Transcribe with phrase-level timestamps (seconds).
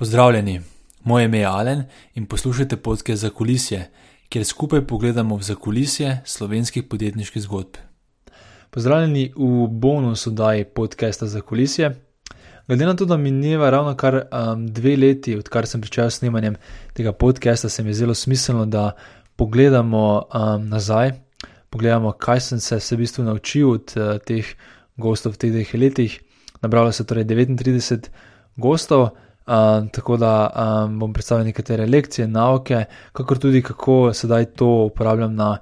[0.00, 0.60] Pozdravljeni,
[1.04, 1.82] moje ime je Alen
[2.14, 3.90] in poslušate podke za kulisje,
[4.28, 7.76] kjer skupaj pogledamo v zakulisje slovenskih podjetniških zgodb.
[8.70, 11.90] Pozdravljeni v bonusu oddaji podcasta za kulisje.
[12.66, 16.56] Glede na to, da mineva ravno kar um, dve leti, odkar sem začel snemanjem
[16.96, 18.92] tega podcasta, se mi je zelo smiselno, da
[19.36, 21.12] pogledamo um, nazaj,
[21.70, 24.56] pogledamo, kaj sem se v bistvu naučil od uh, teh
[24.96, 26.20] gostov v teh dveh letih.
[26.62, 28.08] Nabralo se torej 39
[28.56, 29.10] gostov.
[29.46, 30.32] Uh, tako da
[30.84, 35.58] um, bom predstavil nekatere lekcije, nauke, kakor tudi kako sedaj to uporabljam na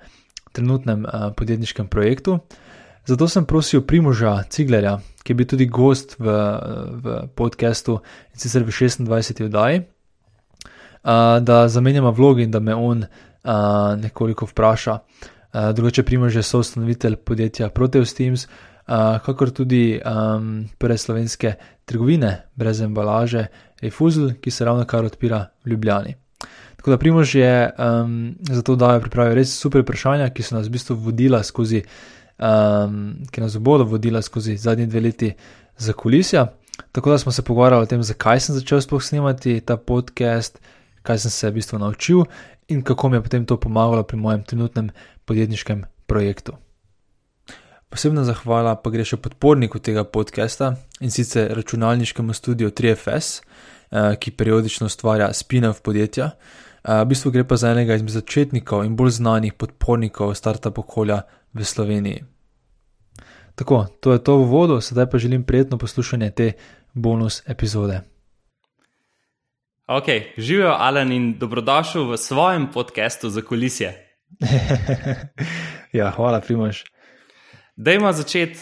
[0.52, 2.38] trenutnem uh, podjetniškem projektu.
[3.06, 6.34] Zato sem prosil Primoža Ciglerja, ki je bil tudi gost v,
[7.02, 8.00] v podkastu
[8.34, 9.44] in sicer v 26.
[9.46, 13.50] oddaji, uh, da zamenjamo vlogi in da me on uh,
[13.96, 14.98] nekoliko vpraša.
[14.98, 18.67] Uh, drugače, Primož je soustanovitelj podjetja Proteus Teams, uh,
[19.24, 23.46] kakor tudi um, prve slovenske trgovine brez embalaže,
[23.82, 26.14] Efuzl, ki se ravno kar odpira v Ljubljani.
[26.76, 30.56] Tako da Primož je um, za to, da je pripravil res super vprašanja, ki so
[30.56, 31.82] nas v bistvu vodila skozi,
[32.38, 35.32] um, ki nas bodo vodila skozi zadnji dve leti
[35.78, 36.46] za kulisja.
[36.92, 40.60] Tako da smo se pogovarjali o tem, zakaj sem začel sploh snemati ta podcast,
[41.02, 42.24] kaj sem se v bistvu naučil
[42.68, 44.90] in kako mi je potem to pomagalo pri mojem trenutnem
[45.24, 46.56] podjetniškem projektu.
[47.88, 54.30] Posebna zahvala pa gre še podporniku tega podcasta in sicer računalniškemu studiu 3FS, eh, ki
[54.36, 56.26] periodično ustvarja spin-off podjetja.
[56.84, 61.22] Eh, v bistvu gre pa za enega izmed začetnikov in bolj znanih podpornikov startup okolja
[61.54, 62.24] v Sloveniji.
[63.56, 66.52] Tako, to je to v vodu, sedaj pa želim prijetno poslušanje te
[66.94, 68.02] bonus epizode.
[69.88, 73.96] Ok, živijo Alan in dobrodošel v svojem podkastu za kulisje.
[75.98, 76.84] ja, hvala, Primož.
[77.78, 78.58] Dajmo začeti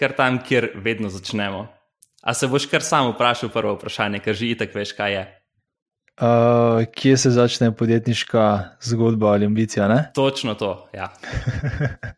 [0.00, 1.66] kar tam, kjer vedno začnemo.
[2.22, 5.24] A se boš kar sam vprašal prvo vprašanje, ker že itek veš, kaj je.
[6.14, 8.44] Uh, kje se začne podjetniška
[8.80, 9.88] zgodba ali ambicija?
[9.88, 9.98] Ne?
[10.14, 11.10] Točno to, ja.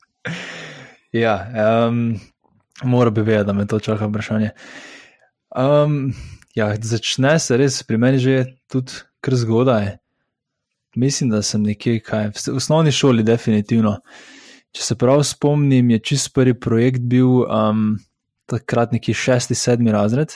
[1.24, 1.34] ja,
[1.88, 2.14] um,
[2.84, 4.50] mora bi vedeti, da me to čaka vprašanje.
[5.50, 6.14] Um,
[6.54, 9.96] ja, začne se res pri meni že tudi kar zgodaj.
[10.94, 13.98] Mislim, da sem nekje, kaj, v osnovni šoli, definitivno.
[13.98, 14.35] Uh,
[14.76, 17.94] Če se prav spomnim, je čist prvi projekt bil um,
[18.50, 20.34] takrat neki šesti, sedmi razred,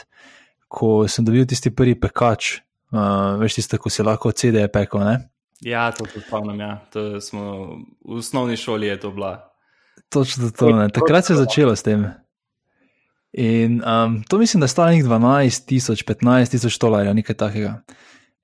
[0.70, 2.54] ko sem dobil tisti prvi pekač,
[2.94, 5.04] uh, veš, tisto, ko si lahko CD-je pekel.
[5.04, 5.18] Ne?
[5.60, 6.60] Ja, to se spomnim.
[6.60, 6.78] Ja.
[6.94, 7.44] To smo,
[8.00, 9.34] v osnovni šoli je to bila.
[10.08, 10.70] Točno to.
[10.72, 10.88] Ne.
[10.88, 12.08] Takrat se je začelo s tem.
[13.32, 17.76] In um, to mislim, da je stalo nekaj 12 tisoč, 15 tisoč dolarjev, nekaj takega.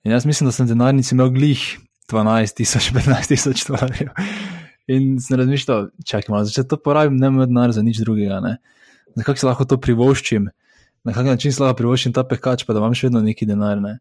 [0.04, 1.64] In jaz mislim, da sem denarnici imel glih
[2.12, 4.12] 12 tisoč, 15 tisoč dolarjev.
[4.86, 8.38] In sem razmišljal, čakaj malo, če to porabim, ne imam denar za nič drugega.
[8.44, 8.56] Ne?
[9.18, 10.46] Na kak se lahko to privoščim,
[11.06, 13.82] na kak način se lahko privoščim ta pekač, pa da imam še vedno neki denar.
[13.82, 13.96] Ne?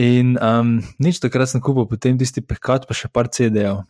[0.00, 3.82] In um, nič takrat sem kupil, potem tisti pekač, pa še par CD-jev.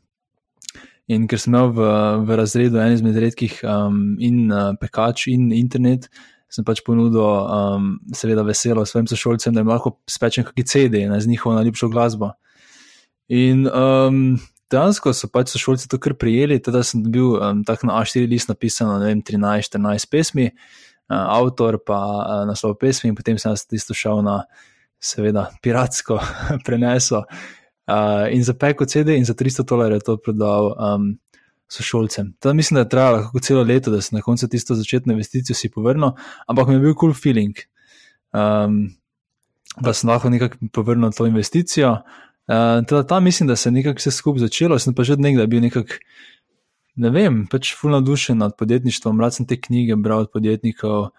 [1.11, 1.87] In ker sem imel v,
[2.27, 6.09] v razredu en izmed redkih um, in uh, pekač in internet,
[6.53, 11.31] sem pač ponudil, um, seveda, veselo svojim sošolcem, da jim lahko spečem kakšne CD z
[11.31, 12.35] njihovo najljubšo glasbo.
[13.33, 14.41] In um,
[14.72, 18.50] dejansko so pač sošolci to kar prijeli, teda sem bil um, tak na A4 list
[18.50, 23.66] napisano, ne vem, 13-14 pesmi, uh, avtor pa uh, naslov pesmi in potem sem jaz
[23.69, 24.43] tisto šel na,
[25.03, 26.21] seveda, piratsko
[26.66, 31.12] preneso uh, in za peko CD in za 300 dolarjev to prodal um,
[31.72, 32.32] sošolcem.
[32.41, 35.56] Teda mislim, da je trajalo kako celo leto, da sem na koncu tisto začetno investicijo
[35.56, 36.12] si povrnil,
[36.47, 37.56] ampak mi je bil cool feeling.
[38.32, 38.93] Um,
[39.81, 41.97] da sem lahko nekako povrnil to investicijo,
[42.51, 45.47] Uh, teda tam mislim, da se je nekako vse skupaj začelo, sem pa že nekdaj
[45.47, 45.95] bil nekako,
[46.99, 51.13] ne vem, pač fulno navdušen nad podjetništvom, rad sem te knjige bral od podjetnikov.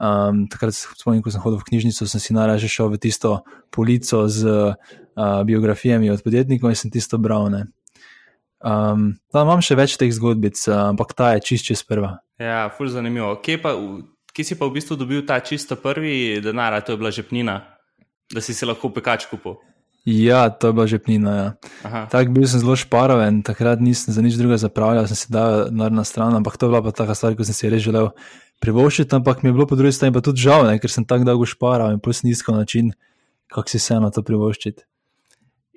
[0.00, 4.24] Um, takrat, spomnim, ko sem hodil v knjižnico, sem si najraje šel v tisto polico
[4.32, 7.50] z uh, biografijami od podjetnikov in sem tisto bral.
[7.52, 12.14] Um, da, imam še več teh zgodbic, ampak ta je čist čez prva.
[12.40, 13.34] Ja, fulno zanimivo.
[13.44, 13.74] Kje, pa,
[14.32, 17.60] kje si pa v bistvu dobil ta čisto prvi denar, to je bila žepnina,
[18.32, 19.60] da si se lahko pekač kupil?
[20.10, 21.32] Ja, to je bila žepnina.
[21.84, 22.06] Ja.
[22.10, 26.04] Tako bil sem zelo šparoven, takrat nisem za nič drugega zapravljal, sem si dal na
[26.04, 28.10] stran, ampak to je bila pa taka stvar, ko sem si res želel
[28.60, 31.28] privoščiti, ampak mi je bilo po drugi strani pa tudi žal, ne, ker sem tako
[31.28, 32.90] dolgo šparal in plus nizko način,
[33.52, 34.82] kako si se na to privoščiti.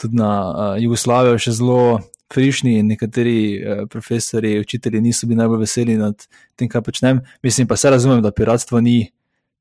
[0.09, 1.99] na uh, Jugoslavijo, še zelo
[2.33, 7.21] frišni in nekateri uh, profesori, učitelji niso bili najbolj veseli nad tem, kaj počnem.
[7.43, 9.11] Mislim pa se razumem, da piratstvo ni.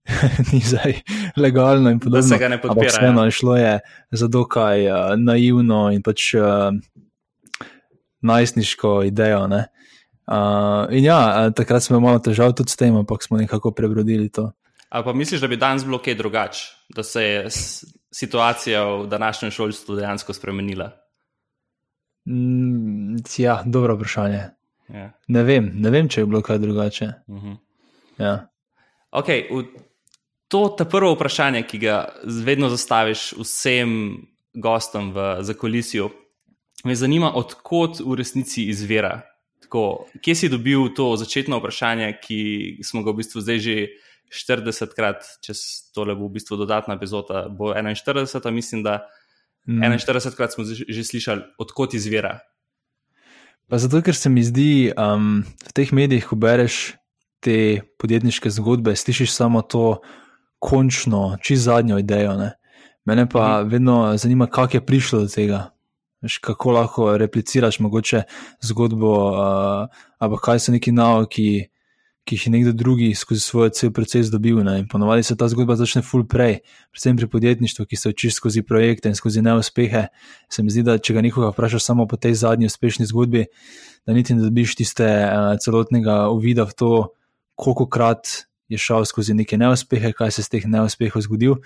[0.53, 0.97] ni zdaj
[1.37, 2.21] legalno in podobno.
[2.21, 2.91] Da se ga ne podpira.
[2.91, 3.81] Vseeno je šlo je
[4.11, 6.43] za dokaj uh, naivno in pač uh,
[8.21, 9.45] najstniško idejo.
[9.47, 14.51] Uh, in ja, takrat smo imeli težav tudi s tem, ampak smo nekako prebrodili to.
[14.89, 17.47] Ali pa misliš, da bi danes bilo kaj drugače, da se je
[18.13, 20.91] situacija v današnjem šolstvu dejansko spremenila?
[22.29, 24.43] Mm, ja, dobro vprašanje.
[24.89, 25.13] Ja.
[25.29, 27.13] Ne, vem, ne vem, če je bilo kaj drugače.
[27.27, 27.57] Uh -huh.
[28.19, 28.49] ja.
[29.13, 29.65] okay, v,
[30.49, 32.09] to je prvo vprašanje, ki ga
[32.45, 34.17] vedno zastaviš vsem
[34.55, 36.11] gostom v zakolisju.
[36.85, 39.21] Me zanima, odkot v resnici izvira.
[39.63, 43.89] Tako, kje si dobil to začetno vprašanje, ki smo ga v bistvu zdaj že
[44.33, 45.55] 40krat, če
[45.95, 49.09] tole bo v bistvu dodatna epizoda, bo 41, mislim, da.
[49.67, 49.83] Mm.
[49.83, 52.41] 41 krat smo že slišali, odkot izvira.
[53.71, 56.95] Pa zato, ker se mi zdi, da um, v teh medijih, ko bereš
[57.41, 60.03] te podjetniške zgodbe, slišiš samo to
[60.63, 62.37] končno, čez zadnjo idejo.
[62.39, 62.53] Ne?
[63.05, 63.69] Mene pa mm.
[63.69, 65.71] vedno zanima, kako je prišlo do tega.
[66.23, 68.23] Veš, kako lahko repliciraš mogoče
[68.63, 71.72] zgodbo, uh, ali kaj so neki nauki,
[72.25, 74.63] ki jih je nekdo drugi skozi svoj cel proces dobil.
[74.65, 74.87] Ne?
[74.91, 76.61] Ponovadi se ta zgodba začne full prej,
[76.95, 80.07] predvsem pri podjetništvu, ki se uči skozi projekte in skozi neuspehe.
[80.51, 83.49] Se mi zdi, da če ga nekoga vprašaš samo po tej zadnji uspešni zgodbi,
[84.07, 86.95] da niti ne dobiš tiste uh, celotnega uvida v to,
[87.59, 88.47] koliko krat.
[88.73, 91.59] Je šel skozi neke neuspehe, kaj se je z teh neuspehov zgodil.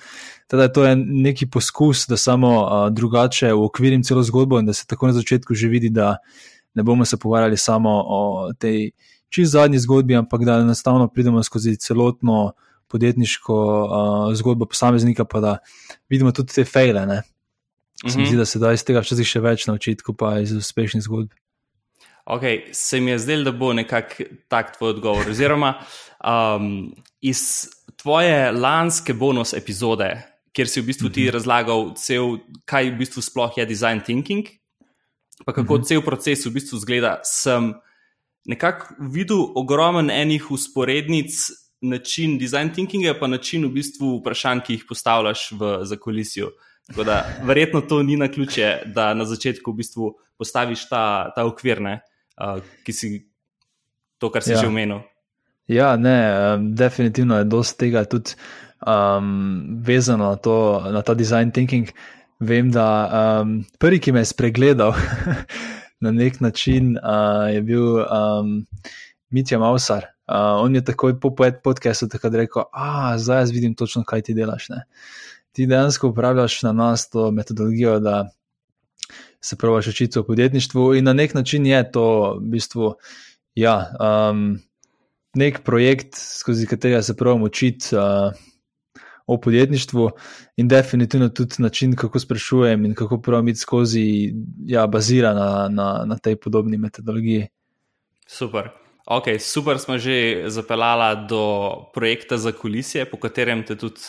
[0.51, 4.89] Teda to je neki poskus, da samo uh, drugače uokvirim celo zgodbo in da se
[4.91, 6.17] tako na začetku že vidi, da
[6.75, 8.91] ne bomo se pogovarjali samo o tej
[9.37, 12.55] čist zadnji zgodbi, ampak da enostavno pridemo skozi celotno
[12.89, 15.57] podjetniško uh, zgodbo posameznika, pa da
[16.09, 17.07] vidimo tudi te fejle.
[17.07, 17.23] Ne?
[18.07, 18.29] Se mi mhm.
[18.29, 21.35] zdi, da se da iz tega včasih še več naučiti, kot pa iz uspešnih zgodb.
[22.27, 22.43] Ok,
[22.75, 25.29] se mi je zdelo, da bo nekako tak tvoj odgovor.
[25.31, 25.77] Oziroma,
[26.19, 26.89] um,
[27.23, 30.11] iz tvoje lanske bonus epizode,
[30.57, 31.37] kjer si v bistvu ti mhm.
[31.39, 32.39] razlagal, cel,
[32.69, 34.49] kaj v bistvu sploh je design thinking,
[35.45, 35.83] pa kako mhm.
[35.83, 35.89] -huh.
[35.89, 37.75] cel proces v bistvu zgleda, sem
[38.47, 41.35] nekako videl ogromen enih usporednic,
[41.81, 46.51] način design thinkinga, pa način v bistvu vprašanj, ki jih postavljaš v zakolisju.
[46.87, 51.45] Tako da verjetno to ni na ključe, da na začetku v bistvu postaviš ta, ta
[51.47, 52.01] okvir, ne,
[52.41, 53.11] uh, ki si
[54.19, 54.61] to, kar si ja.
[54.63, 55.03] že omenil.
[55.67, 56.17] Ja, ne,
[56.79, 58.37] definitivno je dosti tega tudi
[58.87, 61.91] um, vezano na, to, na ta design thinking.
[62.41, 62.87] Vem, da
[63.43, 64.93] um, prvi, ki me je spregledal,
[66.01, 68.67] na nek način uh, je bil um,
[69.31, 70.05] Mitja Mausar.
[70.27, 71.35] Uh, on je takoj po
[71.65, 74.69] podkastu tako rekel: A, zdaj jaz vidim točno, kaj ti delaš.
[74.69, 74.85] Ne?
[75.53, 78.29] Ti dejansko upravljaš na nas to metodologijo, da
[79.41, 82.95] se praviš učiti o podjetništvu, in na nek način je to v bistvu
[83.55, 84.59] ja, um,
[85.35, 87.97] nek projekt, skozi katerega se pravim učiti.
[87.97, 88.35] Uh,
[89.27, 90.11] o podjetništvu
[90.57, 94.33] in definitivno tudi način, kako sprašujem in kako pravim iti skozi,
[94.67, 97.47] ja, bazira na, na, na tej podobni metodologiji.
[98.27, 98.71] Super.
[99.07, 104.01] Ok, super smo že zapeljali do projekta za kulisije, po katerem te tudi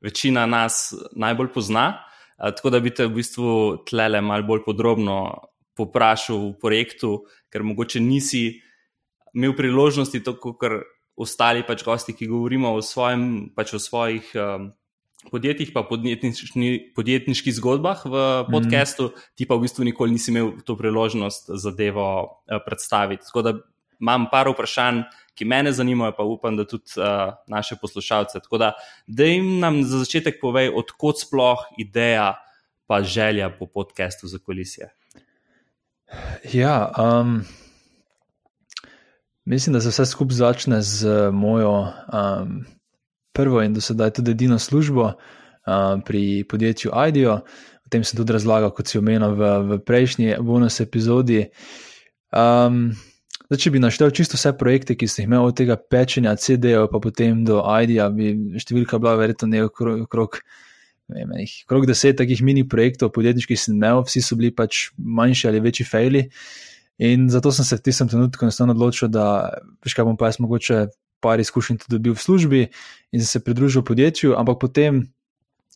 [0.00, 2.02] večina nas najbolj pozna.
[2.38, 5.16] Tako da bi te v bistvu tlele malo bolj podrobno
[5.76, 8.60] poprašal v projektu, ker mogoče nisi
[9.34, 10.84] imel priložnosti, tako kot
[11.16, 14.68] ostali pač gosti, ki govorimo o, svojem, pač o svojih um,
[15.30, 18.52] podjetjih, pa podjetniški, podjetniških zgodbah v mhm.
[18.52, 19.30] podkastu, mm.
[19.34, 23.24] ti pa v bistvu nikoli nisi imel to priložnost zadevo uh, predstaviti.
[23.26, 23.54] Tako da
[24.00, 25.06] imam par vprašanj,
[25.36, 28.40] ki me zanimajo, pa upam, da tudi uh, naše poslušalce.
[28.44, 28.72] Tako da,
[29.06, 32.36] da jim nam za začetek povej, odkot sploh ideja,
[32.86, 34.92] pa želja po podkastu za kolisije.
[36.52, 36.92] Ja.
[36.96, 37.40] Um...
[39.46, 42.64] Mislim, da se vse skupaj začne z mojo um,
[43.32, 47.34] prvo in do sedaj tudi edino službo um, pri podjetju IDEO.
[47.86, 51.44] O tem sem tudi razlagal, kot si omenil v, v prejšnji bonus epizodi.
[52.34, 52.90] Um,
[53.46, 56.88] zdaj, če bi naštel čisto vse projekte, ki sem jih imel od tega pečenja CD-jev,
[56.90, 60.40] pa potem do IDEO, bi številka bila verjetno nekaj okrog.
[61.70, 65.86] Krog deset takih mini projektov, podjetniških sem imel, vsi so bili pač manjši ali večji
[65.86, 66.26] fejli.
[66.98, 69.52] In zato sem se v tistem trenutku enostavno odločil, da
[69.84, 70.86] veš, kaj bom pa jaz mogoče
[71.20, 72.62] par izkušenj tudi dobil v službi
[73.12, 75.02] in se pridružil podjetju, ampak potem,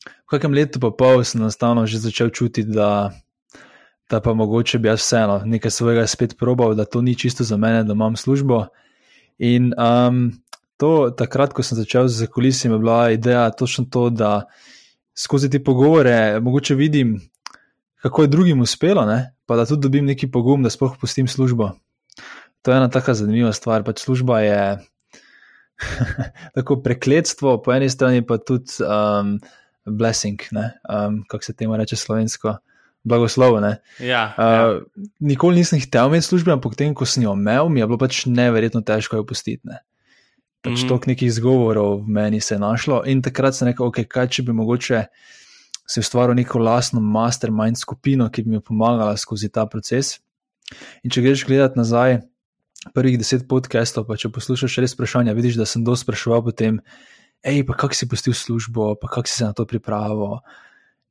[0.01, 3.13] v kakem letu pa pol, sem enostavno že začel čutiti, da,
[4.09, 7.57] da pa mogoče bi jaz vseeno nekaj svojega spet probal, da to ni čisto za
[7.57, 8.69] mene, da imam službo.
[9.41, 10.33] In um,
[10.77, 14.49] to, takrat, ko sem začel z kulisami, je bila ideja točno to, da
[15.17, 17.21] skozi te pogovore mogoče vidim,
[18.01, 19.35] kako je drugim uspelo, ne?
[19.51, 21.73] Pa da tudi dobim neki pogum, da spoh pustim službo.
[22.63, 23.83] To je ena tako zanimiva stvar.
[23.83, 24.61] Pač služba je
[26.55, 29.41] tako prekletstvo, po eni strani pa tudi um,
[29.83, 32.61] blessing, um, kako se temu reče slovensko.
[33.03, 33.59] Blagoslovo.
[33.59, 34.23] Ja, ja.
[34.39, 37.99] Uh, nikoli nisem hotel imeti službe, ampak potem, ko sem jo imel, mi je bilo
[37.99, 39.65] pač neverjetno težko jo pustiti.
[39.65, 39.81] Ne?
[40.61, 40.89] Pač mm -hmm.
[40.89, 44.43] toliko nekih izgovorov v meni se je našlo in takrat sem rekel, okay, kaj če
[44.43, 45.05] bi mogoče
[45.91, 50.19] si ustvaril neko lastno mastermind skupino, ki bi mi pomagala skozi ta proces.
[51.03, 52.21] In če greš gledati nazaj,
[52.95, 56.79] prvih deset podcastov, pa če poslušaš res vprašanja, vidiš, da sem dosti spraševal po tem,
[57.45, 60.39] hej, pa kako si pustil službo, pa kako si se na to pripravil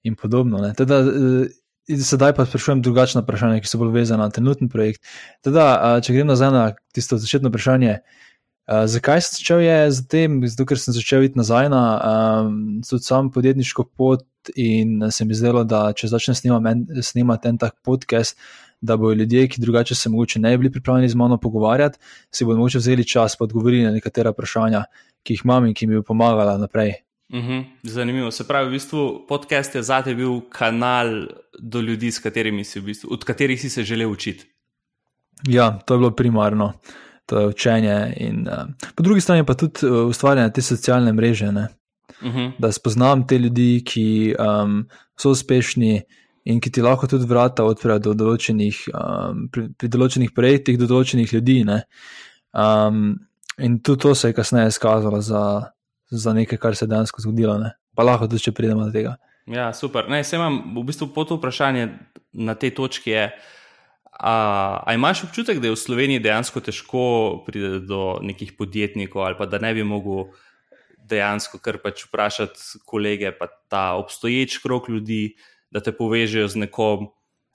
[0.07, 0.63] in podobno.
[0.79, 5.03] Teda, eh, sedaj pa sprašujem drugačna vprašanja, ki so bolj vezana na trenutni projekt.
[5.43, 7.99] Teda, če grem nazaj na tisto začetno vprašanje,
[8.69, 10.33] Uh, zakaj sem začel je z tem?
[10.45, 11.81] Zato, ker sem začel iti nazaj na
[12.45, 16.37] um, sam podjetniško pot in se mi zdelo, da če začnem
[17.01, 18.37] snemati en tak podcast,
[18.77, 21.97] da bodo ljudje, ki drugače se mogoče ne bi bili pripravljeni z mano pogovarjati,
[22.29, 24.83] si bodo mogoče vzeli čas in odgovorili na nekatera vprašanja,
[25.25, 26.93] ki jih imam in ki mi bo pomagala naprej.
[27.33, 27.65] Uh mhm, -huh.
[27.83, 28.31] Zanimivo.
[28.31, 31.25] Se pravi, v bistvu podcast je zate bil kanal
[31.59, 32.11] do ljudi,
[32.63, 34.45] si v bistvu, od katerih si se želel učiti.
[35.47, 36.65] Ja, to je bilo primarno.
[36.65, 38.13] Uh, učenje.
[38.17, 42.37] In, uh, po drugi strani pa tudi uh, ustvarjanje te socialne mreže, uh mhm.
[42.37, 42.51] -huh.
[42.59, 44.85] da spoznam te ljudi, ki um,
[45.19, 46.01] so uspešni
[46.43, 50.87] in ki ti lahko tudi vrata odprejo do določenih, um, pri, pri določenih projektih, do
[50.87, 51.65] določenih ljudi.
[52.53, 53.19] Um,
[53.57, 55.71] in tudi to se je kasneje izkazalo za,
[56.11, 57.57] za nekaj, kar se je dejansko zgodilo.
[57.57, 57.71] Ne?
[57.95, 59.17] Pa lahko tudi, če pridemo do tega.
[59.49, 60.09] Ja, super.
[60.09, 61.89] Ne, imam v bistvu po to vprašanje
[62.33, 63.11] na tej točki.
[63.11, 63.23] Je,
[64.19, 64.35] A,
[64.85, 67.03] a imaš občutek, da je v Sloveniji dejansko težko
[67.45, 70.27] priti do nekih podjetnikov, ali pa da ne bi mogel
[71.09, 75.37] dejansko kar pač vprašati kolege, pa ta obstoječ krok ljudi,
[75.71, 77.07] da te povežejo z nekom.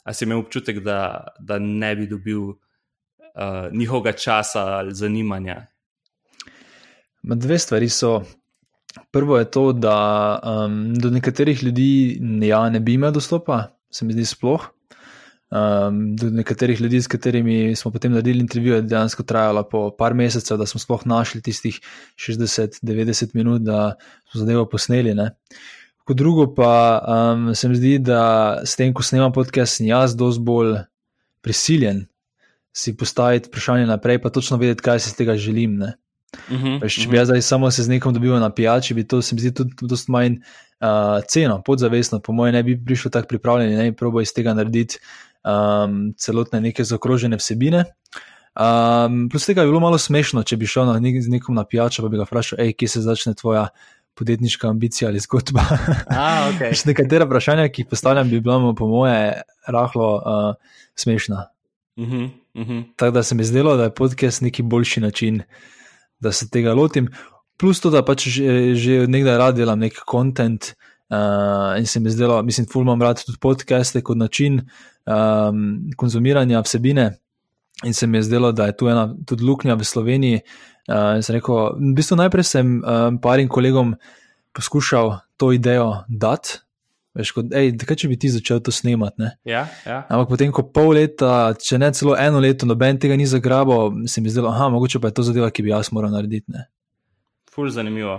[0.05, 5.67] A si imel občutek, da, da ne bi dobil uh, njihovega časa ali zanimanja?
[7.23, 8.23] Dve stvari so.
[9.11, 9.99] Prvo je to, da
[10.39, 14.69] um, do nekaterih ljudi ja, ne bi imel dostopa, se mi zdi sploh.
[15.55, 20.15] Um, do nekaterih ljudi, s katerimi smo potem naredili intervju, je dejansko trajalo po par
[20.15, 21.79] mesecev, da smo sploh našli tistih
[22.19, 23.95] 60-90 minut, da
[24.31, 25.15] smo zadevo posneli.
[25.15, 25.31] Ne.
[26.05, 30.17] Kot drugo, pa um, se mi zdi, da s tem, ko snemam podcast, sem jaz
[30.19, 30.75] dosti bolj
[31.41, 32.07] prisiljen
[32.75, 35.83] si postaviti vprašanje naprej, pa točno vedeti, kaj si iz tega želim.
[35.83, 35.89] Uh
[36.49, 37.11] -huh, Veš, če uh -huh.
[37.11, 39.55] bi jaz zdaj samo se z nekom dobil na pijači, bi to se mi zdi
[39.55, 43.97] tudi dosti manj uh, ceno, podzavestno, po mojem, ne bi prišel tako pripravljen, ne bi
[43.97, 44.99] probo iz tega narediti
[45.45, 47.85] um, celotne neke zaokrožene vsebine.
[48.55, 51.65] Um, plus tega je bilo malo smešno, če bi šel na nek, z nekom na
[51.67, 53.69] pijačo, pa bi ga vprašal, hej, kje se začne tvoja
[54.15, 55.65] podjetniška ambicija ali zgodba.
[56.07, 56.71] Ah, okay.
[56.87, 61.49] Nekatera vprašanja, ki jih postavljam, bi bila po moje rahlo uh, smešna.
[61.97, 62.85] Uh -huh, uh -huh.
[62.97, 65.43] Tako da se mi zdelo, da je podcast neki boljši način,
[66.21, 67.09] da se tega lotim.
[67.59, 70.75] Plus to, da pač že, že nekdaj rad delam nek kontent.
[71.11, 74.69] Uh, in se mi zdelo, mislim, ful imam rad tudi podcaste kot način
[75.07, 77.13] um, konzumiranja vsebine.
[77.85, 80.41] In se mi je zdelo, da je tu ena tudi luknja v Sloveniji.
[80.89, 83.95] Uh, rekel, v bistvu najprej sem um, parim kolegom
[84.53, 86.61] poskušal to idejo dati.
[87.15, 89.29] Veš, kot, ej, kaj če bi ti začel to snemati?
[89.47, 90.01] Ja, ja.
[90.11, 94.19] Ampak potem, ko pol leta, če ne celo eno leto, noben tega ni zagrabil, se
[94.19, 96.65] mi je zdelo, da mogoče pa je to zadeva, ki bi jaz moral narediti.
[97.55, 98.19] Ful, zanimivo.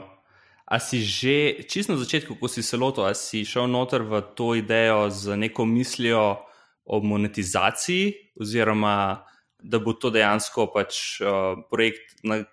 [0.65, 4.55] A si že čisto na začetku, ko si se lotil, si šel noter v to
[4.55, 6.47] idejo z neko mislijo
[6.85, 9.25] o monetizaciji, oziroma
[9.65, 12.43] da bo to dejansko pač, uh, projekt, na,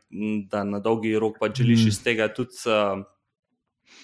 [0.48, 1.92] da na dolgi rok pač želiš mm.
[1.92, 3.02] iz tega tudi, uh,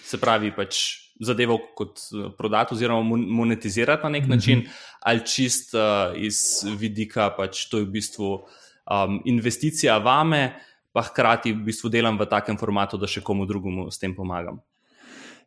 [0.04, 0.82] se pravi, pač
[1.24, 4.34] zadevo kot uh, prodati, oziroma monetizirati na nek mm -hmm.
[4.34, 4.64] način,
[5.00, 6.40] ali čist uh, iz
[6.78, 10.60] vidika, pač to je v bistvu um, investicija vame
[10.92, 14.60] pa hkrati v bistvu delam v takem formatu, da še komu drugemu s tem pomagam.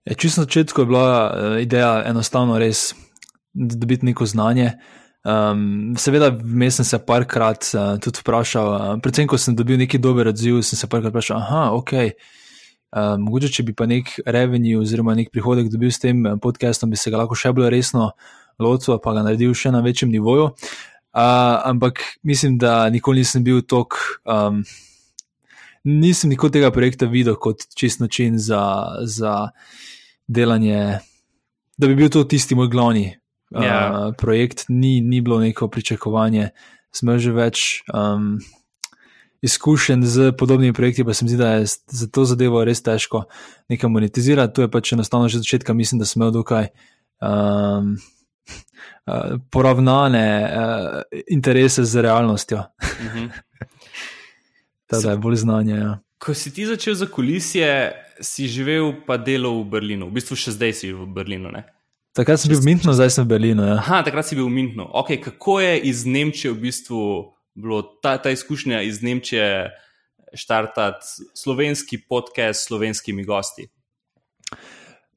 [0.06, 2.96] Ja, čisto na začetku je bila uh, ideja enostavno res
[3.54, 4.72] dobiti neko znanje.
[5.22, 10.00] Um, seveda, vmes sem se parkrat uh, tudi vprašal, uh, predvsem, ko sem dobil neki
[10.02, 11.94] dober odziv, sem se parkrat vprašal, aha, ok.
[12.92, 16.98] Uh, mogoče, če bi pa nek revenue oziroma nek prihodek dobil s tem podcastom, bi
[16.98, 18.10] se ga lahko še bolj resno
[18.60, 20.50] lotil, pa ga naredil še na večjem nivoju.
[21.12, 24.64] Uh, ampak mislim, da nikoli nisem bil tako um,
[25.84, 28.64] nisem nikoli tega projekta videl kot čist način za,
[29.06, 29.50] za
[30.28, 31.00] delanje,
[31.78, 33.21] da bi bil to tisti moj glavni
[33.52, 33.60] yeah.
[33.60, 34.14] uh, ja.
[34.18, 34.66] projekt.
[34.70, 36.50] Ni, ni bilo neko pričakovanje,
[36.92, 37.84] smo že več.
[37.94, 38.40] Um,
[39.42, 43.24] izkušenj z podobnimi projekti, pa se mi zdi, da je za to zadevo res težko
[43.70, 44.54] nekaj monetizirati.
[44.54, 46.68] To je pač enostavno že začetka, mislim, da imel dokaj.
[47.22, 47.98] Um,
[49.52, 52.64] Poravnane uh, interese z realnostjo.
[53.02, 55.04] Uh -huh.
[55.04, 55.76] da je bolj znanje.
[55.76, 56.00] Ja.
[56.18, 60.52] Ko si ti začel za kulisije, si živel pa delo v Berlinu, v bistvu še
[60.52, 61.50] zdaj si v Berlinu.
[61.50, 61.64] Ne?
[62.12, 63.64] Takrat sem bil v Münchnu, zdaj sem v Berlinu.
[63.64, 63.80] Ja.
[63.80, 64.84] Aha, takrat si bil v Münchnu.
[64.92, 69.72] Okay, kako je iz Nemčije v bistvu bilo ta, ta izkušnja iz Nemčije
[70.36, 73.72] štartati slovenski podcast s slovenskimi gosti?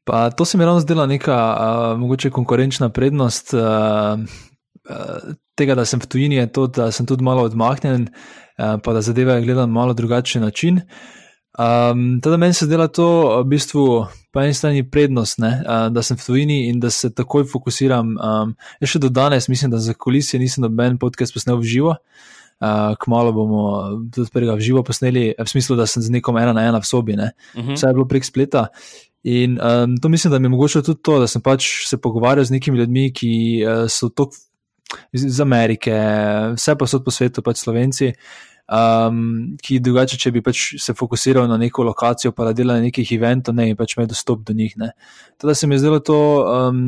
[0.05, 5.85] Pa to se mi ravno zdela neka uh, mogoče konkurenčna prednost uh, uh, tega, da
[5.85, 9.71] sem v tujini, je to, da sem tudi malo odmahnjen, uh, pa da zadeve gledam
[9.71, 10.81] malo drugačen način.
[11.59, 16.03] Um, teda meni se dela to v bistvu po eni strani prednost, ne, uh, da
[16.03, 18.17] sem v tujini in da se takoj fokusiram.
[18.19, 21.95] Um, jaz še do danes mislim, da za kulisije nisem noben podcast posnel v živo.
[22.65, 23.63] Uh, kmalo bomo
[24.15, 26.89] tudi prvega v živo posneli, v smislu, da sem z nekom ena na ena v
[26.91, 27.31] sobi, ne.
[27.55, 27.69] Uh mhm.
[27.71, 27.77] -huh.
[27.79, 28.67] Vse je bilo prek spleta.
[29.25, 32.45] In um, to mislim, da mi je mogoče tudi to, da sem pač se pogovarjal
[32.45, 34.31] z nekimi ljudmi, ki uh, so to
[35.13, 35.95] iz, Amerike,
[36.55, 38.13] vse pa so po svetu, pač slovenci
[38.69, 42.87] um, ki drugače, če bi pač se fokusiral na neko lokacijo, pa da dela na
[42.89, 44.77] nekih eventov, ne bi pač imel dostop do njih.
[45.41, 46.87] Teda se mi je zdelo to um,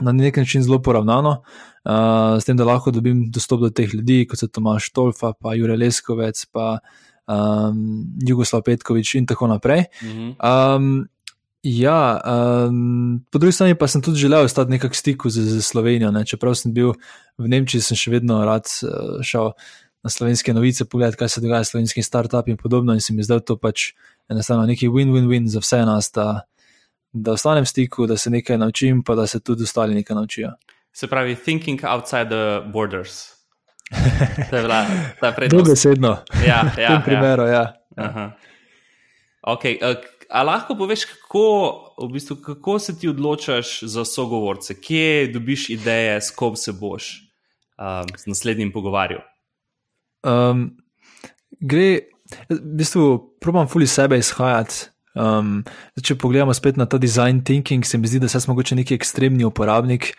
[0.00, 1.40] na nek način zelo poravnano,
[1.84, 5.54] uh, s tem, da lahko dobim dostop do teh ljudi, kot so Tomaš Tolfa, pa
[5.58, 6.78] Jure Leskovec, pa
[7.26, 9.88] um, Jugoslav Petkovič in tako naprej.
[10.38, 11.08] Um,
[11.62, 15.60] Ja, um, po drugi strani pa sem tudi želel ostati nekako v stiku z, z
[15.60, 16.08] Slovenijo.
[16.10, 16.24] Ne?
[16.24, 16.94] Čeprav sem bil
[17.36, 19.52] v Nemčiji, sem še vedno rad uh, šel
[20.02, 22.92] na slovenske novice, pogledati, kaj se dogaja s slovenskimi startupi in podobno.
[22.92, 23.92] In se mi zdelo to pač
[24.28, 26.40] enostavno neki win-win-win za vse nas, da,
[27.12, 30.52] da ostanem v stiku, da se nekaj naučim, pa da se tudi ostali nekaj naučijo.
[30.92, 33.40] Se pravi, thinking outside the borders.
[34.50, 34.86] To je bila
[35.20, 35.64] ta prednost.
[35.64, 36.16] Dobesedno.
[36.46, 36.70] Ja, ja.
[36.70, 37.02] V tem ja.
[37.04, 37.74] primeru, ja.
[37.96, 38.30] ja.
[39.46, 39.96] Okay, uh,
[40.30, 41.44] a lahko poveš, kako,
[41.98, 47.10] v bistvu, kako se ti odločaš za sogovorce, kje dobiš ideje, s kom se boš
[47.78, 49.29] um, z naslednjim pogovarjal?
[50.26, 50.70] Um,
[51.60, 52.10] gre,
[52.50, 53.04] v bistvu,
[53.42, 54.90] probam fully sebe izhajati.
[55.18, 55.60] Um,
[55.98, 59.46] če pogledamo spet na ta design thinking, se mi zdi, da sem mogoče neki ekstremni
[59.48, 60.12] uporabnik.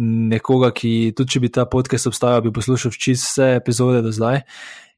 [0.00, 4.40] Nekoga, ki tudi če bi ta podcast obstajal, bi poslušal vse epizode do zdaj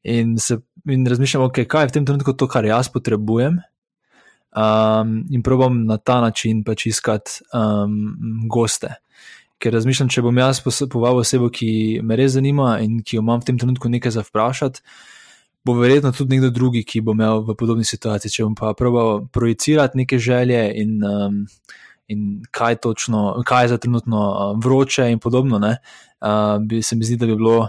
[0.07, 0.55] in, se,
[0.87, 3.59] in razmišljam, okay, kaj je v tem trenutku to, kar jaz potrebujem.
[4.57, 8.15] Um, in probam na ta način pač iskati um,
[8.49, 8.95] goste
[9.61, 11.69] ker razmišljam, če bom jaz povabil osebo, ki
[12.05, 14.83] me res zanima in ki jo imam v tem trenutku nekaj za vprašati,
[15.65, 18.37] bo verjetno tudi nekdo drugi, ki bo imel v podobni situaciji.
[18.37, 21.41] Če bom pa probal projicirati neke želje in, um,
[22.07, 25.77] in kaj, točno, kaj je za trenutno um, vroče in podobno, ne,
[26.21, 27.67] uh, bi, se mi zdi, da bi bilo.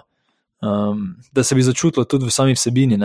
[0.59, 2.97] Um, da se bi začutilo tudi v sami vsebini.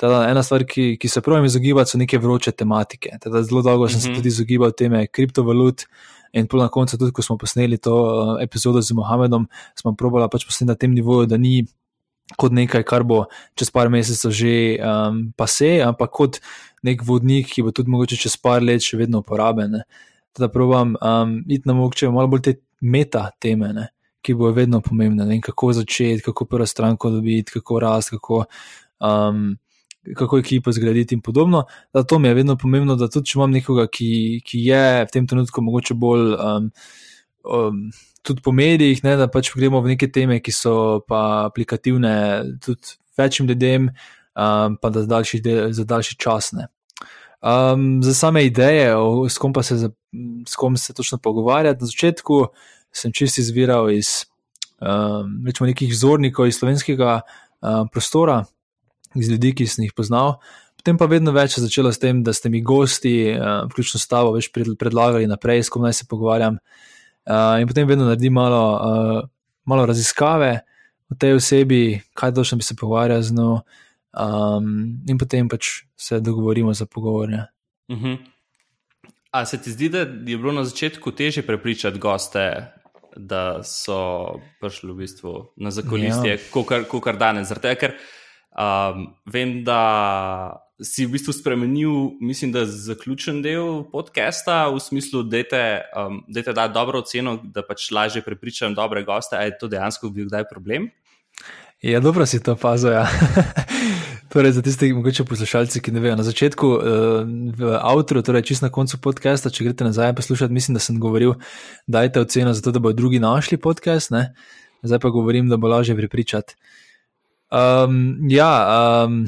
[0.00, 3.18] Teda, ena stvar, ki, ki se pravim izogibati, so neke vroče tematike.
[3.20, 3.92] Teda, zelo dolgo uh -huh.
[3.92, 4.16] sem se mhm.
[4.16, 8.82] tudi izogibal teme kriptovalut, uh, In na koncu, tudi ko smo posneli to uh, epizodo
[8.82, 11.66] z Mohamedom, smo probali pač posneti na tem nivoju, da ni
[12.34, 16.40] kot nekaj, kar bo čez par mesecev že um, pase, ampak kot
[16.82, 19.78] nek vodnik, ki bo tudi mogoče čez par let še vedno uporaben.
[20.36, 23.70] Da probam um, iti na mogoče malo bolj te meta teme.
[23.72, 23.86] Ne?
[24.22, 25.38] Ki bo vedno pomembna, ne?
[25.40, 28.44] kako začeti, kako prvo stranko dobiti, kako rasti, kako
[28.98, 29.54] um,
[30.14, 31.64] kako ekipo zgraditi in podobno.
[31.94, 35.26] Zato mi je vedno pomembno, da tudi če imam nekoga, ki, ki je v tem
[35.26, 36.70] trenutku mogoče bolj um,
[37.44, 37.82] um,
[38.22, 42.14] tudi po medijih, ne, da pač gremo v neke teme, ki so pa aplikativne
[42.64, 46.52] tudi večjim ljudem, um, pa da za daljši, za daljši čas.
[46.52, 46.68] Ne.
[47.42, 49.76] Um, za same ideje, o, s, kom se,
[50.48, 52.46] s kom se točno pogovarjati, na začetku
[52.92, 54.24] sem čisto izviral iz
[54.80, 57.20] um, nekih vzornikov iz slovenskega
[57.60, 58.44] um, prostora
[59.20, 60.36] iz ljudi, ki sem jih poznal.
[60.76, 64.10] Potem pa vedno več je začelo s tem, da ste mi gosti, uh, vključno s
[64.10, 66.60] tabo, več predlagali naprej, s kom naj se pogovarjam.
[67.26, 69.28] Uh, in potem vedno naredim malo, uh,
[69.66, 70.60] malo raziskave
[71.10, 73.50] o tej osebi, kaj točno bi se pogovarjal z njo,
[74.14, 74.70] um,
[75.10, 77.46] in potem pač se dogovorimo za pogovore.
[77.88, 78.16] Uh -huh.
[79.30, 82.72] A se ti zdi, da je bilo na začetku teže prepričati goste,
[83.16, 86.38] da so prišli v bistvu na zakolistje, ja.
[86.88, 87.48] kot kar danes?
[87.48, 87.92] Tega, ker
[88.56, 95.22] Um, vem, da si v bistvu spremenil, mislim, da je zaključen del podcasta v smislu,
[95.22, 99.36] da te da dobro oceno, da pač lažje prepričam dobre goste.
[99.36, 100.90] Ali je to dejansko bil kdaj problem?
[101.82, 102.92] Ja, dobro si to opazil.
[102.92, 103.08] Ja.
[104.32, 106.82] torej, za tiste, mogoče poslušalci, ki ne vejo, na začetku, uh,
[107.56, 111.36] v avtu, torej čist na koncu podcasta, če greste nazaj poslušati, mislim, da sem govoril,
[111.86, 114.34] da je ta ocena, zato da bodo drugi našli podcast, ne?
[114.82, 116.54] zdaj pa govorim, da bo lažje prepričati.
[117.50, 118.50] Um, ja,
[119.06, 119.24] um,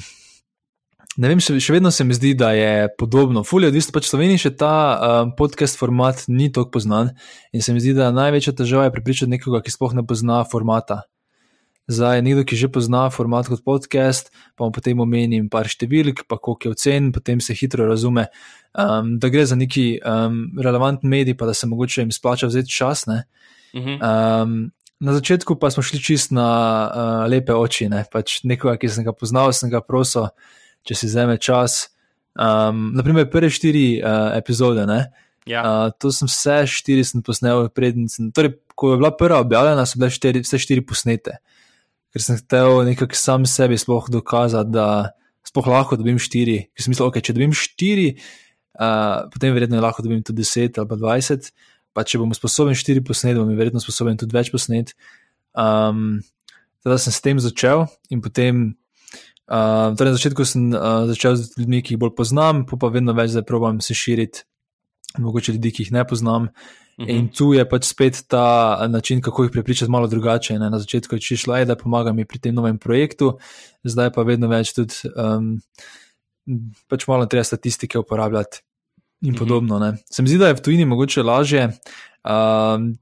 [1.18, 3.44] ne vem, še, še vedno se mi zdi, da je podobno.
[3.46, 7.12] Fulje, odvisno pač Sloveniji še ta um, podcast format ni tako poznan
[7.54, 11.04] in se mi zdi, da največja težava je pripričati nekoga, ki sploh ne pozna formata.
[11.88, 14.28] Zdaj, nekdo, ki že pozna format kot podcast,
[14.58, 18.26] pa mu potem omenim par številk, pa koliko je ocen, potem se hitro razume,
[18.76, 22.74] um, da gre za neki um, relevanten medij, pa da se mogoče jim splača vzeti
[22.76, 23.06] čas.
[23.72, 24.42] -huh.
[24.42, 28.02] um, Na začetku pa smo šli čist na uh, lepe oči, ne?
[28.10, 30.32] pač nekoga, ki sem ga poznal, sem ga prosil,
[30.82, 31.94] če si vzame čas.
[32.34, 34.82] Um, naprimer, prve štiri uh, epizode,
[35.46, 35.62] ja.
[35.62, 38.32] uh, to sem vse štiri sem posnel, prednjem.
[38.34, 41.38] Torej, ko je bila prva objavljena, so bile štiri, vse štiri posnete,
[42.10, 45.14] ker sem hotel nekako sam sebi sploh dokazati, da
[45.46, 46.64] sploh lahko dobim štiri.
[46.74, 48.10] Ker sem mislil, ok, če dobim štiri,
[48.82, 51.52] uh, potem verjetno lahko dobim tudi deset ali pa dvajset
[51.96, 54.96] pa če bom sposoben štiri posneti, bom verjetno sposoben tudi več posneti.
[55.58, 56.20] Um,
[56.84, 58.68] teda sem s tem začel in potem.
[59.48, 62.90] Uh, torej na začetku sem uh, začel z ljudmi, ki jih bolj poznam, pa, pa
[62.92, 64.44] vedno več zdaj probujem se širiti,
[65.24, 66.50] mogoče ljudi, ki jih ne poznam.
[66.50, 67.08] Uh -huh.
[67.14, 70.58] In tu je pač spet ta način, kako jih prepričati malo drugače.
[70.58, 70.70] Ne?
[70.70, 73.38] Na začetku je šlo, da pomagam mi pri tem novem projektu,
[73.84, 75.60] zdaj pa vedno več tudi um,
[76.88, 78.67] pač malo treba statistike uporabljati
[79.22, 79.38] in mhm.
[79.38, 79.78] podobno.
[79.78, 79.92] Ne.
[80.10, 81.68] Se mi zdi, da je v tujini mogoče lažje,
[82.24, 82.92] um,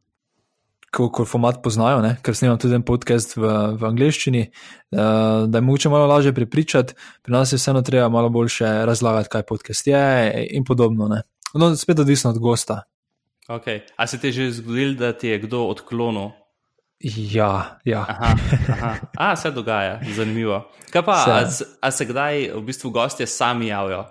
[0.91, 5.61] ko, ko format poznajo, ne, ker snemam tudi en podcast v, v angleščini, uh, da
[5.61, 9.87] je mogoče malo lažje prepričati, pri nas je vseeno treba malo boljše razlagati, kaj podcast
[9.87, 11.09] je in podobno.
[11.13, 11.23] Ne.
[11.55, 12.83] No, spet odvisno od gosta.
[13.49, 13.81] Okay.
[13.97, 16.31] A se ti je že zgodilo, da ti je kdo odklonil?
[17.01, 18.07] Ja, ja.
[18.09, 18.35] Aha,
[18.73, 18.95] aha.
[19.17, 20.65] A, se dogaja, zanimivo.
[20.91, 21.31] Kaj pa, se.
[21.31, 24.07] A, a se kdaj v bistvu gostje sami javijo?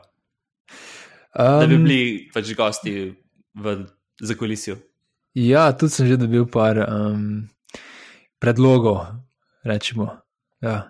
[1.36, 2.02] Um, da bi bili
[2.34, 3.12] pač gosti
[3.56, 3.78] v
[4.24, 4.78] zakolisju.
[5.36, 7.44] Ja, tudi sem že dobil par um,
[8.40, 9.04] predlogov,
[9.68, 10.16] rečemo.
[10.64, 10.88] Ja.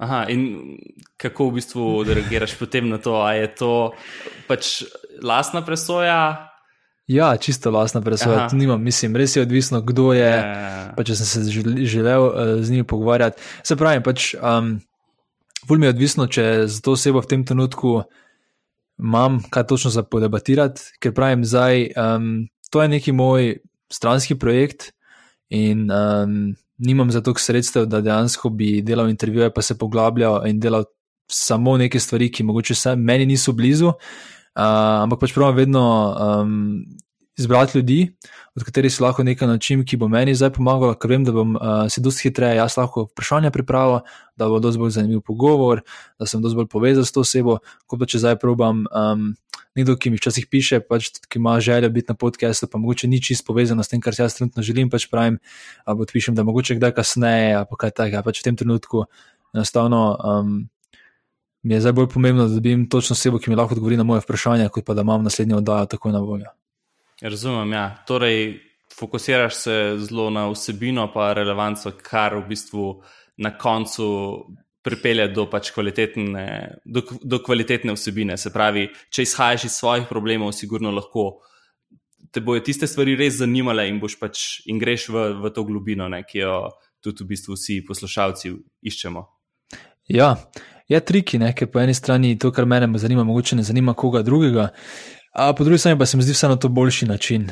[0.00, 0.78] Aha, in
[1.20, 3.20] kako v bistvu reagiraš potem na to?
[3.20, 3.72] Ali je to
[4.48, 4.88] pač
[5.20, 6.48] lastna presoja?
[7.06, 8.48] Ja, čisto lastna presoja.
[8.56, 10.32] Nimam, mislim, res je odvisno, kdo je.
[10.32, 10.88] Ja.
[10.96, 12.32] Pa če sem se želel uh,
[12.64, 13.42] z njimi pogovarjati.
[13.60, 14.78] Se pravi, pač, um,
[15.68, 18.02] mi je odvisno, če za to osebo v tem trenutku
[18.98, 23.56] imam kaj točno za podebatirati, ker pravim, zdaj um, to je neki moj
[23.92, 24.92] stranski projekt
[25.50, 30.60] in um, nimam za to sredstev, da dejansko bi delal intervjuje, pa se poglabljal in
[30.60, 30.84] delal
[31.30, 33.86] samo neke stvari, ki mogoče se meni niso blizu.
[33.88, 36.84] Uh, ampak pač pravim, vedno um,
[37.38, 38.16] izbrati ljudi,
[38.54, 41.54] od katerih se lahko nekaj naučim, ki bo meni zdaj pomagal, ker vem, da bom
[41.56, 44.02] uh, se dosti hitreje jaz lahko vprašanja pripravil,
[44.36, 45.80] da bo dosti bolj zanimiv pogovor,
[46.20, 48.84] da sem dosti bolj povezan s to osebo, kot pa če zdaj probam.
[48.90, 49.32] Um,
[49.72, 53.22] Nekdo, ki mi včasih piše, pač, ki ima željo biti na podkastu, pa mogoče ni
[53.24, 55.38] čisto povezano s tem, kar jaz trenutno želim, pač pravim,
[55.88, 58.20] ali odpišem, da mogoče kdaj kasneje, ali kaj takega.
[58.20, 59.06] Pač v tem trenutku
[59.56, 60.52] enostavno um,
[61.64, 64.20] mi je zdaj bolj pomembno, da dobim točno osebo, ki mi lahko odgovori na moje
[64.26, 66.52] vprašanje, kot pa da imam naslednjo oddajo takoj na voljo.
[67.22, 67.86] Razumem, ja.
[68.06, 68.60] Torej,
[68.98, 72.86] fokusiraš se zelo na vsebino, pa relevanco, kar v bistvu
[73.38, 74.08] na koncu
[74.82, 76.46] pripelje do, pač kvalitetne,
[76.84, 78.36] do, do kvalitetne vsebine.
[78.36, 81.30] Se pravi, če izhajaš iz svojih problemov, sigurno lahko
[82.32, 86.22] te bojo tiste stvari res zanimale in, pač, in greš v, v to globino, ne,
[86.26, 86.56] ki jo
[87.02, 88.52] tudi v bistvu vsi poslušalci
[88.88, 89.24] iščemo.
[90.12, 90.34] Ja,
[90.90, 94.24] je triki, ne, ker po eni strani to, kar mene zanima, mogoče ne zanima koga
[94.26, 94.70] drugega.
[95.32, 97.50] A po drugi strani pa se mi zdi vseeno to boljši način.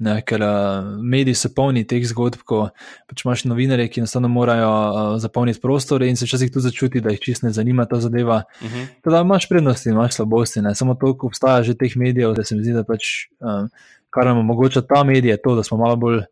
[0.00, 2.62] Ne, ker uh, mediji so polni teh zgodb, ko
[3.10, 7.12] pač imaš novinarje, ki enostavno morajo uh, zapolniti prostore in se včasih tudi začuti, da
[7.12, 8.38] jih čist ne zanima ta zadeva.
[8.62, 8.86] Uh -huh.
[9.04, 10.62] Teda imaš prednosti in imaš slabosti.
[10.62, 10.74] Ne.
[10.74, 13.68] Samo toliko obstaja že teh medijev, da se mi zdi, da pač, um,
[14.10, 16.22] kar nam omogoča ta medij, je to, da smo malo bolj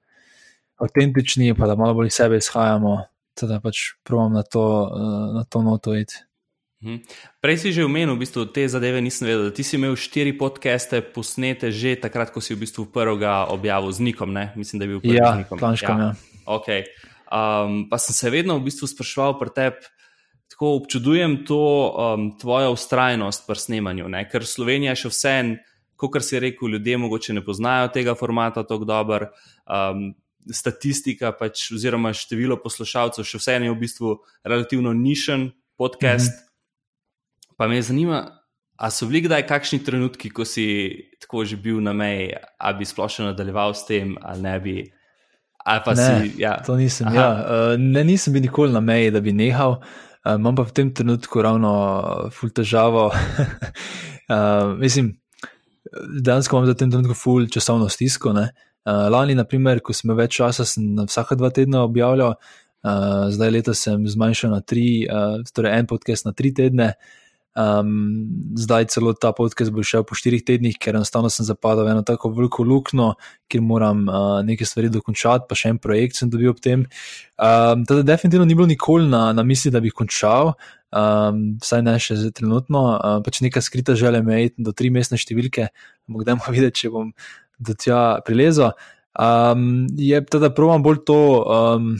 [0.77, 3.05] avtentični, pa da malo bolj iz sebe izhajamo.
[3.35, 6.28] Teda pač provam na to, uh, na to noto iti.
[6.79, 7.03] Mhm.
[7.43, 9.51] Prej si že omenil, v bistvu, te zadeve nisem vedel.
[9.51, 14.01] Ti si imel štiri podcaste posnete že takrat, ko si v bistvu prvega objavil z
[14.07, 14.31] Nikom.
[14.31, 14.55] Ne?
[14.55, 15.59] Mislim, da je bil prvi ja, z Nikom.
[15.59, 16.39] Planškom, ja, ja.
[16.47, 16.87] Okay.
[17.29, 19.83] Um, pa sem se vedno v bistvu spraševal pri tebi,
[20.49, 21.61] tako občudujem to
[21.93, 24.25] um, tvojo ustrajnost pri snemanju, ne?
[24.31, 25.51] ker Slovenija še vse en,
[25.99, 29.35] kot si rekel, ljudje mogoče ne poznajo tega formata tako dobro.
[29.67, 30.15] Um,
[30.49, 36.48] Statistika, pač, oziroma število poslušalcev, še vseeno je v bistvu relativno nišen podcast, mm -hmm.
[37.59, 38.21] Pa me zanima,
[38.79, 40.65] ali so bili kdaj kakšni trenutki, ko si
[41.19, 44.77] tako že bil na meji, ali bi splošno nadaljeval s tem, ali ne bi.
[45.67, 46.55] Ali ne, si, ja.
[46.67, 47.11] To nisem.
[47.15, 47.31] Ja.
[47.35, 50.95] Uh, ne, nisem bil nikoli na meji, da bi nehal, uh, imam pa v tem
[50.95, 53.09] trenutku ravno uh, ful težavo.
[53.11, 55.17] uh, mislim,
[56.23, 58.31] dejansko imam v tem trenutku ful časovno stisko.
[58.31, 58.49] Uh,
[59.11, 62.39] lani, naprimer, ko sem več časa, sem vsake dva tedna objavljal.
[62.87, 66.95] Uh, zdaj leta sem zmanjšal na tri, uh, torej en podcast na tri tedne.
[67.57, 71.95] Um, zdaj celo ta podcast bo šel po štirih tednih, ker enostavno sem zapadal v
[71.95, 73.15] eno tako veliko luknjo,
[73.51, 76.85] kjer moram uh, nekaj stvari dokončati, pa še en projekt sem dobil ob tem.
[77.35, 80.53] Um, teda definitivno ni bilo nikoli na, na misli, da bi končal,
[80.95, 85.19] um, vsaj ne še trenutno, uh, pač neka skrita želja me je do tri mestne
[85.19, 85.73] številke,
[86.07, 87.11] ampak da bomo videti, če bom
[87.59, 88.71] do tja prilezel.
[89.19, 91.21] Um, je teda provam bolj to.
[91.43, 91.97] Um,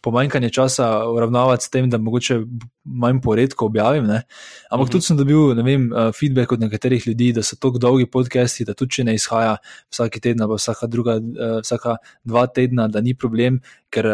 [0.00, 2.40] pomanjkanje časa uravnavati s tem, da mogoče
[2.84, 4.04] manj poredko objavim.
[4.04, 4.22] Ne?
[4.70, 4.92] Ampak mm -hmm.
[4.92, 8.74] tudi sem dobil vem, uh, feedback od nekaterih ljudi, da so tako dolgi podcasti, da
[8.74, 9.56] tudi če ne izhaja
[9.90, 13.60] vsak teden, pa vsaka, druga, uh, vsaka dva tedna, da ni problem,
[13.90, 14.06] ker.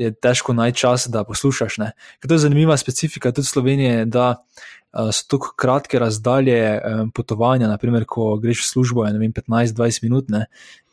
[0.00, 1.76] Je težko najti čas, da poslušaš.
[1.82, 1.90] Ne?
[2.24, 7.68] To je zanimiva specifika tudi Slovenije, da uh, so tako kratke razdalje um, potovanja.
[7.68, 10.46] Naprimer, ko greš v službo, je 15-20 minut, ne?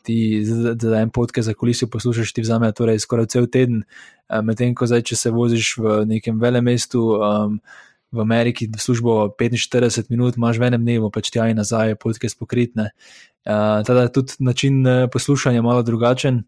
[0.08, 0.44] ti
[0.80, 3.82] za en podcast za kulisijo poslušaš, ti vzame torej skoraj cel teden,
[4.28, 7.04] eh, medtem ko zdaj, če se voziš v nekem velem mestu.
[7.20, 7.60] Um,
[8.08, 12.38] V Ameriki v službo 45 minut, imaš v enem dnevu, pač ti aj nazaj, podcast
[12.40, 12.86] pokritne.
[13.44, 14.80] Uh, teda je tudi način
[15.12, 16.38] poslušanja malo drugačen.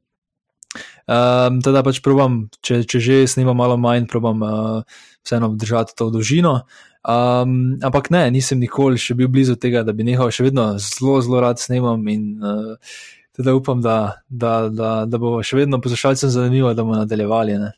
[1.10, 6.10] Um, teda pač probam, če, če že snimam malo manj, probam uh, vseeno držati to
[6.14, 6.60] dolžino.
[7.00, 11.16] Um, ampak ne, nisem nikoli še bil blizu tega, da bi nehal, še vedno zelo,
[11.24, 12.76] zelo rad snimam in uh,
[13.40, 17.54] Teda upam, da, da, da, da bo še vedno poslušalcem zanimivo, da bomo nadaljevali.
[17.62, 17.70] Ne?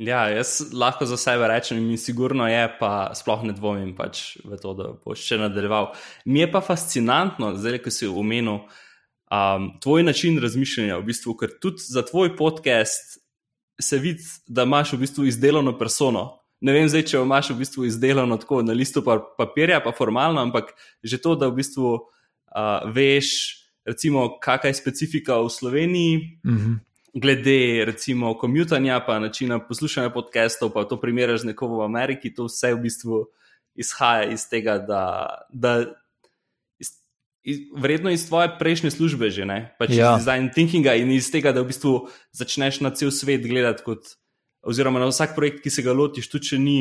[0.00, 4.58] Ja, jaz lahko za sebe rečem, in sigurno je, pa sploh ne dvomim pač v
[4.60, 5.92] to, da boš še nadaljeval.
[6.28, 8.66] Mi je pa fascinantno, zdaj, ko si omenil
[9.30, 13.18] um, tvoj način razmišljanja, v bistvu, ker tudi za tvoj podcast
[13.80, 16.40] se vidi, da imaš v bistvu izdelano persono.
[16.60, 19.00] Ne vem, zdaj, če imaš v bistvu izdelano tako na listu
[19.38, 25.40] papirja, pa formalno, ampak že to, da v bistvu uh, veš recimo, kakšna je specifika
[25.40, 26.78] v Sloveniji, mm -hmm.
[27.14, 32.44] glede recimo komutanja, pa načina poslušanja podcastov, pa to primerjaš z nekom v Ameriki, to
[32.44, 33.26] vse v bistvu
[33.74, 35.28] izhaja iz tega, da.
[35.52, 35.84] da
[37.72, 40.12] Vredno iz tvoje prejšnje službe, že ne, pač ja.
[40.12, 41.94] iz design thinkinga in iz tega, da v bistvu
[42.36, 44.16] začneš na cel svet gledati, kot,
[44.60, 46.76] oziroma na vsak projekt, ki se ga lotiš, tudi če ni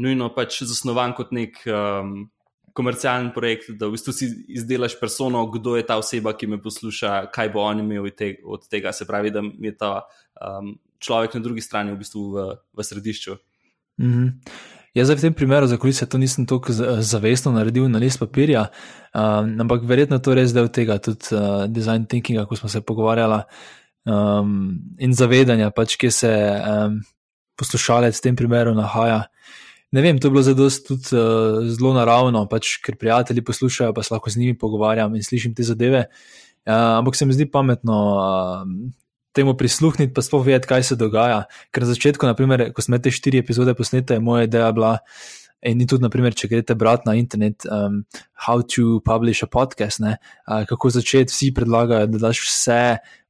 [0.00, 2.24] nujno pač zasnovan kot nek um,
[2.76, 7.28] komercialen projekt, da v bistvu si izdelaš persono, kdo je ta oseba, ki me posluša,
[7.32, 8.92] kaj bo on imel od tega.
[8.96, 9.92] Se pravi, da je ta
[10.40, 13.36] um, človek na drugi strani v bistvu v, v središču.
[14.00, 14.28] Mm -hmm.
[14.96, 16.72] Jaz v tem primeru, za kulise, to nisem tako
[17.04, 18.70] zavestno naredil na list papirja,
[19.12, 23.42] um, ampak verjetno to res del tega, tudi uh, design thinkinga, ko smo se pogovarjali,
[24.08, 26.96] um, in zavedanja, pač, kje se um,
[27.60, 29.26] poslušalec v tem primeru nahaja.
[29.92, 34.16] Ne vem, to je bilo tudi uh, zelo naravno, pač, ker prijatelji poslušajo, pa se
[34.16, 36.06] lahko z njimi pogovarjam in slišim te zadeve.
[36.64, 38.64] Uh, ampak se mi zdi pametno uh,
[39.36, 41.44] temu prisluhniti, pa sploh vedeti, kaj se dogaja.
[41.74, 44.96] Ker na začetku, naprimer, ko smo te štiri epizode posnete, je moja ideja bila.
[45.66, 48.02] In tudi, naprimer, če greste brati na internet, um,
[48.46, 52.80] how to publish a podcast, ne, uh, kako začeti, vsi predlagajo, da daš vse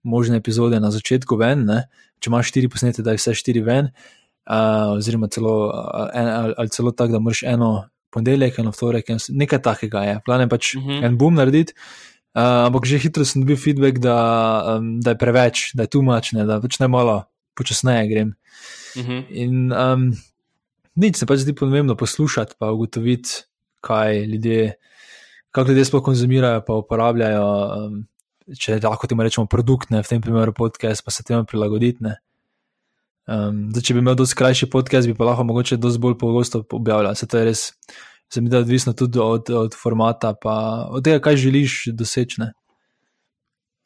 [0.07, 1.64] možne epizode na začetku ven.
[1.69, 1.85] Ne.
[2.21, 3.92] Če imaš štiri posnete, da je vse štiri ven.
[4.47, 7.71] Uh, oziroma, celo, uh, en, ali, ali celo tako, da moraš eno
[8.14, 10.21] ponedeljek, eno vtorek, nekaj takega je.
[10.27, 10.90] Plan je pač uh mhm.
[10.90, 11.07] -huh.
[11.07, 11.75] en boom narediti.
[12.37, 14.16] Uh, ampak že hitro sem dobil feedback, da,
[14.77, 17.25] um, da je preveč, da je tu mačne, da pač ne malo
[17.57, 18.37] počasneje grem.
[18.92, 19.12] Uh mhm.
[19.12, 19.22] -huh.
[19.33, 20.12] In um,
[20.96, 23.49] nič se pač zdi pomembno poslušati, pa ugotoviti,
[23.81, 24.77] kaj ljudje,
[25.51, 27.49] kako ljudje sploh konzumirajo, pa uporabljajo.
[27.72, 28.05] Um,
[28.59, 32.05] če lahko temu rečemo produkt, ne, v tem primeru podcast, pa se temu prilagoditi.
[33.27, 36.62] Um, zdaj, če bi imel dosti krajši podcast, bi pa lahko mogoče dosti bolj pogosto
[36.70, 37.14] objavljal.
[37.18, 37.72] Se to je res,
[38.33, 42.37] se mi da odvisno tudi od, od formata, pa od tega, kaj želiš doseči.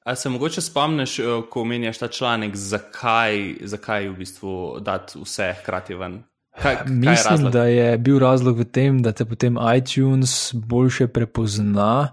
[0.04, 5.54] A se mogoče spomniš, eh, ko omenjaš ta članek, zakaj, zakaj v bistvu dati vse
[5.60, 6.22] hkrati ven?
[6.62, 11.06] Kaj, kaj Mislim, je da je bil razlog v tem, da te potem iTunes boljše
[11.08, 12.08] prepozna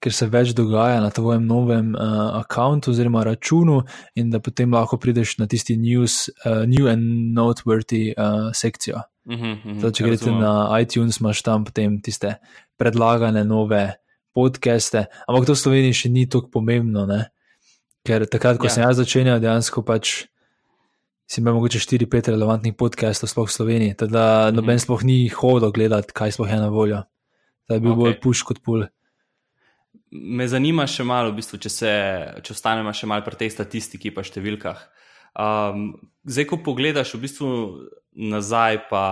[0.00, 3.82] ker se več dogaja na tvojem novem uh, računu oziroma računu,
[4.14, 9.02] in da potem lahko prideš na tisti news, uh, new and noteworthy uh, sekcijo.
[9.28, 12.36] Uh -huh, uh -huh, Zdaj, če greš na iTunes, imaš tam potem tiste
[12.76, 13.94] predlagane nove
[14.34, 17.30] podcaste, ampak to v Sloveniji še ni tako pomembno, ne?
[18.08, 18.72] ker takrat, ko ja.
[18.72, 20.26] sem jaz začenjal, dejansko pač.
[21.28, 24.84] Si imel mogoče 4-5 relevantnih podcastov, sploh v Sloveniji, tako da noben mm -hmm.
[24.84, 27.02] sploh ni hodil gledati, kaj sploh je na voljo.
[27.68, 27.96] Da je bil okay.
[27.96, 28.86] bolj puš kot pul
[30.10, 31.92] me zanima še malo, v bistvu, če, se,
[32.44, 34.80] če ostanemo še malo pri tej statistiki in številkah.
[35.38, 35.92] Um,
[36.26, 37.48] zdaj, ko pogledaš v bistvu
[38.18, 39.04] nazaj, pa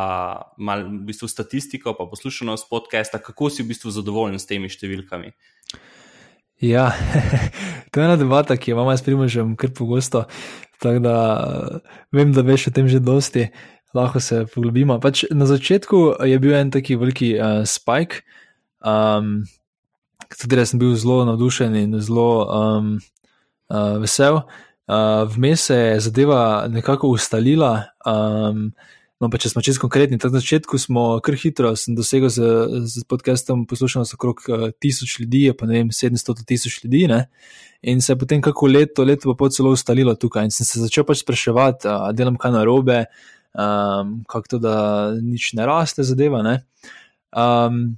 [0.58, 5.30] malo v bistvu statistiko, pa poslušanost podcasta, kako si v bistvu zadovoljen s temi številkami?
[6.64, 6.90] Ja,
[7.92, 10.24] to je ena debata, ki jo imamo s Primožem kar pogosto.
[10.80, 11.16] Tako da
[12.12, 13.46] vem, da veš o tem že dosti,
[13.96, 14.98] lahko se poglobimo.
[15.00, 18.24] Pač na začetku je bil en taki veliki uh, spike,
[18.80, 19.44] um,
[20.28, 22.92] katerega sem bil zelo navdušen in zelo um,
[23.70, 24.42] uh, vesel.
[24.86, 27.82] Uh, Vmes se je zadeva nekako ustalila.
[28.06, 28.70] Um,
[29.16, 32.48] No, pa če smo čisto konkretni, na začetku smo kar hitro dosegli z,
[32.84, 37.06] z podcastom poslušalnost okrog uh, tisoč ljudi, pa ne vem, 700 tisoč ljudi.
[37.08, 37.22] Ne?
[37.88, 40.50] In se je potem kako leto, leto pa celo ustalilo tukaj.
[40.50, 42.98] In sem se začel pač spraševati, uh, delam kaj narobe,
[43.56, 44.76] um, kako to, da
[45.16, 46.44] nič ne raste zadeva.
[46.44, 46.58] Ne?
[47.32, 47.96] Um,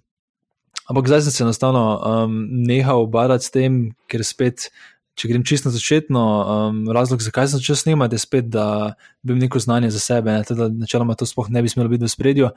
[0.89, 4.71] ampak zdaj sem se enostavno um, nehal obarati s tem, ker spet
[5.19, 9.35] če grem čisto na začetno, um, razlog, zakaj sem začel snemati, je spet, da bi
[9.35, 12.13] imel neko znanje za sebe, ne, teda načeloma to sploh ne bi smelo biti v
[12.13, 12.51] spredju.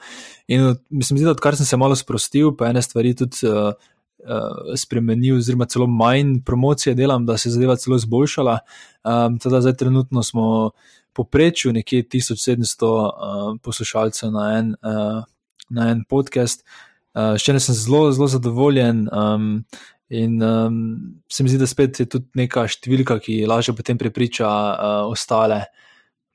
[0.51, 5.39] In mislim, da odkar sem se malo sprostil, pa ene stvari tudi uh, uh, spremenil,
[5.41, 8.59] oziroma celo manj promocije delam, da se je zadeva celo izboljšala.
[9.01, 10.71] Um, teda zdaj trenutno smo
[11.17, 15.25] poprečju nekje 1700 uh, poslušalcev na en, uh,
[15.69, 16.61] na en podcast.
[16.61, 19.07] Uh, še ne sem zelo, zelo zadovoljen.
[19.11, 19.65] Um,
[20.11, 24.43] In um, se mi zdi, da spet je tudi neka številka, ki lažje potem prepriča
[24.43, 25.61] uh, ostale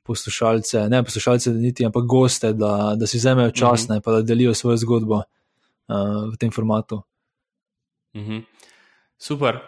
[0.07, 4.15] poslušalce, ne poslušalce, niti, ampak goste, da, da si vzamejo čas in mm -hmm.
[4.15, 7.03] da delijo svojo zgodbo uh, v tem formatu.
[8.15, 8.41] Mm -hmm.
[9.17, 9.59] Super.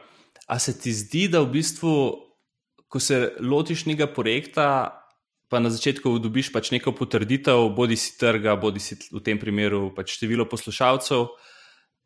[0.47, 2.15] A se ti zdi, da v bistvu,
[2.87, 4.98] ko se lotiš nekega projekta,
[5.49, 9.89] pa na začetku dobiš pač neko potrditev, bodi si trga, bodi si v tem primeru
[9.95, 11.25] pač število poslušalcev,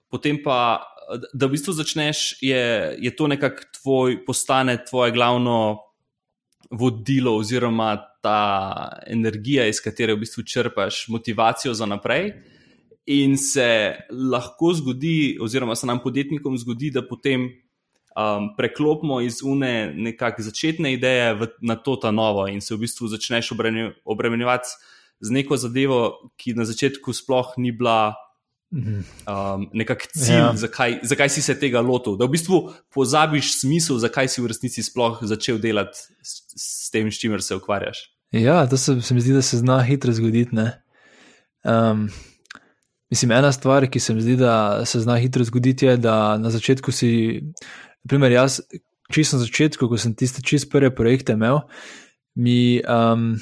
[0.07, 0.87] potem pa
[1.33, 5.83] da v bistvu začneš, je, je to nekako tvoj, postane tvoje glavno
[6.71, 12.31] vodilo, oziroma ta energija, iz katere v bistvu črpaš motivacijo za naprej.
[13.11, 17.49] In se lahko zgodi, oziroma se nam podjetnikom zgodi, da potem
[18.17, 22.85] um, preklopimo iz une nekakšne začetne ideje v, na to ta novo, in se v
[22.85, 23.53] bistvu začneš
[24.05, 24.69] obremenjevati
[25.23, 28.15] z neko zadevo, ki na začetku sploh ni bila
[28.73, 30.49] um, nekakšen cilj, ja.
[30.57, 32.17] zakaj, zakaj si se tega lotil.
[32.19, 32.59] Da v bistvu
[32.93, 37.55] pozabiš smisel, zakaj si v resnici sploh začel delati s, s tem, s čimer se
[37.55, 38.09] ukvarjaš.
[38.33, 40.57] Ja, to se, se mi zdi, da se zna hitro zgoditi.
[41.63, 42.09] Um,
[43.13, 46.49] mislim, ena stvar, ki se mi zdi, da se zna hitro zgoditi, je, da na
[46.49, 47.41] začetku si,
[48.03, 48.61] naprimer, jaz,
[49.13, 51.61] čisto na začetku, ko sem tiste čist prve projekte imel,
[52.35, 53.33] mi, um,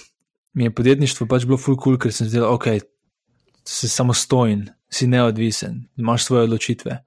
[0.53, 2.81] mi je podjetništvo pač bilo full cool, ker sem zdel, ok,
[3.67, 7.03] si samostojen, si neodvisen, imaš svoje odločitve.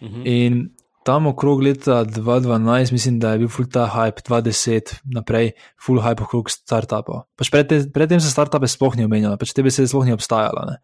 [0.00, 0.20] Uh mhm.
[0.20, 0.22] -huh.
[0.26, 5.52] In tam okrog leta 2012, mislim, da je bil full ta hype, 2010 naprej,
[5.86, 7.26] full hype okrog startupov.
[7.36, 10.64] Pač predtem pred se startupe sploh ni omenjalo, pač te besede sploh ni obstajala.
[10.70, 10.76] Ne?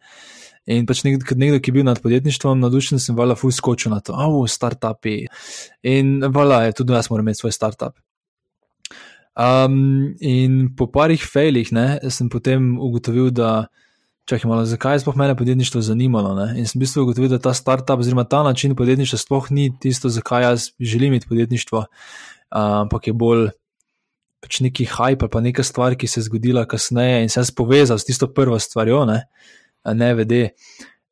[0.66, 4.00] In pač nekdo, nekdo, ki je bil nad podjetništvom, navdušen sem, vala, full skočil na
[4.04, 5.24] to, avo, startupi.
[5.88, 7.96] In vala, je tudi jaz moram imeti svoj startup.
[9.40, 13.70] Um, in po parih failih, ne, sem potem ugotovil, da
[14.28, 16.34] čakaj malo, zakaj je sploh mene podjetništvo zanimalo.
[16.36, 16.52] Ne?
[16.60, 20.12] In sem v bistvu ugotovil, da ta startup, oziroma ta način podjetništva, sploh ni tisto,
[20.12, 21.84] zakaj jaz želim imeti podjetništvo,
[22.50, 23.48] ampak je bolj
[24.40, 27.98] pač neki hype, pa neka stvar, ki se je zgodila kasneje in se je povezal
[27.98, 29.24] s tisto prvo stvarjo, ne,
[29.84, 30.42] ne vede.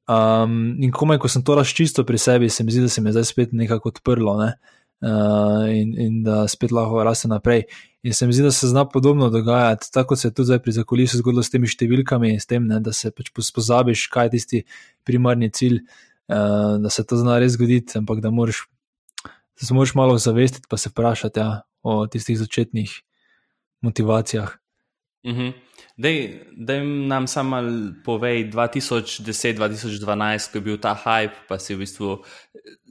[0.09, 3.11] Um, in komaj, ko sem to razčistil pri sebi, se mi zdi, da se mi
[3.11, 4.39] je zdaj spet nekako odprlo.
[4.41, 4.55] Ne?
[5.05, 7.67] Uh, in, in da spet lahko raste naprej.
[8.03, 10.73] In se mi zdi, da se zna podobno dogajati, tako se je tudi zdaj pri
[10.73, 14.33] zakulisju zgodilo s temi številkami in s tem, ne, da se pač pozabiš, kaj je
[14.37, 14.63] tisti
[15.07, 18.65] primarni cilj, uh, da se to zna res zgoditi, ampak da moraš,
[19.27, 21.51] da se moraš malo zavestiti, pa se vprašati ja,
[21.83, 22.97] o tistih začetnih
[23.85, 24.57] motivacijah.
[25.27, 25.51] Mhm.
[25.99, 27.57] Da jim nam samo
[28.05, 32.21] povej, 2010-2012, ko je bil ta hype, pa si v bistvu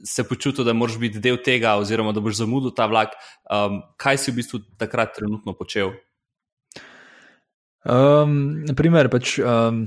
[0.04, 3.16] se počutil, da moraš biti del tega, oziroma da boš zamudil ta vlak.
[3.48, 5.94] Um, kaj si v bistvu takrat trenutno počel?
[7.88, 9.86] Um, naprimer, pač, um,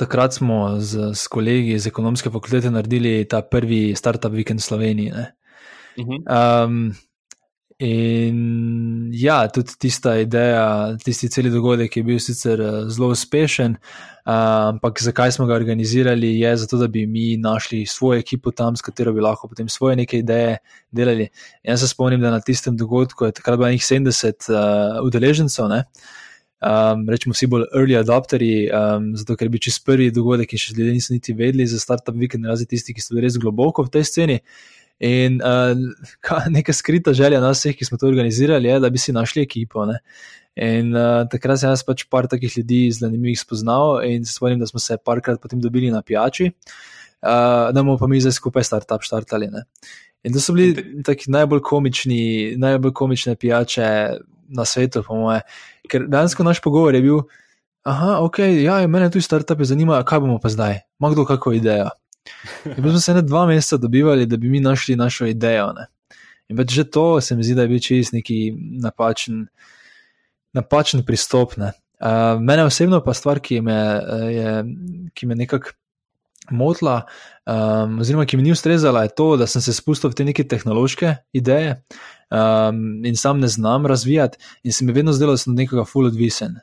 [0.00, 5.12] takrat smo z, z kolegi iz ekonomske fakultete naredili ta prvi startup vikend v Sloveniji.
[5.96, 6.20] Uh -huh.
[6.26, 6.94] um,
[7.78, 13.74] In ja, tudi tista ideja, tisti celi dogodek je bil sicer eh, zelo uspešen,
[14.24, 18.82] ampak zakaj smo ga organizirali, je zato, da bi mi našli svojo ekipo tam, s
[18.82, 20.56] katero bi lahko potem svoje neke ideje
[20.90, 21.28] delali.
[21.62, 25.68] Jaz se spomnim, da na tistem dogodku je takrat bilo nekaj 70 uh, udeležencev.
[26.56, 30.72] Um, rečemo, vsi bolj early adopteri, um, zato ker bi čez prvi dogodek in še
[30.72, 33.92] ljudje niso niti vedeli za startup vikend, razen tisti, ki so bili res globoko v
[33.98, 34.40] tej sceni.
[35.00, 35.76] In uh,
[36.50, 39.84] neka skrita želja nas vseh, ki smo to organizirali, je, da bi si našli ekipo.
[39.86, 39.98] Ne?
[40.56, 44.80] In uh, takrat sem jaz pač par takih ljudi zanimivih spoznal in spomnim, da smo
[44.80, 49.50] se parkrat potem dobili na pijači, uh, da bomo pa mi zdaj skupaj startup štartali.
[49.52, 49.66] Ne?
[50.24, 53.90] In to so bili taki najbolj komični, najbolj komične pijače,
[54.48, 55.40] na svetu, po moje.
[55.90, 57.20] Ker dejansko naš pogovor je bil,
[57.84, 61.90] ah, ok, ja, mene tu startupe zanimajo, kaj bomo pa zdaj, ima kdo kakšno idejo.
[62.76, 65.72] In smo se ne dva meseca dobivali, da bi mi našli našo idejo.
[65.76, 65.86] Ne?
[66.48, 68.52] In več že to se mi zdi, da je bil čist neki
[68.82, 69.46] napačen,
[70.54, 71.56] napačen pristop.
[71.56, 71.72] Ne?
[72.00, 73.78] Uh, mene osebno pa stvar, ki me,
[74.32, 74.54] je,
[75.14, 75.74] ki me nekako
[76.50, 77.00] motila,
[77.46, 80.44] um, oziroma ki mi ni ustrezala, je to, da sem se spustil v te neke
[80.46, 81.80] tehnološke ideje
[82.30, 85.84] um, in sam ne znam razvijati, in se mi vedno zdelo, da sem od nekoga
[85.84, 86.58] full odvisen.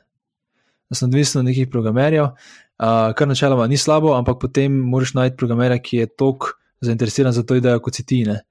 [0.94, 5.36] Da sem odvisen od nekih programerjev, uh, kar načeloma ni slabo, ampak potem moraš najti
[5.40, 6.52] programerja, ki je tok
[6.86, 8.22] zainteresiran za to idejo, kot si ti.
[8.28, 8.44] Ne?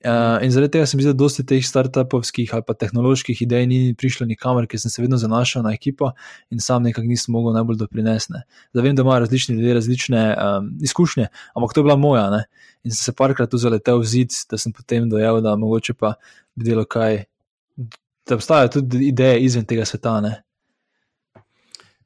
[0.00, 3.66] Uh, in zaradi tega se mi zdi, da dosti teh startupovskih ali pa tehnoloških idej
[3.68, 6.14] ni prišlo nikamor, ker sem se vedno zanašal na ekipo
[6.48, 8.40] in sam nekako nisem mogel najbolj doprinesne.
[8.72, 12.30] Zdaj vem, da imajo različni ljudje različne um, izkušnje, ampak to je bila moja.
[12.30, 12.44] Ne?
[12.84, 16.14] In sem se parkrat tu zaletel v zid, da sem potem dojel, da mogoče pa
[16.54, 17.24] bi delo kaj,
[17.76, 20.16] da obstajajo tudi ideje izven tega sveta.
[20.24, 20.38] Ne?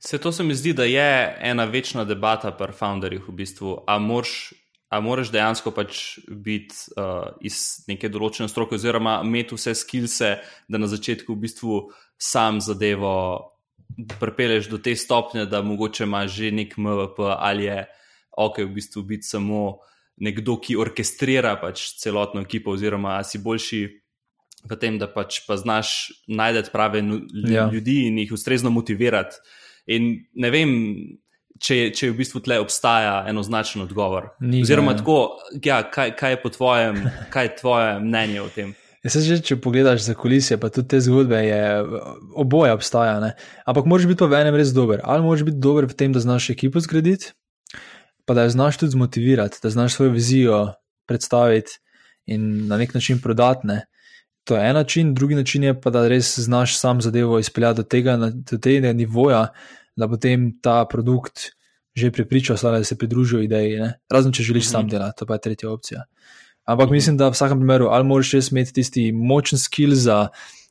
[0.05, 3.79] Se to se mi zdi, da je ena večna debata pri founderjih v bistvu.
[3.87, 4.53] A moraš
[4.95, 10.29] A moraš dejansko pač biti uh, iz neke določene stroke, oziroma imeti vse skilse,
[10.71, 11.79] da na začetku v bistvu
[12.21, 13.15] sam zadevo
[14.21, 17.81] pripelješ do te stopnje, da mogoče imaš že nek MVP ali je
[18.39, 19.65] ok, v bistvu biti samo
[20.23, 23.83] nekdo, ki orkestrira pač celotno ekipo, oziroma si boljši
[24.71, 27.03] v tem, da pač pa znaš najti prave
[27.51, 27.67] ja.
[27.67, 28.09] ljudi ja.
[28.13, 29.43] in jih ustrezno motivirati.
[29.91, 30.71] In ne vem,
[31.61, 34.33] če, če v bistvu tle obstaja enoznačen odgovor.
[34.41, 37.03] Ni, Oziroma, tako, ja, kaj, kaj je po tvojem,
[37.35, 38.73] kaj je tvoje mnenje o tem?
[39.05, 41.65] Ja, že, če pogledaš za kulisije, pa tudi te zgodbe, je,
[42.41, 43.19] oboje obstaja.
[43.21, 43.35] Ne?
[43.69, 45.03] Ampak moraš biti pa v enem res dober.
[45.05, 47.35] Ali moraš biti dober v tem, da znaš ekipo zgraditi,
[48.25, 50.61] pa da jo znaš tudi zmotivirati, da znaš svojo vizijo
[51.05, 51.77] predstaviti
[52.33, 53.69] in na nek način prodati.
[53.69, 53.83] Ne?
[54.45, 57.83] To je en način, drugi način je pa, da res znaš sam zadevo izpeljati do
[57.83, 58.17] tega,
[58.51, 59.47] do tega nivoja,
[59.97, 61.51] da potem ta produkt
[61.95, 63.77] že pripriča, da se pridružijo ideji.
[63.79, 63.93] Ne?
[64.11, 64.71] Razen če želiš mm -hmm.
[64.71, 66.05] sam delati, to pa je tretja opcija.
[66.65, 66.93] Ampak mm -hmm.
[66.93, 70.29] mislim, da v vsakem primeru ali moraš res imeti tisti močen skill za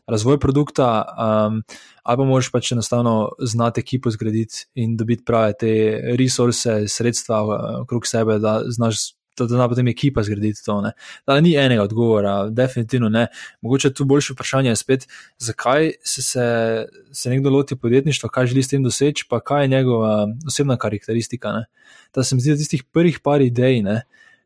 [0.07, 1.05] razvoj produkta,
[1.47, 1.63] um,
[2.03, 7.43] ali pa moraš pač enostavno znati ekipo zgraditi in dobiti prave te resurse, sredstva
[7.81, 8.95] okrog sebe, da znaš
[9.37, 10.77] da zna potem ekipa zgraditi to.
[11.27, 13.27] Da ni enega odgovora, definitivno ne.
[13.61, 15.07] Mogoče tu boljše vprašanje je spet,
[15.37, 16.45] zakaj se, se,
[17.11, 21.51] se nekdo loti podjetništva, kaj želi s tem doseči, pa kaj je njegova osebna karakteristika.
[21.51, 21.65] Ne.
[22.15, 24.01] Da se mi zdi, da tistih prvih par idej, ne,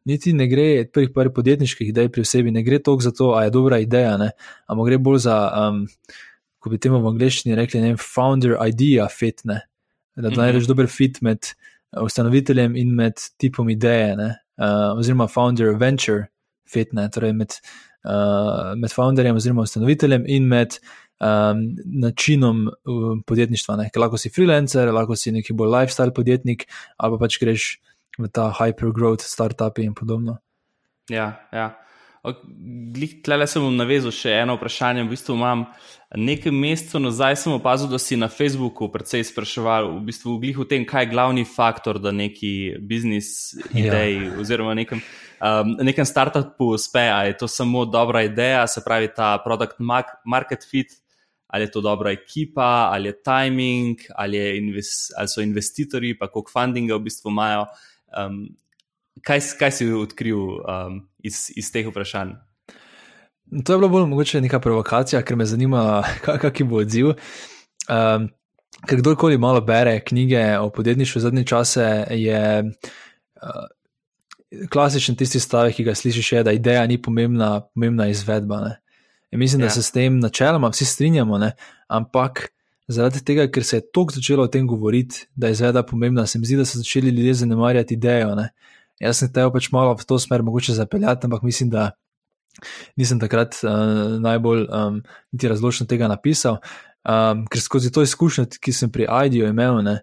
[0.05, 3.43] niti ne gre, prvih par podjetniških idej pri sebi, ne gre toliko za to, a
[3.43, 4.31] je dobra ideja, ne,
[4.67, 5.83] ampak gre bolj za, um,
[6.59, 9.61] ko bi temu v angleščini rekli, ne, founder idea fit, ne.
[10.15, 10.39] Da mhm.
[10.39, 11.51] najdeš dober fit med
[12.01, 14.15] ustanoviteljem in med tipom ideje.
[14.17, 16.27] Ne uh, oziroma founder venture
[16.67, 17.57] fit, ne, torej med,
[18.05, 20.79] uh, med founderjem oziroma ustanoviteljem in med
[21.23, 21.63] um,
[22.03, 23.77] načinom uh, podjetništva.
[23.81, 23.89] Ne.
[23.93, 27.69] Ker lahko si freelancer, lahko si neki bolj lifestyle podjetnik, ali pa pač greš
[28.17, 30.39] v ta hypergrowth startup in podobno.
[31.09, 31.71] Ja, ja.
[33.23, 35.03] Tle se bom navezal še eno vprašanje.
[35.05, 35.65] V bistvu imam
[36.15, 40.85] nekaj mesecev nazaj, sem opazil, da si na Facebooku precej spraševal v bistvu v tem,
[40.87, 44.37] kaj je glavni faktor, da neki biznis ideji ja.
[44.39, 45.01] oziroma nekem,
[45.41, 47.03] um, nekem startupu uspe.
[47.11, 49.79] Ali je to samo dobra ideja, se pravi ta product
[50.25, 50.95] market fit,
[51.47, 56.27] ali je to dobra ekipa, ali je timing, ali, je invest, ali so investitorji, pa
[56.27, 57.67] koliko fundinga v bistvu imajo.
[58.15, 58.47] Um,
[59.23, 62.35] kaj, kaj si odkril um, iz, iz teh vprašanj?
[63.65, 67.13] To je bilo bolj mogoče neka provokacija, ker me zanima, kakšen bo odziv.
[67.87, 68.27] Um,
[68.87, 73.65] ker kdorkoli malo bere knjige o podjetništvu zadnje čase, je uh,
[74.71, 78.61] klasičen tisti stavek, ki ga slišiš, je, da ideja ni pomembna, pomembna izvedba.
[79.31, 79.67] Mislim, ja.
[79.67, 81.51] da se s tem načeloma vsi strinjamo, ne?
[81.87, 82.47] ampak
[82.87, 86.39] zaradi tega, ker se je toliko začelo o tem govoriti, da je izvedba pomembna, se
[86.39, 88.35] mi zdi, da so začeli ljudje zanemarjati idejo.
[88.35, 88.49] Ne?
[89.01, 91.91] Jaz sem te pač malo v to smer mogoče zapeljati, ampak mislim, da
[92.97, 96.57] nisem takrat uh, najbolj um, niti razločno tega napisal.
[97.07, 99.99] Um, ker skozi to izkušnjo, ki sem pri IDEO imel, ne,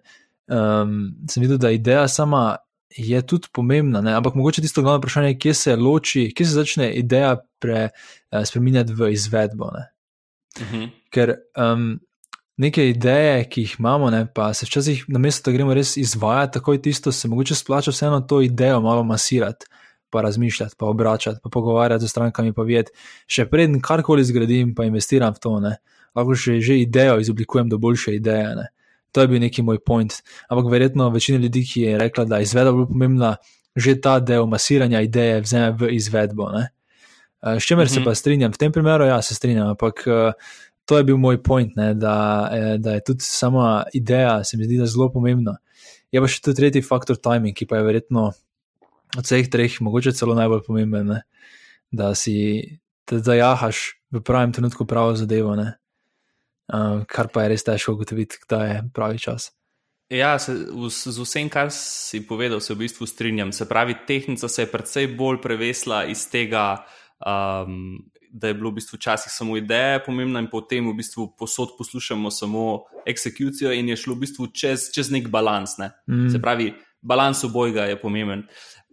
[0.49, 0.95] um,
[1.29, 2.55] sem videl, da ideja sama
[2.95, 6.55] je tudi pomembna, ne, ampak mogoče tisto glavno vprašanje je, kje se loči, kje se
[6.55, 7.89] začne ideja pre,
[8.31, 9.69] uh, spremenjati v izvedbo.
[9.75, 10.75] Uh mhm.
[10.75, 10.89] -huh.
[11.11, 11.99] Ker um,
[12.57, 16.73] neke ideje, ki jih imamo, ne, pa se včasih, namesto da gremo res izvajati, tako
[16.73, 19.65] je tisto, se mogoče splača vseeno to idejo malo masirati,
[20.09, 22.91] pa razmišljati, pa obračati, pa pogovarjati z strankami, pa videti,
[23.27, 25.75] še preden karkoli zgradim, pa investiram v to, ne.
[26.15, 28.53] lahko še, že idejo izoblikujem do boljše ideje.
[28.55, 28.69] Ne.
[29.11, 30.13] To je bil neki moj point.
[30.47, 33.35] Ampak verjetno večina ljudi, ki je rekla, da je izvedba bolj pomembna,
[33.75, 36.47] že ta del masiranja ideje vzame v izvedbo.
[36.55, 36.69] Ne.
[37.43, 37.93] S čemer mm -hmm.
[37.93, 38.05] se mhm.
[38.09, 40.07] pa strinjam, v tem primeru, ja, se strinjam, ampak
[40.85, 42.15] to je bil moj point, ne, da,
[42.53, 45.57] eh, da je tudi sama ideja, se mi zdi, da je zelo pomembna.
[46.11, 48.29] Je pa še tu tretji faktor timing, ki pa je verjetno
[49.17, 51.21] od vseh treh, mogoče celo najbolj pomemben, ne,
[51.91, 52.35] da si
[53.09, 58.81] zajahaš v pravem trenutku pravo zadevo, uh, kar pa je res težko ugotoviti, kdaj je
[58.93, 59.51] pravi čas.
[60.13, 63.49] Ja, se, v, z vsem, kar si povedal, se v bistvu strinjam.
[63.49, 66.85] Se pravi, tehnika se je precej bolj prevesla iz tega,
[67.17, 68.05] um,
[68.35, 72.31] da je bilo v bistvu včasih samo ideja pomembna in potem v bistvu posod poslušamo
[72.31, 75.77] samo eksekucijo in je šlo v bistvu čez, čez nek balans.
[75.79, 75.93] Ne?
[76.11, 76.27] Mm.
[76.33, 78.43] Se pravi, balans obojega je pomemben.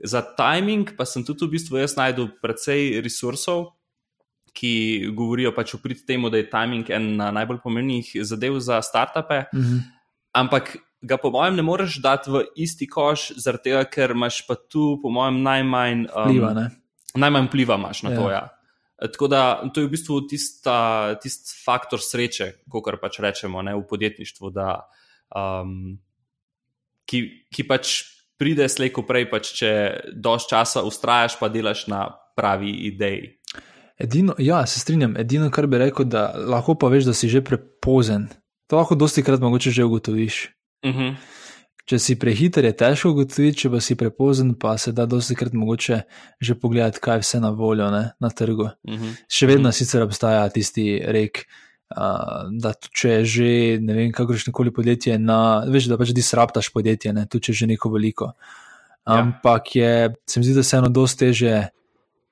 [0.04, 3.72] Za timing pa sem tudi v bistvu jaz najdel precej resursov,
[4.54, 9.44] ki govorijo pač o prid temu, da je timing ena najbolj pomembnih zadev za startupe.
[9.50, 9.82] Mm -hmm.
[10.32, 14.54] Ampak ga, po mojem, ne moreš dati v isti koš, zaradi tega, ker imaš pa
[14.54, 16.68] tu, po mojem, najmanj um, vpliva.
[17.14, 18.16] Najmanj vpliva imaš na ja.
[18.16, 18.30] to.
[18.30, 18.48] Ja.
[19.02, 19.42] Tako da
[19.74, 24.84] to je v bistvu tisti faktor sreče, kot pač rečemo ne, v podjetništvu, da,
[25.34, 25.96] um,
[27.10, 27.94] ki, ki pač
[28.38, 29.72] pride slejko prej, pač, če
[30.14, 32.06] dož časa ustrajaš, pa delaš na
[32.38, 33.36] pravi ideji.
[34.02, 35.16] Edino, ja, se strinjam.
[35.18, 38.30] Edino, kar bi rekel, da lahko pa veš, da si že prepozen.
[38.70, 40.48] To lahko dosti krat mogoče že ugotoviš.
[40.82, 40.98] Uh mhm.
[40.98, 41.41] -huh.
[41.82, 45.54] Če si prehiter, je težko ugotoviti, če pa si prepozen, pa se da dosti krat
[45.58, 45.98] mogoče
[46.38, 48.70] že pogledati, kaj vse na voljo ne, na trgu.
[48.86, 49.02] Uh mhm.
[49.02, 49.14] -huh.
[49.28, 49.74] Še vedno uh mhm.
[49.74, 49.78] -huh.
[49.78, 51.46] sicer obstaja tisti rek.
[51.92, 56.72] Uh, da, če je že ne vem, kakršno koli podjetje, na, veš, da pač disruptaš
[56.72, 58.32] podjetje, ne, tudi če je že neko veliko.
[59.06, 59.18] Ja.
[59.18, 61.68] Ampak je, se mi zdi, da je vseeno dosti teže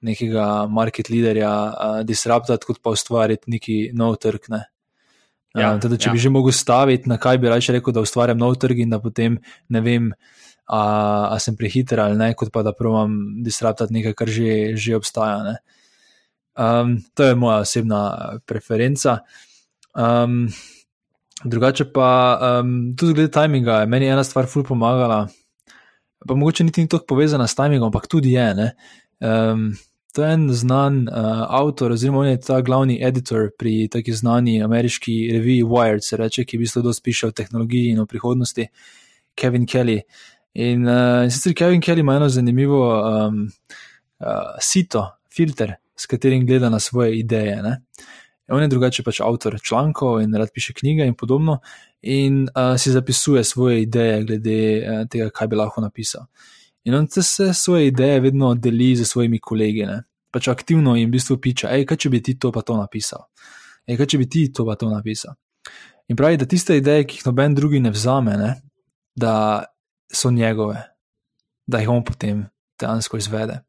[0.01, 4.49] nekega market leaderja uh, disruptati, kot pa ustvariti neki nov trg.
[4.49, 4.70] Ne.
[5.59, 6.15] Ja, uh, teda, če ja.
[6.15, 9.01] bi že mogel staviti, na kaj bi raje rekel, da ustvarjam nov trg in da
[9.03, 10.13] potem ne vem,
[10.71, 10.83] a,
[11.35, 15.57] a sem prehiter ali ne, kot pa da provam disruptati nekaj, kar že, že obstaja.
[16.55, 18.03] Um, to je moja osebna
[18.47, 19.21] preferenca.
[19.99, 20.47] Um,
[21.43, 25.25] drugače pa um, tudi glede timinga, meni je ena stvar ful pomagala.
[26.29, 28.71] Pa mogoče niti ni tako povezana s timingom, ampak tudi je.
[29.19, 29.73] Um,
[30.13, 34.63] To je en znan uh, avtor, oziroma on je ta glavni editor pri taki znani
[34.63, 38.67] ameriški reviji Wired, se reče, ki v bistvu dosti piše o tehnologiji in o prihodnosti,
[39.39, 40.01] Kevin Kelly.
[40.55, 43.45] In, uh, in sicer Kevin Kelly ima eno zanimivo um,
[44.19, 47.63] uh, sito, filter, s katerim gleda na svoje ideje.
[47.63, 47.77] Ne?
[48.51, 51.61] On je drugače pač avtor člankov in rad piše knjige in podobno,
[52.03, 56.27] in uh, si zapisuje svoje ideje glede uh, tega, kaj bi lahko napisal.
[56.85, 60.03] In on se svoje ideje vedno deli z svojimi kolegi, ne?
[60.31, 63.27] pač aktivno jim v bistvu piče, hej, kaj če bi ti to pa to napisal,
[63.89, 65.35] hej, kaj če bi ti to pa to napisal.
[66.11, 68.53] In pravi, da tiste ideje, ki jih noben drugi ne vzame, ne?
[69.19, 69.65] da
[70.13, 70.79] so njegove,
[71.67, 72.45] da jih on potem
[72.81, 73.61] dejansko izvede.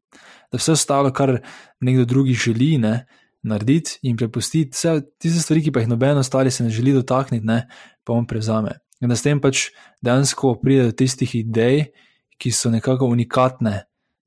[0.50, 1.36] Da vse ostalo, kar
[1.80, 3.04] nekdo drugi želi ne?
[3.42, 7.46] narediti in prepustiti, vse tiste stvari, ki pa jih noben ostali se ne želi dotakniti,
[7.46, 7.66] ne?
[8.04, 8.78] pa on prevzame.
[9.02, 9.68] In da s tem pač
[10.02, 11.88] dejansko pride do tistih idej,
[12.42, 13.84] ki so nekako unikatne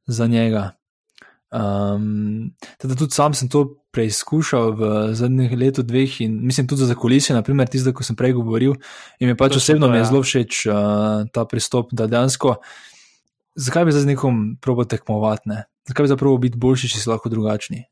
[0.07, 0.71] za njega.
[1.51, 6.95] Um, teda tudi sam sem to preizkušal v zadnjih letu, dveh in mislim tudi za
[6.95, 8.75] kulisije, naprimer tisto, ko sem prej govoril.
[9.19, 10.09] In mi pač osebno mi je ja.
[10.09, 10.75] zelo všeč uh,
[11.31, 12.57] ta pristop, da dejansko,
[13.55, 15.63] zakaj bi za nekom probo tekmovati, ne?
[15.87, 17.85] zakaj bi za probo biti boljši, če si lahko drugačni.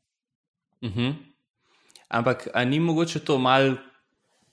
[0.82, 1.00] Uh mhm.
[1.00, 1.14] -huh.
[2.08, 3.76] Ampak ni mogoče to malo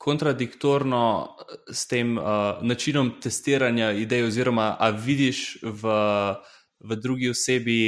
[0.02, 1.38] kontradiktorno
[1.70, 2.24] s tem uh,
[2.62, 5.94] načinom testiranja idej, oziroma ali vidiš v,
[6.80, 7.82] v drugi osebi,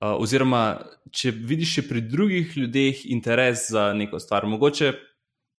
[0.00, 0.78] uh, oziroma
[1.12, 4.46] če vidiš pri drugih ljudeh interes za neko stvar.
[4.48, 4.92] Mogoče,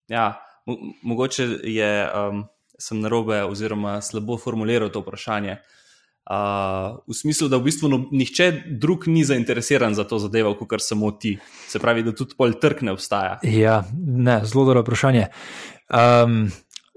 [0.10, 0.32] ja,
[0.66, 2.44] mo mogoče je, um,
[2.80, 5.60] sem narobe, oziroma slabo formuliral to vprašanje.
[5.60, 5.83] Uh,
[7.08, 11.12] v smislu, da v bistvu no, nihče drug ni zainteresiran za to zadevo, kot samo
[11.12, 11.38] ti.
[11.68, 13.40] Se pravi, da tudi pol trg ne obstaja.
[13.44, 15.28] Ja, ne, zelo dobro vprašanje.
[15.90, 16.52] Um,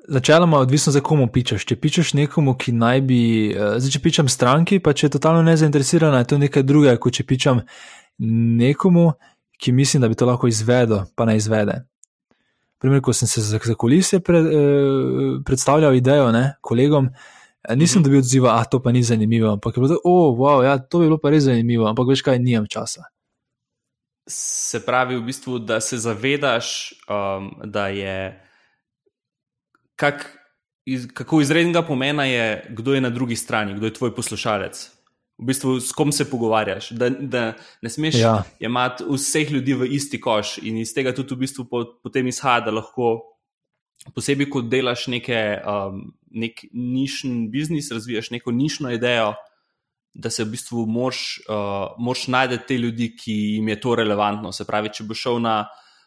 [0.09, 1.65] Začeloma, odvisno za komu pičeš.
[1.67, 3.21] Če pičeš nekomu, ki naj bi,
[3.51, 7.19] uh, zdaj če pičem stranki, pa če je totalno nezainteresirana, je to nekaj drugega, kot
[7.19, 7.65] če pičem
[8.23, 9.17] nekomu,
[9.59, 11.81] ki mislim, da bi to lahko izvedel, pa ne izvede.
[12.79, 17.36] Primer, ko sem se za, za kulise pred, eh, predstavljal idejo ne, kolegom, uh,
[17.75, 20.99] Nisem dobil odziva, da to pa ni zanimivo, ampak je bilo, oh, wow, ja, to
[20.99, 23.09] bi bilo pa res zanimivo, ampak veš kaj, nimam časa.
[24.31, 28.17] Se pravi, v bistvu, da se zavedaš, um, da je
[29.99, 30.27] kak,
[30.87, 34.91] iz, kako izrednega pomena je, kdo je na drugi strani, kdo je tvoj poslušalec.
[35.37, 37.53] V bistvu, s kom se pogovarjaš, da, da
[37.83, 38.43] ne smeš ja.
[38.59, 41.67] imeti vseh ljudi v isti koš, in iz tega tudi v bistvu
[42.03, 43.36] potem izhaja, da lahko
[44.15, 49.35] posebej, ko delaš neke, um, nek nišni biznis, razvijaš neko nišno idejo,
[50.17, 54.53] da se v bistvu moraš uh, najti te ljudi, ki jim je to relevantno.
[54.53, 55.57] Se pravi, če boš šel na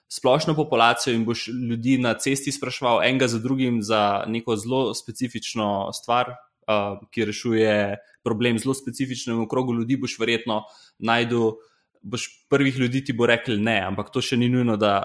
[0.10, 5.91] splošno populacijo in boš ljudi na cesti spraševal enega za drugim za neko zelo specifično
[5.93, 10.64] stvar, uh, ki rešuje problem zelo specifičnem okrogu ljudi, boš verjetno
[10.97, 11.54] najdel,
[12.02, 15.04] boš prvih ljudi ti bo rekel ne, ampak to še ni nujno, da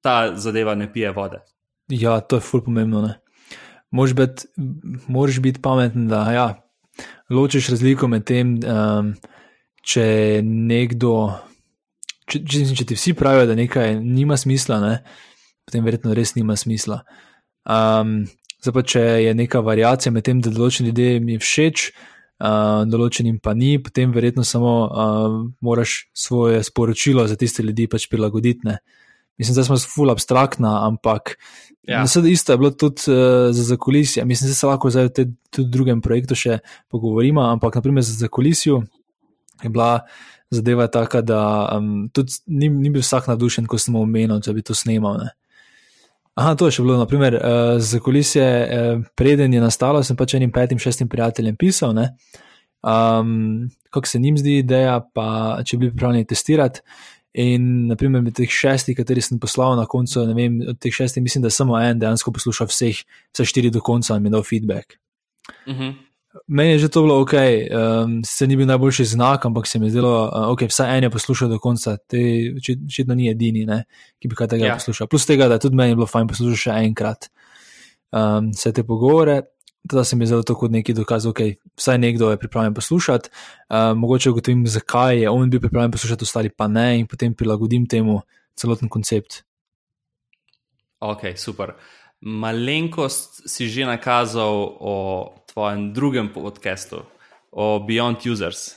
[0.00, 1.42] ta zadeva ne pije vode.
[1.88, 3.06] Ja, to je ful pomembno.
[3.90, 4.48] Moraš biti,
[5.08, 6.48] moraš biti pameten, da ja,
[7.30, 9.14] ločiš razliko med tem, um,
[9.82, 10.04] če
[10.44, 11.14] nekdo
[12.28, 14.98] če, če, če ti vsi pravijo, da nekaj nima smisla, ne,
[15.64, 17.02] potem verjetno res nima smisla.
[17.64, 18.20] Um,
[18.58, 21.82] Zdaj, če je neka variacija med tem, da določenim ljudem je všeč,
[22.42, 28.08] uh, določenim pa ni, potem verjetno samo uh, moraš svoje sporočilo za tiste ljudi pač
[28.10, 28.66] prilagoditi.
[28.66, 28.80] Ne.
[29.38, 31.36] Mislim, da smo full abstraktna, ampak
[31.82, 32.04] ja.
[32.30, 34.24] isto je bilo tudi uh, za zakulisje.
[34.24, 36.58] Mislim, da se lahko zdaj v tem drugem projektu še
[36.90, 38.82] pogovorimo, ampak naprimer za zakulisju
[39.62, 40.00] je bila
[40.50, 44.62] zadeva taka, da um, tudi ni, ni bil vsak navdušen, ko smo omenili, da bi
[44.62, 45.18] to snimal.
[45.20, 45.30] Ne.
[46.38, 50.36] Aha, to je še bilo, naprimer, uh, za kulisje, uh, preden je nastalo, sem pač
[50.38, 55.94] enim petim, šestim prijateljem pisal, um, kako se jim zdi ideja, pa če bi bili
[55.94, 56.82] pripravljeni testirati.
[57.38, 61.22] In, naprimer, med teh šestih, kateri sem poslal na koncu, ne vem, od teh šestih,
[61.22, 62.98] mislim, da samo en dejansko poslušal vseh,
[63.30, 64.98] vse štiri do konca in mi dal feedback.
[65.66, 65.82] Uh mhm.
[65.82, 65.94] -huh.
[66.46, 69.86] Meni je že to bilo ok, um, se ni bil najboljši znak, ampak se mi
[69.86, 72.18] je zdelo, uh, okay, vsaj en je poslušal do konca, te
[72.86, 73.84] očitno ni edini, ne,
[74.18, 74.74] ki bi kaj tega ja.
[74.74, 75.06] poslušal.
[75.06, 77.30] Plus tega, da tudi meni je bilo fajn poslušati še enkrat
[78.12, 79.42] um, vse te pogovore.
[79.88, 82.74] Da se mi je zdelo to kot neki dokaz, da okay, vsaj nekdo je pripravljen
[82.74, 83.30] poslušati.
[83.68, 87.86] Uh, mogoče ugotovim, zakaj je on bil pripravljen poslušati, ostali pa ne, in potem prilagodim
[87.86, 88.20] temu
[88.54, 89.42] celoten koncept.
[91.00, 91.72] Ok, super.
[92.20, 94.94] Malenkost si že nakazal o
[95.46, 97.06] tvojem drugem podkastu,
[97.50, 98.74] o Beyond Users.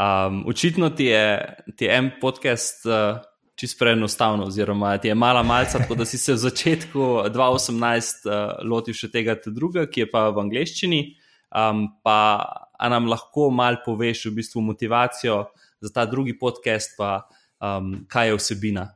[0.00, 3.20] Um, očitno ti je, ti je en podcast uh,
[3.58, 6.98] čisto preenostavno, oziroma ti je mala malca, tako da si se v začetku
[7.34, 8.34] 2018 uh,
[8.70, 11.00] lotil še tega drugega, ki je pa v angleščini.
[11.48, 12.46] Um, pa
[12.78, 15.48] nam lahko malo poveš v bistvu motivacijo
[15.80, 17.24] za ta drugi podcast, pa
[17.58, 18.86] um, kaj je vsebina.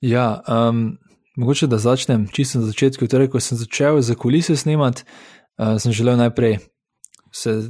[0.00, 0.96] Ja, um,
[1.36, 3.06] mogoče da začnem čisto na začetku.
[3.06, 5.06] Torej, ko sem začel za kulise snemati,
[5.60, 6.58] uh, sem želel najprej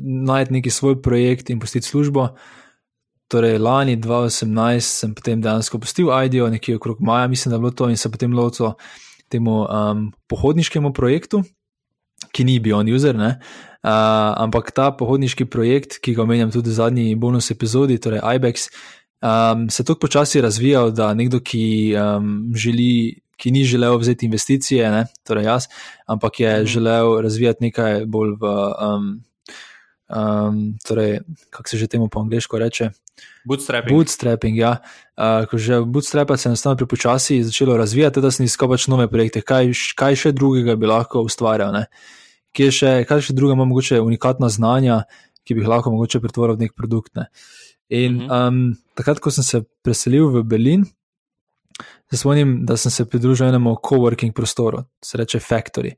[0.00, 2.28] najti neki svoj projekt in postiti službo.
[3.28, 7.70] Torej, lani 2018 sem potem dejansko postil IDO, nekje okrog maja, mislim, da je bilo
[7.70, 8.74] to, in se potem lotil
[9.32, 11.42] temu um, pohodniškemu projektu,
[12.32, 13.32] ki ni bil on user, uh,
[13.82, 18.68] ampak ta pohodniški projekt, ki ga omenjam tudi v zadnji bonus epizodi, torej IBEX,
[19.24, 24.26] um, se je tako počasi razvijal, da nekdo, ki um, želi ki ni želel vzeti
[24.26, 25.66] investicije, ne, torej jaz,
[26.06, 26.66] ampak je mm.
[26.66, 28.56] želel razvijati nekaj bolj v.
[28.78, 29.14] Um,
[30.14, 32.90] Um, torej, kako se že temu po angliško reče?
[33.44, 33.96] Bootstrapping.
[33.96, 34.78] Bootstrapping, ja.
[35.18, 39.08] Uh, ko že bootstrapa se je enostavno prepočasi začelo razvijati, da sem iskal pač nove
[39.10, 41.74] projekte, kaj, kaj še drugega bi lahko ustvarjal.
[42.54, 45.02] Kaj še, kaj še drugega ima mogoče unikatna znanja,
[45.44, 47.14] ki bi jih lahko mogoče pretvoril v nek produkt.
[47.18, 47.26] Ne?
[47.90, 48.48] In uh -huh.
[48.48, 50.86] um, takrat, ko sem se preselil v Berlin,
[52.10, 55.94] se spomnim, da sem se pridružil enemu coworking prostoru, se reče Factory.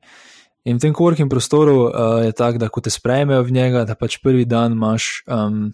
[0.65, 3.95] In v tem coworking prostoru uh, je tako, da ko te sprejmejo v njega, da
[3.95, 5.71] pač prvi dan imaš um,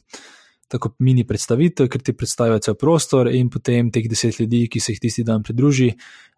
[0.68, 4.94] tako mini predstavitev, ker ti predstavijo cel prostor, in potem teh deset ljudi, ki se
[4.94, 5.92] jih tisti dan pridruži,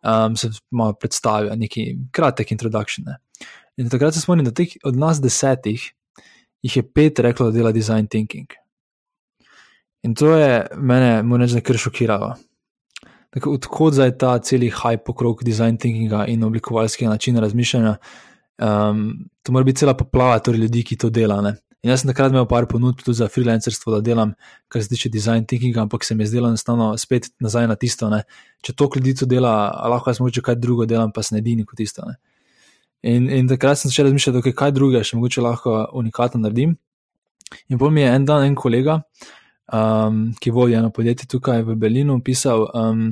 [0.03, 3.07] um, se malo predstavijo, neki kratek introduction.
[3.09, 3.19] Ne.
[3.77, 5.83] In takrat se spomnim, da teh od nas desetih
[6.65, 8.47] jih je pet reklo, da dela design thinking.
[10.03, 12.35] In to je mene, moram reči, kar šokiralo.
[13.35, 17.97] Odkud zdaj ta celi hype okrog design thinkinga in oblikovalskega načina razmišljanja?
[18.57, 21.55] Um, to mora biti cela poplava torej ljudi, ki to delajo.
[21.85, 24.31] In jaz sem takrat imel par ponudb tudi za freelancerstvo, da delam,
[24.71, 28.09] kar se tiče design thinkinga, ampak se mi je zdelo enostavno spet nazaj na tisto.
[28.09, 28.23] Ne?
[28.65, 29.51] Če to ljudi to dela,
[29.91, 32.07] lahko jaz mogoče kaj drugo delam, pa se ne edini kot tisto.
[33.03, 36.73] In, in takrat sem začel razmišljati, okay, kaj drugega še mogoče lahko unikatno naredim.
[37.69, 39.03] In potem je en dan en kolega
[39.73, 43.07] um, ki vodi eno podjetje tukaj v Berlinu, pisal, um,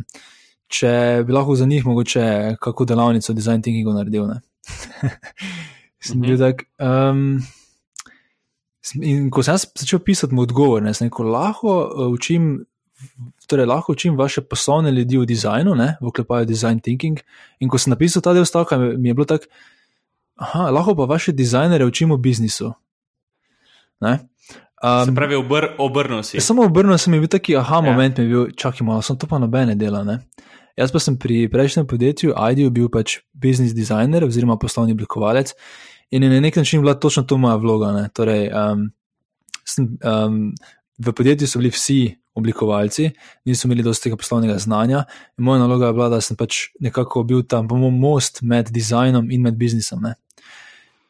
[0.67, 4.29] če bi lahko za njih mogoče kako delavnico design thinkingu naredil.
[6.05, 6.41] sem bil mhm.
[6.41, 6.65] tak.
[6.79, 7.41] Um,
[9.01, 12.65] in ko sem začel pisati mu odgovor, ne, sem rekel, lahko uh, učim.
[13.51, 17.19] Torej, lahko učim vaše poslovne ljudi v dizajnu, ne, v oklepaju design thinking.
[17.59, 19.49] In ko sem napisal ta del stavka, mi je bilo tako,
[20.39, 22.71] da lahko pa vaše dizajnere učimo v biznisu.
[23.99, 24.19] Ne?
[24.83, 26.41] Um, se pravi, obr, obrnil si.
[26.41, 27.81] Samo obrnil sem, je bil taki aha ja.
[27.81, 30.03] moment, mi je bil, čakaj malo, sem to pa nobene dela.
[30.03, 30.19] Ne?
[30.79, 35.53] Jaz pa sem pri prejšnjem podjetju, IDEO, bil pač business designer oziroma poslovni oblikovalec
[36.13, 37.91] in je na nek način bila točno to moja vloga.
[38.13, 38.87] Torej, um,
[39.65, 40.53] sem, um,
[40.97, 43.11] v podjetju so bili vsi oblikovalci,
[43.45, 45.03] niso imeli dosti tega poslovnega znanja.
[45.37, 49.41] In moja naloga je bila, da sem pač nekako bil tam most med dizajnom in
[49.41, 50.01] med biznisom.
[50.01, 50.15] Ne.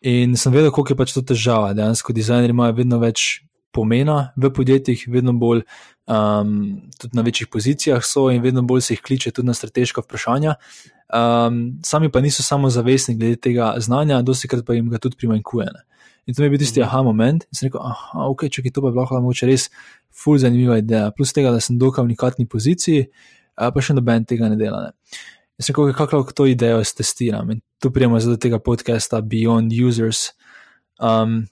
[0.04, 1.72] In sem vedel, koliko je pač to težava.
[1.74, 3.44] Dejansko dizajnerji imajo vedno več
[3.74, 5.64] pomena v podjetjih, vedno bolj
[6.08, 10.02] um, tudi na večjih pozicijah so in vedno bolj se jih kliče tudi na strateška
[10.06, 10.56] vprašanja.
[11.14, 15.18] Um, sami pa niso samo zavestni glede tega znanja, dosti krat pa jim ga tudi
[15.18, 15.66] primanjkuje.
[15.66, 15.84] Ne.
[16.26, 18.72] In to mi je bil tisti aha moment, in sem rekel, ah, ok, če je
[18.72, 19.68] to pa lahko moče res
[20.14, 21.12] ful zanimiva ideja.
[21.12, 23.10] Plus tega, da sem dokaj v unikatni poziciji,
[23.58, 24.86] pa še noben tega ne dela.
[24.88, 25.20] Ne.
[25.60, 27.52] In sem rekel, kako lahko to idejo testiram.
[27.52, 30.32] In tu prijemo do tega podcasta Beyond Users.
[31.00, 31.44] Um,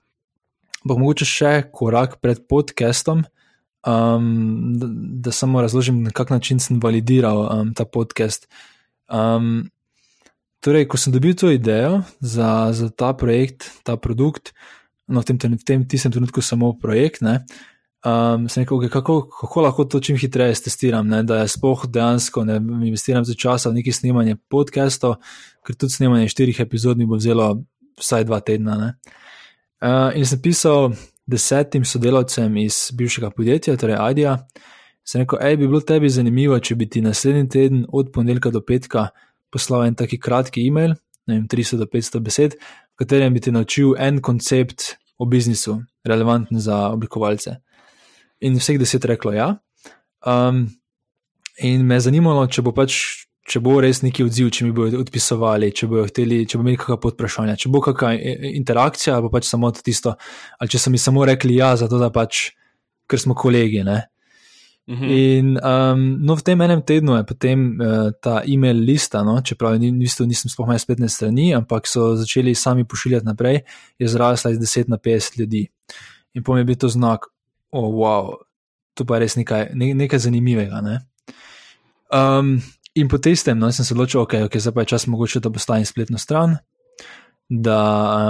[0.88, 3.26] pa mogoče še korak pred podcastom,
[3.88, 4.90] um, da,
[5.28, 8.50] da samo razložim, na kak način sem validiral um, ta podcast.
[9.10, 9.70] Um,
[10.62, 14.54] Torej, ko sem dobil to idejo za, za ta projekt, ta produkt,
[15.10, 17.40] no, v tem, v tem tistem trenutku samo projekt, ne,
[18.06, 21.88] um, sem rekel, okay, kako, kako lahko to čim hitreje testiram, ne, da je spoh
[21.90, 25.18] dejansko ne investiram za časa v neki snemanje podcastov,
[25.66, 27.64] ker tudi snemanje štirih epizod mi bo vzelo
[27.98, 28.94] vsaj dva tedna.
[29.82, 30.92] Uh, in sem pisal
[31.26, 34.36] desetim sodelavcem iz bivšega podjetja, torej Adia.
[35.02, 38.62] Sem rekel, hej, bi bilo tebi zanimivo, če bi ti naslednji teden od ponedeljka do
[38.62, 39.08] petka
[39.52, 40.94] poslal en taki kratki e-mail,
[41.28, 42.56] ne vem, 300 do 500 besed,
[42.94, 47.58] v katerem bi ti naučil en koncept o biznisu, relevanten za oblikovalce.
[48.42, 49.56] In vseh deset reklo ja.
[50.26, 50.68] Um,
[51.58, 53.21] in me je zanimalo, če bo pač.
[53.42, 56.78] Če bo res neki odziv, če mi bodo odpisovali, če bodo hteli, če bo imeli
[56.78, 58.12] kakšno podprašanje, če bo kakšna
[58.54, 60.14] interakcija, ali pa pač samo tisto,
[60.60, 62.52] ali če so mi samo rekli ja, zato da pač,
[63.10, 63.82] ker smo kolegi.
[63.88, 63.98] Ne?
[64.92, 65.10] Mhm.
[65.10, 69.78] In um, no, v tem enem tednu je potem uh, ta e-mail lista, no, čeprav
[69.80, 73.62] ni, nisem, nisem sploh imel spletne strani, ampak so začeli sami pošiljati naprej,
[74.02, 75.68] je zrasla iz 10 na 50 ljudi.
[76.34, 77.30] In potem je bil to znak,
[77.72, 78.34] oh, wow,
[78.94, 80.82] to pa je res nekaj, ne, nekaj zanimivega.
[80.84, 81.00] Ne?
[82.12, 82.58] Um,
[82.96, 85.52] in po testem no, sem se odločil, ok, okay zdaj pa je čas mogoče, da
[85.52, 86.58] postavim spletno stran,
[87.50, 87.78] da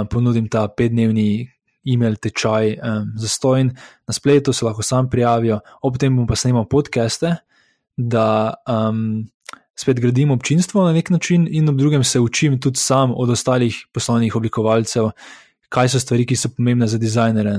[0.02, 1.48] uh, ponudim ta petdnevni
[1.86, 3.72] e-mail tečaj um, za stojn
[4.06, 7.36] na spletu, se lahko sam prijavijo, ob tem bom pa snimal podcaste,
[7.96, 9.24] da um,
[9.78, 13.86] spet gradim občinstvo na nek način, in ob drugem se učim tudi sam od ostalih
[13.92, 15.10] poslovnih oblikovalcev,
[15.68, 17.56] kaj so stvari, ki so pomembne za dizajnere.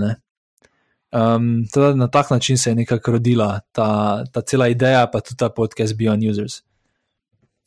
[1.11, 5.49] Um, na tak način se je nekako rodila ta, ta cela ideja, pa tudi ta
[5.49, 6.63] podcast Beyond Users.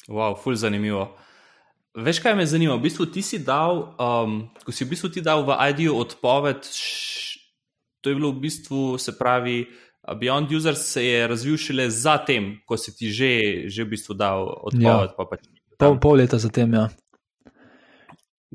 [0.08, 1.08] Wow, ful zanimivo.
[1.96, 2.76] Veš, kaj me zanima?
[2.76, 6.68] V bistvu ti si dal, um, ko si v bistvu ti dal v ID odpoved,
[6.68, 7.40] š,
[8.04, 9.64] to je bilo v bistvu, se pravi,
[10.14, 14.46] Beyond Users se je razvil šele zatem, ko si ti že, že v bistvu dal
[14.46, 15.10] odpoved.
[15.10, 15.16] Ja.
[15.16, 15.48] Pa pač
[15.80, 16.86] pol, pol leta zatem, ja.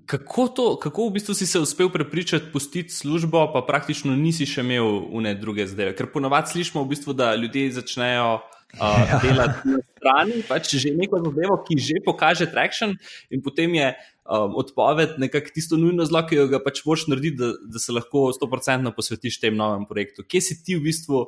[0.07, 4.63] Kako, to, kako v bistvu si se uspel prepričati, pustiti službo, pa praktično nisi še
[4.63, 5.93] imel une druge zdaj?
[5.99, 8.39] Ker ponovadi slišimo, v bistvu, da ljudje začnejo
[8.79, 12.95] uh, delati na strani, pač že neko zadevo, ki že pokaže traction,
[13.29, 17.51] in potem je um, odpoved nekako tisto nujno zlo, ki ga pač moš narediti, da,
[17.67, 20.23] da se lahko 100% posvetiš tem novem projektu.
[20.23, 21.25] Kje si ti v bistvu,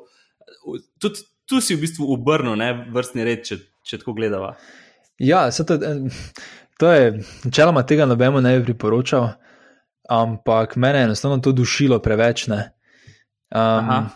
[1.03, 4.55] tudi tu si v bistvu obrnil, ne vrstni red, če, če tako gledava.
[5.21, 5.77] Ja, to,
[6.79, 7.11] to je,
[7.45, 9.33] načeloma tega nobeno ne bi priporočal,
[10.09, 12.47] ampak mene je enostavno to dušilo preveč.
[12.47, 14.09] Um,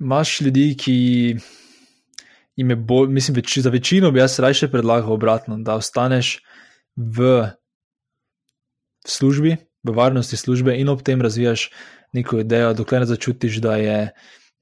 [0.00, 0.96] Máš ljudi, ki
[2.60, 6.38] jim je bolj, mislim, več, za večino bi jaz raje predlagal obratno, da ostaneš
[6.96, 7.48] v
[9.08, 11.70] službi, v varnosti službe in ob tem razvijaš
[12.12, 13.98] neko idejo, dokler ne začutiš, da je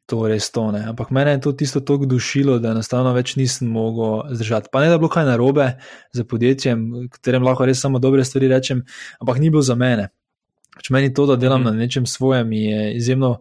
[0.09, 0.80] to res tone.
[0.88, 4.70] Ampak mene je to tisto tako dušilo, da enostavno več nisem mogel zdržati.
[4.72, 5.66] Pa ne, da je bilo kaj narobe
[6.16, 8.84] za podjetjem, katerem lahko res samo dobre stvari rečem,
[9.20, 10.09] ampak ni bilo za mene.
[10.78, 11.68] Če meni to, da delam mm.
[11.68, 13.40] na nečem svojem, je izjemno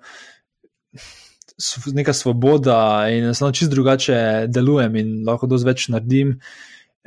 [1.94, 6.38] neka svoboda in enostavno čist drugače delujem in lahko dosti več naredim.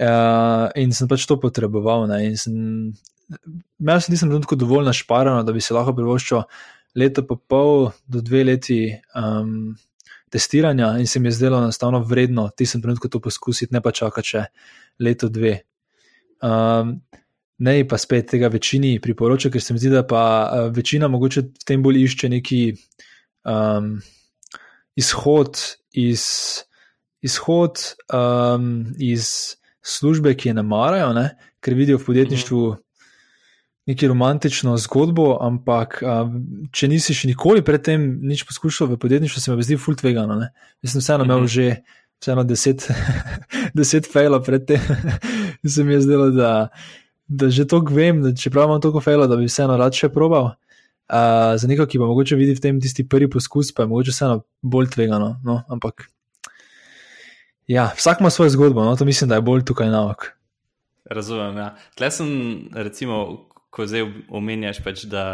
[0.01, 2.09] Uh, in sem pač to potreboval.
[2.09, 6.41] Jaz nisem tako dovolj našparan, da bi se lahko privoščil
[6.95, 8.81] leto pa pol do dve leti
[9.15, 9.75] um,
[10.31, 13.93] testiranja in se mi je zdelo enostavno vredno, ti sem trenutno to poskusiti, ne pa
[13.93, 14.45] čakati še
[14.99, 15.61] leto, dve.
[16.43, 17.01] Um,
[17.61, 21.43] ne pa spet tega večini priporočam, ker se mi zdi, da pa uh, večina mogoče
[21.51, 22.63] v tem bolj išče neki.
[23.45, 24.01] Um,
[24.97, 25.59] izhod
[25.93, 26.25] iz,
[27.23, 27.81] izhod,
[28.13, 31.31] um, iz službe, ki je ne marajo, ne?
[31.61, 32.77] ker vidijo v podjetništvu
[33.91, 36.37] neki romantično zgodbo, ampak um,
[36.73, 40.39] če nisi še nikoli predtem nič poskušal v podjetništvu, se mi zdi fult vegano.
[40.39, 40.53] Ne?
[40.85, 41.51] Jaz sem vseeno imel mhm.
[41.51, 41.67] že
[42.21, 42.87] vseeno deset,
[43.79, 44.81] deset fejlov predtem
[45.65, 46.53] in se mi je zdelo, da.
[47.31, 50.51] Da že to vem, da čeprav imam toliko fejla, da bi vseeno rad še probal.
[51.11, 54.13] Uh, za neko, ki pa mogoče vidi v tem tisti prvi poskus, pa je mogoče
[54.15, 55.33] vseeno bolj tvegano.
[55.43, 55.63] No?
[55.69, 56.07] Ampak
[57.67, 58.97] ja, vsak ima svojo zgodbo, no?
[58.97, 60.31] to mislim, da je bolj tukaj nauk.
[61.11, 61.57] Razumem.
[61.57, 61.75] Ja.
[61.99, 62.31] Tle sem,
[62.73, 65.25] recimo, ko zdaj omenjaš, pač, da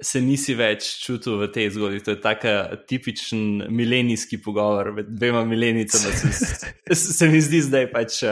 [0.00, 2.00] se nisi več čutil v tej zgodbi.
[2.04, 2.54] To je tako
[2.88, 6.12] tipičen milenijski pogovor med dvema milenijcema.
[6.16, 8.22] Se, se mi zdi zdaj pač,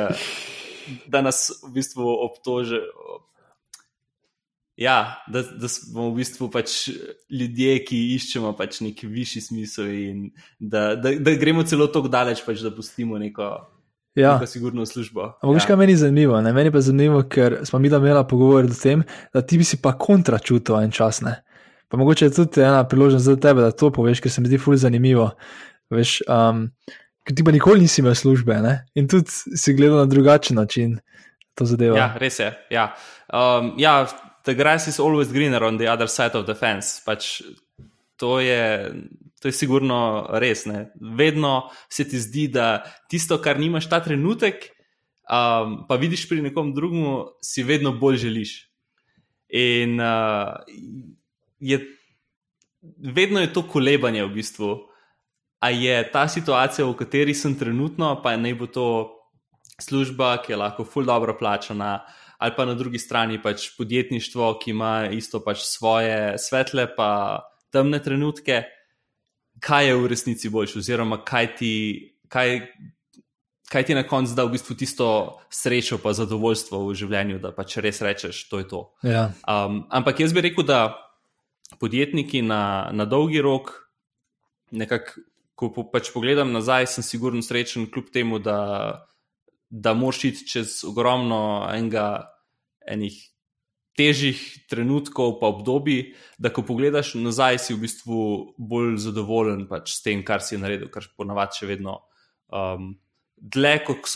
[1.06, 2.84] da nas v bistvu obtožijo.
[4.78, 6.84] Ja, da, da smo v bistvu pač
[7.34, 10.20] ljudje, ki iščemo pač neki višji smisel, in
[10.58, 13.48] da, da, da gremo celo tako daleč, pač, da pustimo neko,
[14.14, 14.36] ja.
[14.36, 15.32] neko sigurno službo.
[15.42, 15.66] Ampak, ja.
[15.72, 16.38] kaj meni je zanimivo?
[16.46, 16.52] Ne?
[16.54, 19.02] Meni pa je zanimivo, ker smo mi da imeli pogovor o tem,
[19.34, 21.24] da ti bi si pa kontra čutil en čas.
[21.26, 21.34] Ne?
[21.90, 24.62] Pa mogoče je tudi ena priložnost za tebe, da to poveš, ker se mi zdi
[24.62, 25.32] fully zanimivo.
[25.90, 26.68] Veš, um,
[27.26, 28.78] ker ti pa nikoli nisi imel službe ne?
[28.94, 31.00] in tudi si gledal na drugačen način
[31.58, 31.98] to zadevo.
[31.98, 32.52] Ja, res je.
[32.70, 32.92] Ja.
[33.26, 34.04] Um, ja
[34.48, 37.02] the grass is always greener on the other side of the fence.
[37.04, 37.42] Pač
[38.16, 38.88] to je,
[39.40, 40.64] to je sigurno res.
[40.64, 40.88] Ne?
[40.96, 42.80] Vedno se ti zdi, da
[43.12, 44.70] tisto, kar nimaš ta trenutek,
[45.28, 48.54] um, pa vidiš pri nekom drugem, si vedno bolj želiš.
[49.52, 50.56] In uh,
[51.60, 51.82] je,
[53.04, 54.72] vedno je to kolebanje v bistvu.
[55.60, 58.88] A je ta situacija, v kateri sem trenutno, pa naj bo to
[59.76, 61.98] služba, ki je lahko ful dobro plačana,
[62.38, 67.42] ali pa na drugi strani pač podjetništvo, ki ima isto pač svoje svetle, pa
[67.74, 68.62] temne trenutke,
[69.60, 71.72] kaj je v resnici boljše, oziroma kaj ti,
[72.30, 72.60] kaj,
[73.72, 75.08] kaj ti na koncu da v bistvu tisto
[75.50, 78.84] srečo, pa zadovoljstvo v življenju, da pač res rečeš, to je to.
[79.02, 79.32] Ja.
[79.42, 80.94] Um, ampak jaz bi rekel, da
[81.82, 83.74] podjetniki na, na dolgi rok,
[84.70, 85.26] nekako,
[85.58, 89.07] ko po, pač pogledam nazaj, sem sigurno srečen, kljub temu, da
[89.70, 92.28] da moraš iti čez ogromno enega,
[92.88, 93.16] enih
[93.98, 94.38] težjih
[94.70, 98.20] trenutkov, pa obdobij, da ko pogledaš nazaj, si v bistvu
[98.58, 102.00] bolj zadovoljen pač s tem, kar si naredil, kar ponavadi še vedno.
[102.48, 102.94] Um,
[103.38, 104.08] Dle, kot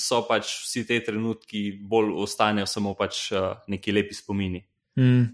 [0.00, 4.62] so pač vsi te trenutki, bolj ostanejo samo pač uh, neki lepi spomini.
[4.96, 5.26] Mm.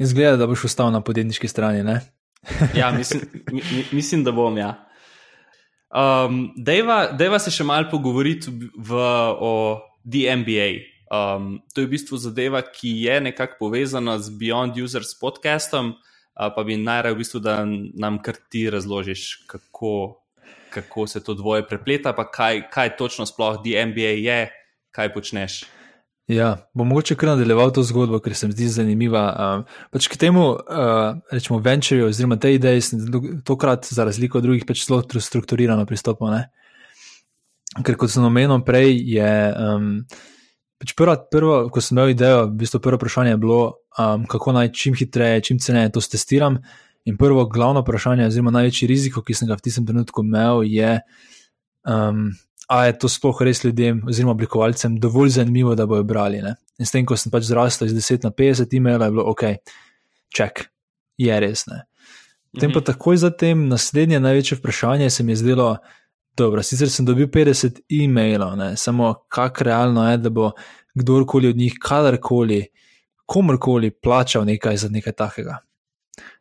[0.00, 1.80] In zgleda, da boš ostal na podjetniški strani.
[2.80, 4.58] ja, mislim, mi, mislim, da bom.
[4.60, 4.74] Ja.
[5.90, 9.00] Um, dejva, dejva se še malo pogovoriti v,
[9.42, 9.54] o
[10.06, 10.68] DMBA.
[11.10, 16.46] Um, to je v bistvu zadeva, ki je nekako povezana z Beyond Users podcastom, uh,
[16.54, 20.22] pa bi najraje v bistvu, da nam kar ti razložiš, kako,
[20.70, 24.40] kako se to dvoje prepleta, pa kaj, kaj točno sploh DMBA je,
[24.94, 25.64] kaj počneš.
[26.30, 29.22] Ja, bom mogoče kar nadaljeval to zgodbo, ker se mi zdi zanimiva.
[29.34, 33.00] Um, pač k temu, uh, rečemo, venture, oziroma te ideje, sem
[33.46, 36.36] tokrat, za razliko od drugih, pač zelo strukturirano pristopil.
[37.82, 39.88] Ker kot sem omenil prej, je um,
[40.78, 43.58] pač prvo, prvo, ko sem imel idejo, v bistvu prvo vprašanje je bilo,
[43.98, 46.60] um, kako naj čim hitreje, čim ceneje to testiram.
[47.10, 51.00] In prvo glavno vprašanje, oziroma največji rizik, ki sem ga v tistem trenutku imel, je.
[51.82, 52.28] Um,
[52.70, 56.38] a je to sploh res ljudem, oziroma oblikovalcem, dovolj zanimivo, da bojo brali.
[56.42, 56.54] Ne?
[56.78, 59.42] In s tem, ko sem pač zrastel iz 10 na 50 e-mailov, je bilo ok,
[60.30, 60.62] ček,
[61.18, 61.64] je res.
[61.66, 61.82] Ne?
[62.54, 62.86] Potem pa mhm.
[62.92, 65.72] takoj zatem naslednje največje vprašanje se mi je zdelo,
[66.38, 68.76] dobro, sicer sem dobil 50 e-mailov, ne?
[68.78, 70.52] samo kako realno je, da bo
[70.94, 72.68] kdorkoli od njih, kadarkoli,
[73.26, 75.58] komorkoli plačal nekaj za nekaj takega.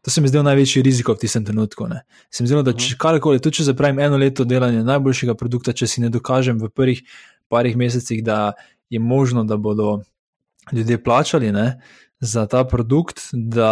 [0.06, 1.88] To se mi zdi največji rizik v tistem trenutku.
[1.92, 2.04] Ne.
[2.32, 3.00] Se mi zdi, da če mhm.
[3.02, 7.04] karkoli, tudi če zapravim eno leto delanja najboljšega produkta, če si ne dokažem v prvih
[7.50, 8.54] parih mesecih, da
[8.90, 10.00] je možno, da bodo
[10.72, 11.80] ljudje plačali ne,
[12.20, 13.72] za ta produkt, da,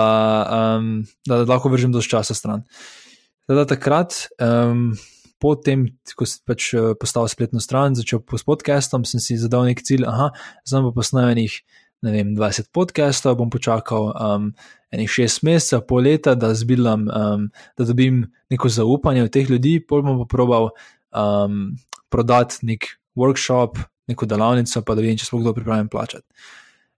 [0.80, 2.64] um, da, da lahko vržem dosti časa stran.
[3.48, 4.92] Da takrat, um,
[5.40, 5.88] potem,
[6.18, 10.08] ko sem pač eh, postal spletno stran, začel s podcastom, sem si zadal nek cilj,
[10.10, 10.32] aha,
[10.68, 11.62] znam pa posnajenih
[12.02, 14.52] ne vem, 20 podcastov, bom počakal um,
[14.94, 19.80] enih 6 mesecev, pol leta, da, zbilam, um, da dobim neko zaupanje v teh ljudi,
[19.82, 20.70] pol bom pa probal
[21.16, 21.74] um,
[22.14, 22.86] prodati nek
[23.18, 26.26] workshop, neko delavnico, pa da vidim, če smo kdo pripravljen plačati.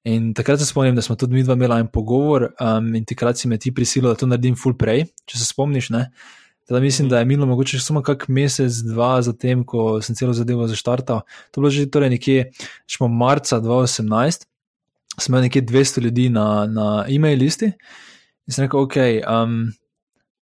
[0.10, 3.40] In takrat se spomnim, da smo tudi mi dva imela en pogovor, um, in takrat
[3.40, 5.90] si me ti prisilil, da to naredim full prej, če se spomniš.
[5.96, 6.10] Ne?
[6.70, 10.68] Teda mislim, da je minilo mogoče samo kak mesec, dva zatem, ko sem celo zadevo
[10.70, 11.24] zaštartal.
[11.50, 12.46] To je bilo že torej nekje,
[12.86, 14.49] če smo marca 2018
[15.20, 18.98] sem imel nekje 200 ljudi na, na e-mail listi in sem rekel, ok,
[19.30, 19.62] um,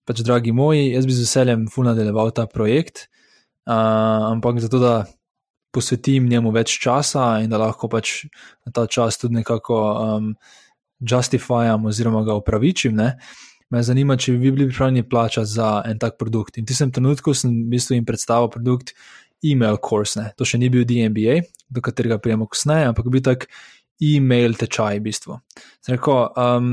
[0.08, 3.08] pač dragi moji, jaz bi z veseljem nadaljeval ta projekt,
[3.68, 4.94] uh, ampak zato, da
[5.74, 8.24] posvetim njemu več časa in da lahko pač
[8.64, 10.32] na ta čas tudi nekako um,
[11.00, 12.96] justifijam oziroma ga upravičim.
[12.96, 13.12] Ne?
[13.70, 16.56] Me zanima, če bi bili pripravljeni plačati za en tak produkt.
[16.56, 18.94] In v tistem trenutku sem v bistvu jim predstavil produkt
[19.44, 20.18] e-mail course.
[20.18, 20.32] Ne?
[20.40, 23.46] To še ni bil DMBA, do katerega prijemo kasneje, ampak bi tak
[24.00, 25.38] e-mail tečaj, v bistvu.
[25.88, 26.72] Rekel, um,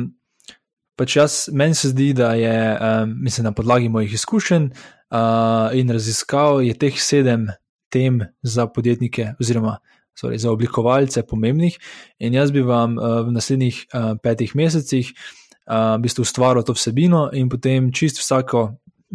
[1.00, 5.92] pač jaz, meni se zdi, da je, um, mislim, na podlagi mojih izkušenj uh, in
[5.92, 7.50] raziskav, je teh sedem
[7.90, 9.80] tem za podjetnike, oziroma
[10.16, 11.78] sorry, za oblikovalce, pomembnih.
[12.20, 16.76] In jaz bi vam uh, v naslednjih uh, petih mesecih uh, v bistvu ustvaril to
[16.76, 18.70] vsebino, in potem čist vsako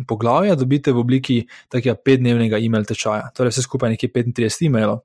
[0.07, 1.39] poglavje dobite v obliki
[1.69, 5.03] takega petdnevnega e-mail tečaja, torej vse skupaj nekje 35 e-mailov.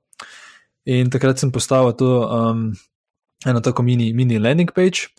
[0.86, 2.70] In takrat sem postavil to um,
[3.44, 5.10] eno tako mini, mini landing page.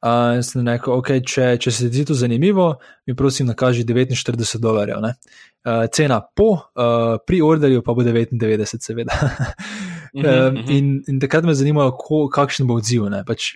[0.00, 2.70] Uh, in sem rekel, okay, če, če se ti zdi to zanimivo,
[3.04, 5.04] mi prosim, nakaži 49 dolarjev.
[5.04, 9.18] Uh, cena po, uh, pri orderju pa bo 99, seveda.
[10.24, 11.90] uh, in, in takrat me zanima,
[12.32, 13.10] kakšen bo odziv.
[13.28, 13.52] Pač,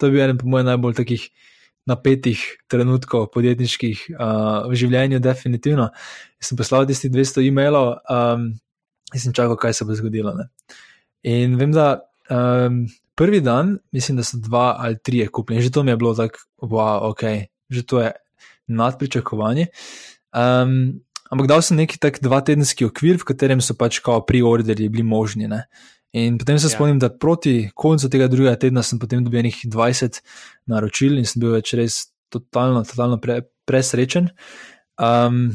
[0.00, 1.28] to je bil eden, po mojem, najbolj takih
[1.90, 2.40] napetih
[2.70, 5.90] trenutkov podjetniških uh, v življenju, definitivno.
[6.40, 8.48] In sem poslal tisti 200 e-mailov um,
[9.12, 10.32] in sem čakal, kaj se bo zgodilo.
[10.38, 10.48] Ne?
[11.28, 11.98] In vem, da.
[12.32, 16.14] Um, prvi dan, mislim, da so dva ali tri kupili, že to mi je bilo
[16.14, 17.22] tako, wow, ok,
[17.70, 18.12] že to je
[18.66, 19.66] nadpričakovanje.
[20.32, 21.00] Um,
[21.30, 25.04] ampak dal sem neki tak dva tedenski okvir, v katerem so pač kao pri-orderji bili
[25.04, 25.48] možni.
[25.48, 25.66] Ne?
[26.12, 26.76] In potem se ja.
[26.76, 30.20] spomnim, da proti koncu tega drugega tedna sem potem dobil nekih 20
[30.68, 34.32] naročil in sem bil več res totalno, totalno pre, presrečen.
[35.00, 35.52] Um,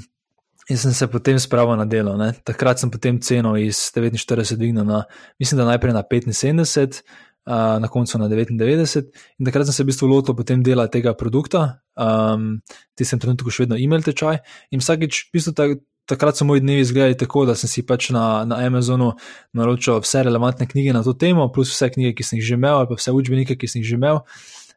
[0.67, 2.17] In sem se potem spravil na delo.
[2.19, 2.33] Ne.
[2.43, 5.05] Takrat sem potem ceno iz 49 dvignil na,
[5.39, 7.07] mislim, da najprej na 75,
[7.47, 9.11] na koncu na 99.
[9.39, 12.59] In takrat sem se v bistvu lotil potem dela tega produkta, um,
[12.95, 14.41] ti sem trenutno še vedno imel tečaj.
[14.75, 15.69] In vsakeč, v bistvu ta,
[16.07, 19.13] takrat so moji dnevi izgledali tako, da sem si pač na, na Amazonu
[19.55, 22.81] naročil vse relevantne knjige na to temo, plus vse knjige, ki sem jih že imel,
[22.81, 24.23] ali pa vse učbenike, ki sem jih že imel.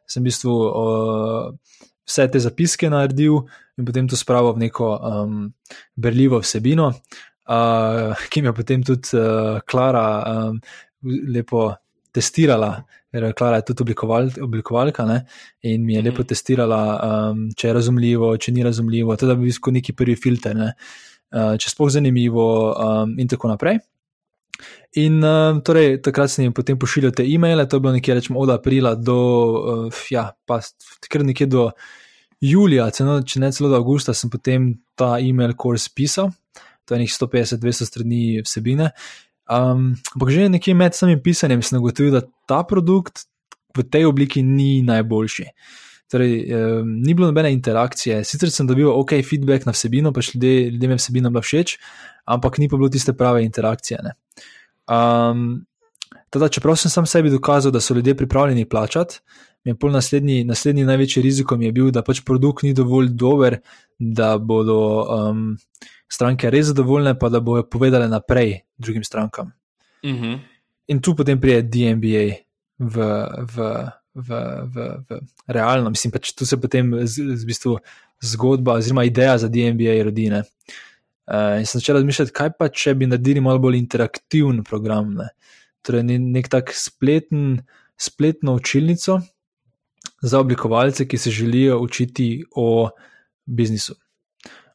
[0.07, 3.45] Sem v bistvu uh, vse te zapiske naredil
[3.79, 5.43] in potem to spravil v neko um,
[5.95, 6.91] berljivo vsebino.
[7.51, 10.59] Uh, ki mi je potem tudi uh, Klara um,
[11.03, 11.71] lepo
[12.13, 12.71] testirala,
[13.11, 15.25] ker Klara je tudi oblikoval, oblikovalka ne?
[15.61, 16.05] in mi je -hmm.
[16.05, 16.81] lepo testirala,
[17.31, 19.15] um, če je razumljivo, če ni razumljivo.
[19.15, 23.79] To je bil neki prvi filter, uh, če sploh zanimivo um, in tako naprej.
[24.99, 28.39] In uh, torej, takrat sem jim potem pošiljal te e-maile, to je bilo nekje rečemo,
[28.39, 29.17] od aprila do,
[29.87, 30.59] uh, ja, pa
[31.09, 31.69] kar nekje do
[32.41, 36.31] julija, ceno, če ne celo do avgusta, sem potem ta e-mail kurs pisal,
[36.85, 38.91] to je nekih 150-200 strani vsebine.
[39.51, 43.27] Um, ampak že nekje med samim pisanjem sem ugotovil, da ta produkt
[43.75, 45.45] v tej obliki ni najboljši.
[46.11, 48.23] Torej, um, ni bilo nobene interakcije.
[48.23, 51.77] Sicer sem dobil ok feedback na vsebino, pač ljudje, ljudem je vsebina bila všeč,
[52.31, 53.99] ampak ni pa bilo tiste prave interakcije.
[54.87, 55.65] Um,
[56.31, 59.19] teda, čeprav sem sam sebi dokazal, da so ljudje pripravljeni plačati,
[59.63, 63.59] mi je pol naslednji, naslednji največji rizikom je bil, da pač produkt ni dovolj dober,
[63.99, 64.79] da bodo.
[65.11, 65.57] Um,
[66.11, 69.51] stranke res zadovoljne, pa da bojo povedale naprej drugim strankam.
[70.03, 70.23] Uh mhm.
[70.23, 70.39] -huh.
[70.87, 72.25] In tu potem pride DMBA
[72.79, 72.95] v,
[73.55, 73.55] v,
[74.13, 74.29] v,
[74.73, 74.75] v,
[75.09, 77.77] v realno, mislim, pač tu se potem z, z bistvu
[78.21, 80.27] zgodba, oziroma ideja za DMBA rodi.
[80.31, 85.13] Uh, in sem začel razmišljati, kaj pa če bi naredili malo bolj interaktiven program.
[85.13, 85.29] Ne?
[85.81, 87.61] Torej, nek tak spleten,
[87.97, 89.21] spletno učilnico
[90.21, 92.89] za oblikovalce, ki se želijo učiti o
[93.45, 93.95] biznisu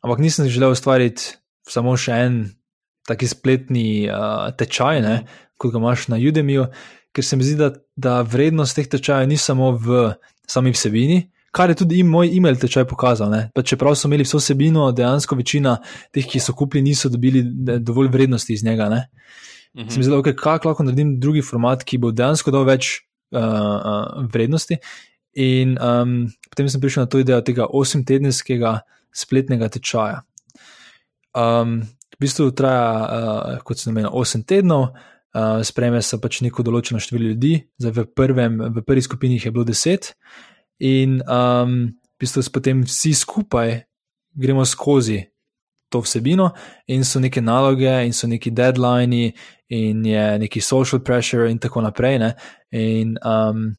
[0.07, 1.35] ampak nisem želel ustvariti
[1.67, 2.39] samo še en
[3.07, 5.17] taki spletni uh, tečaj, ne,
[5.59, 6.69] kot ga imaš na Udemiju,
[7.15, 10.13] ker se mi zdi, da, da vrednost teh tečajev ni samo v
[10.47, 11.25] sami vsebini.
[11.57, 13.33] Kar je tudi moj e-mail tečaj pokazal.
[13.65, 15.79] Čeprav so imeli vso vsebino, dejansko večina
[16.13, 17.41] teh, ki so kupili, niso dobili
[17.81, 18.91] dovolj vrednosti iz njega.
[18.91, 18.99] Uh
[19.83, 19.91] -huh.
[19.91, 23.01] Sem zelo, okay, kako lahko naredim drugi format, ki bo dejansko dal več
[23.33, 24.77] uh, uh, vrednosti.
[25.37, 28.81] In um, potem sem prišel na to idejo tega osemtedenskega
[29.17, 30.23] spletnega tečaja.
[31.37, 31.81] Um,
[32.17, 37.01] v bistvu traja, uh, kot se namenja, 8 tednov, uh, sprejme se pač neko določeno
[37.03, 40.13] število ljudi, zdaj v, prvem, v prvi skupini je bilo 10,
[40.85, 43.81] in um, v bistvu potem vsi skupaj
[44.37, 45.23] gremo skozi
[45.89, 46.51] to vsebino,
[46.87, 49.33] in so neke naloge, in so neki deadlines,
[49.69, 52.19] in je neki social pressure, in tako naprej.
[52.19, 52.35] Ne?
[52.71, 53.77] In um,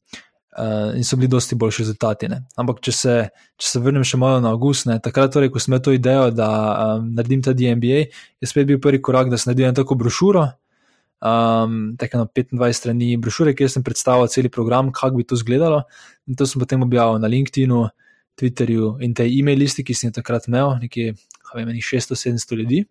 [0.58, 2.28] uh, in so bili dosti boljši rezultati.
[2.28, 2.42] Ne.
[2.58, 3.16] Ampak, če se,
[3.56, 6.30] če se vrnem še malo na avgust, ne, takrat, torej, ko sem imel to idejo,
[6.34, 6.48] da
[6.98, 8.00] um, naredim ta DMBA,
[8.40, 10.48] je spet bil prvi korak, da sem naredil tako brošuro.
[11.18, 15.82] Um, tako na 25 strani brošure, kjer sem predstavil cel program, kako bi to izgledalo.
[16.30, 17.86] In to sem potem objavil na LinkedInu,
[18.38, 21.16] Twitterju in tej e-mail listi, ki sem jih takrat imel, nekaj
[21.82, 22.84] 600-700 ljudi.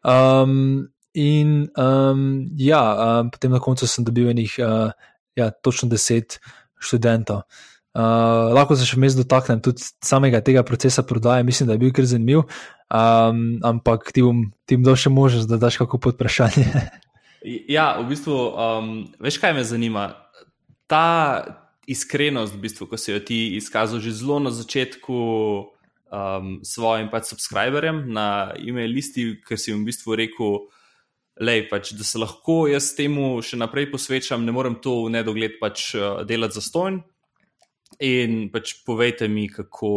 [0.00, 2.80] Um, in um, ja,
[3.20, 4.94] um, potem na koncu sem dobil enih uh,
[5.36, 6.38] ja, točno deset
[6.82, 7.44] študentov.
[7.96, 11.94] Uh, lahko se še vmes dotaknem tudi samega tega procesa prodaje, mislim, da je bil
[11.96, 12.42] kar zanimiv,
[12.92, 16.66] um, ampak ti bom, bom dal še možnost, da daš kako pod vprašanje.
[17.76, 18.90] ja, v bistvu, um,
[19.22, 20.10] veš kaj me zanima?
[20.90, 21.06] Ta
[21.88, 25.16] iskrenost, v bistvu, ko si jo ti izkazal že zelo na začetku
[26.12, 30.66] um, svojim pač subscriberjem na e-mail listi, ker si jim v bistvu rekel,
[31.40, 35.58] lej, pač, da se lahko jaz temu še naprej posvečam, ne morem to v nedogled
[35.60, 37.02] pač uh, delati za stojn.
[38.04, 39.92] In pač povejte mi, kako,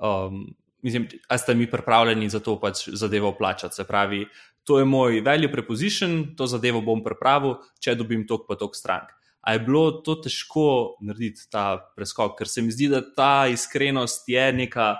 [0.00, 0.44] um,
[0.86, 3.76] mislim, ali ste mi pripravljeni za to pač zadevo plačati.
[3.76, 4.24] Se pravi,
[4.66, 9.12] to je moj value preposition, to zadevo bom pripravil, če dobim tok pa tok strank.
[9.46, 14.26] A je bilo to težko narediti, ta preskok, ker se mi zdi, da ta iskrenost
[14.28, 14.96] je neka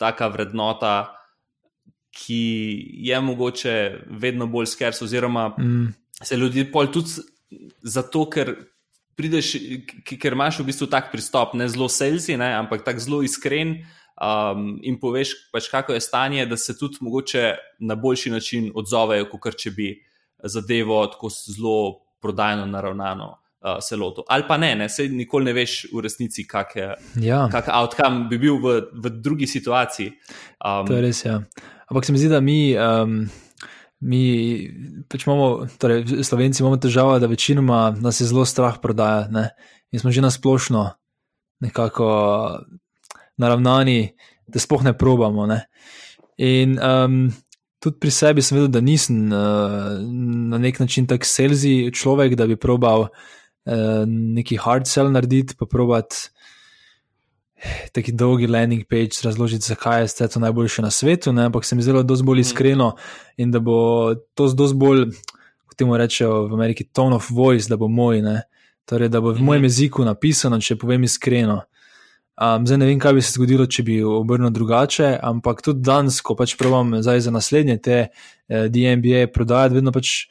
[0.00, 1.12] taka vrednota,
[2.12, 2.42] ki
[3.08, 3.74] je mogoče
[4.20, 5.88] vedno bolj skers, oziroma mm.
[6.22, 7.24] se ljudi pol tudi
[7.82, 8.54] zato, ker.
[9.12, 9.50] Prideš,
[10.08, 13.74] ker imaš v bistvu tak pristop, ne zelo selzi, ne, ampak tako zelo iskren
[14.16, 17.42] um, in poveš, pač, kako je stanje, da se tudi mogoče
[17.84, 19.90] na boljši način odzovejo, kot če bi
[20.48, 21.76] zadevo tako zelo
[22.24, 24.24] prodajno naravnano uh, se lotil.
[24.28, 26.88] Ali pa ne, ne, se nikoli ne veš v resnici, kak, je,
[27.22, 27.46] ja.
[27.52, 30.12] kak outcome bi bil v, v drugi situaciji.
[30.58, 31.38] Um, to je res, ja.
[31.88, 32.74] Ampak se mi zdi, da mi.
[32.76, 33.24] Um...
[34.02, 34.18] Mi,
[35.06, 39.30] pač imamo, torej, Slovenci imamo težavo, da večinoma nas je zelo strah prodajati.
[39.30, 39.44] Ne?
[39.94, 40.80] In smo že na splošno
[41.62, 42.08] nekako
[43.38, 44.10] naravnani,
[44.50, 45.46] da spoh ne probamo.
[45.46, 45.60] Ne?
[46.42, 47.30] In um,
[47.78, 50.02] tudi pri sebi sem videl, da nisem uh,
[50.50, 53.22] na nek način tako selzi človek, da bi probal uh,
[53.64, 56.16] Eh, neki hard sell narediti, pa probati
[57.94, 61.44] taki dolgi landing page razložiti, zakaj je to najboljše na svetu, ne?
[61.44, 62.40] ampak se mi zelo dosti bolj mhm.
[62.40, 62.96] iskreno
[63.36, 65.04] in da bo to dosti bolj,
[65.66, 68.42] kot temu rečejo v Ameriki, tone of voice, da bo moj, ne?
[68.84, 69.66] torej da bo v mojem mhm.
[69.66, 71.62] jeziku napisano, če povem iskreno.
[72.42, 76.18] Um, zdaj ne vem, kaj bi se zgodilo, če bi obrnil drugače, ampak tudi danes,
[76.24, 80.24] ko pač probujem za naslednje te eh, DMB-je prodajati, vedno pač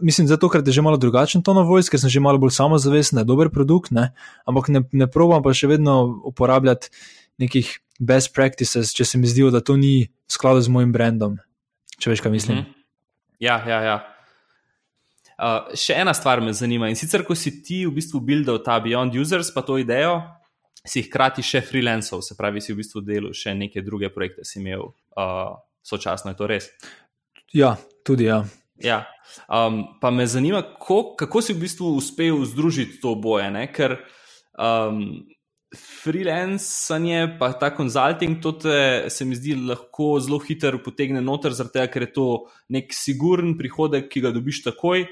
[0.00, 3.16] mislim, zato ker je že malo drugačen ton voice, ker sem že malo bolj samozavesten,
[3.16, 4.12] da je dober produkt, ne?
[4.46, 6.90] ampak ne, ne probam pa še vedno uporabljati
[7.38, 11.38] nekih best practices, če se mi zdi, da to ni v skladu z mojim brandom.
[11.98, 12.56] Če veš, kaj mislim.
[12.56, 12.74] Mm -hmm.
[13.38, 13.96] Ja, ja, ja.
[15.38, 16.88] Uh, še ena stvar me zanima.
[16.88, 20.22] In sicer, ko si ti v bistvu buildal ta Beyond Users, pa to idejo,
[20.86, 24.58] si hkrati še freelancer, se pravi, si v bistvu delal še neke druge projekte, si
[24.58, 26.70] imel uh, sočasno, je to res?
[27.54, 28.42] Ja, tudi ja.
[28.84, 29.06] Ja.
[29.48, 33.66] Um, pa me zanima, ko, kako si v bistvu uspel združiti to boje, ne?
[33.72, 33.98] ker
[34.58, 35.02] um,
[35.76, 41.84] freelancing, pa ta konzulting, to te, se mi zdi lahko zelo hitro potegne noter, zato
[41.92, 42.28] ker je to
[42.72, 45.04] nek siguren prihodek, ki ga dobiš takoj,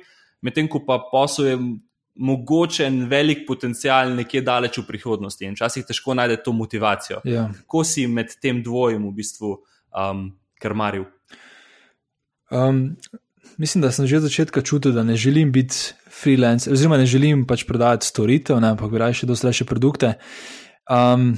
[0.47, 1.59] medtem ko pa posel je
[2.17, 7.21] mogoče en velik potencial nekje daleč v prihodnosti in včasih težko najde to motivacijo.
[7.29, 7.51] Ja.
[7.53, 9.53] Kako si med tem dvojem v bistvu
[9.93, 11.05] um, krmaril?
[12.51, 12.97] Um,
[13.59, 17.47] mislim, da sem že od začetka čutil, da ne želim biti freelancer, oziroma ne želim
[17.47, 20.15] pač prodajati storitev, ne, ampak raje še dosti raje produkte.
[20.91, 21.37] Um,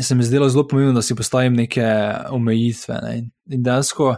[0.00, 1.84] se mi zdelo zelo pomembno, da si postavim neke
[2.30, 3.00] omejitve.
[3.02, 3.16] Ne.
[3.52, 4.16] In dejansko,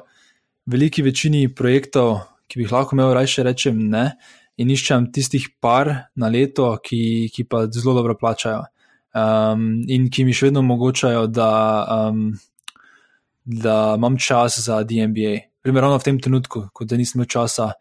[0.66, 4.12] veliki večini projektov, ki bi jih lahko imel, raje rečem ne.
[4.56, 8.62] In iščem tistih par na leto, ki, ki pa zelo dobro plačajo
[9.14, 11.50] um, in ki mi še vedno omogočajo, da,
[12.08, 12.28] um,
[13.44, 17.72] da imam čas za DMBA primer, v tem trenutku, ko da nisem imel časa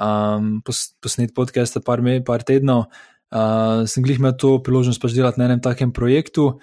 [0.00, 2.88] um, pos, posneti podcast, par, par tednov,
[3.30, 6.56] uh, sem jih imel to priložnost pač delati na enem takem projektu.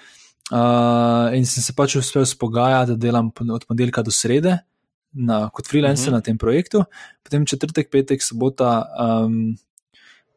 [0.53, 4.59] Uh, in sem se pač uspel spogajati, da delam od ponedeljka do srede
[5.15, 6.17] na, kot freelancer uh -huh.
[6.17, 6.83] na tem projektu,
[7.23, 8.85] potem četrtek, petek, sobota,
[9.25, 9.57] um,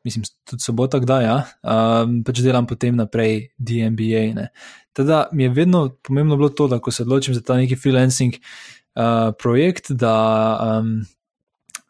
[0.05, 4.49] mislim, tudi sobota, kdaj ja, um, pač delam potem naprej DMBA.
[4.93, 8.35] Teda mi je vedno pomembno bilo to, da ko se odločim za ta neki freelancing,
[8.97, 11.03] uh, projekt, da um,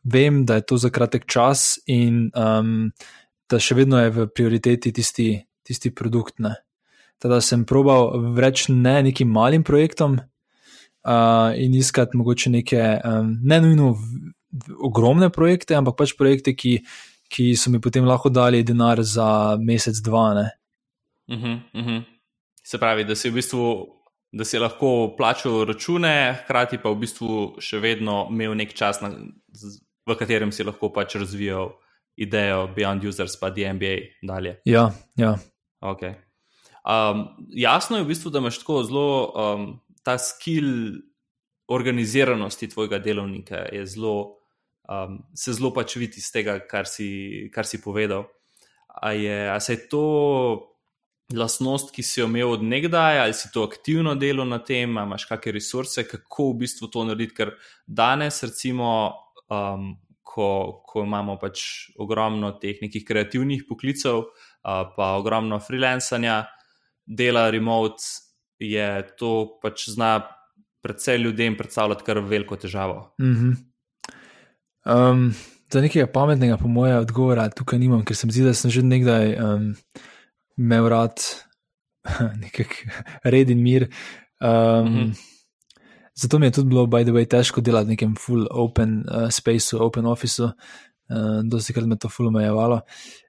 [0.05, 2.91] vem, da je to za kratek čas in um,
[3.49, 5.29] da še vedno je v prioriteti tisti,
[5.65, 6.39] tisti produkt.
[6.45, 6.55] Ne.
[7.19, 13.61] Teda sem probal reči ne nekim malim projektom uh, in iskati mogoče neke um, ne
[13.65, 13.95] nujno
[14.81, 16.79] ogromne projekte, ampak pač projekte, ki,
[17.29, 20.49] ki so mi potem lahko dali denar za mesec, dva.
[21.29, 22.05] Uh -huh, uh -huh.
[22.63, 23.98] Se pravi, da si v bistvu
[24.33, 27.35] da si lahko plačal račune, hkrati pa v bistvu
[27.65, 29.13] še vedno imel nek čas, na,
[30.09, 31.73] v katerem si lahko pač razvijal
[32.19, 34.59] idejo Beyond Users, pa DMBA dalje.
[34.67, 35.37] Ja, ja.
[35.81, 36.17] Okay.
[36.83, 39.69] Um, jasno je v bistvu, da imaš tako zelo um,
[40.03, 40.99] ta skill
[41.69, 44.41] organiziranosti tvojega delovnika, zelo,
[44.89, 48.27] um, se zelo pač vidi iz tega, kar si, kar si povedal.
[48.89, 50.05] A, je, a se je to
[51.37, 55.27] lastnost, ki si jo imel od nekdaj, ali si to aktivno delo na tem, imaš
[55.29, 57.37] kakšne resurse, kako v bistvu to narediti.
[57.37, 57.53] Ker
[57.87, 59.13] danes, recimo,
[59.53, 59.91] um,
[60.25, 60.49] ko,
[60.89, 66.47] ko imamo pač ogromno teh nekih kreativnih poklicev, uh, pa ogromno freelancanja,
[67.09, 68.05] dela remote,
[68.59, 70.19] je to pač zna
[70.85, 73.15] predvsej ljudem predstavljati kar veliko težavo.
[73.21, 73.55] Mm -hmm.
[74.85, 75.35] um,
[75.73, 79.37] za nekaj pametnega, po mojem, odgovora tukaj nimam, ker sem zdi, da sem že nekdaj
[79.37, 79.75] um,
[80.59, 81.23] imel rad
[82.43, 82.61] nek
[83.25, 83.89] red in mir.
[84.41, 85.17] Um, mm -hmm.
[86.15, 89.29] Zato mi je tudi bilo, by the way, težko delati v nekem full open uh,
[89.31, 92.81] spaceu, open officeu, uh, dosti krat me to full omejevalo.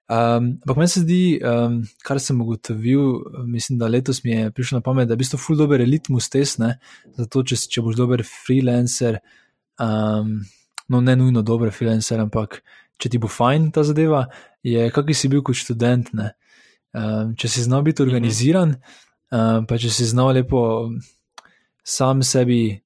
[0.10, 4.80] Um, ampak meni se zdi, um, kar sem ugotovil, mislim, da letos mi je prišlo
[4.80, 6.80] na pamet, da je v bistvu full dober elitmus tesne,
[7.14, 9.20] zato če, če boš dober freelancer,
[9.78, 10.40] um,
[10.90, 12.64] no ne nujno dober freelancer, ampak
[12.98, 14.26] če ti bo fajn ta zadeva,
[14.66, 16.10] je kakor si bil kot študent.
[16.90, 18.74] Um, če si znal biti organiziran,
[19.30, 20.62] um, pa če si znal lepo
[21.86, 22.80] sam sebi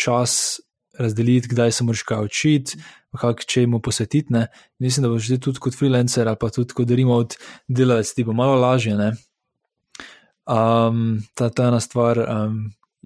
[0.00, 0.60] čas
[0.98, 2.80] razdeliti, kdaj se moraš kaj učiti,
[3.20, 4.32] kako če jim posvetiti.
[4.32, 4.46] Ne?
[4.78, 7.36] Mislim, da boš tudi kot freelancer ali pa tudi kot remote
[7.68, 8.96] delavec, ti bo malo lažje.
[10.50, 12.58] Um, ta, ta ena stvar, um,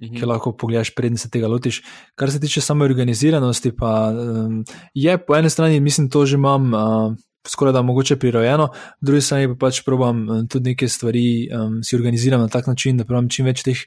[0.02, 0.16] mhm.
[0.16, 1.82] ki lahko pogledaš, prednji se tega lotiš.
[2.14, 4.62] Kar se tiče samo organiziranosti, pa um,
[4.94, 6.74] je po eni strani, mislim, to že imam.
[6.74, 11.82] Uh, Skoraj da mogoče prirojeno, po drugi strani pa pač probam tudi neke stvari um,
[11.84, 13.82] si organizirati na tak način, da pravim čim več teh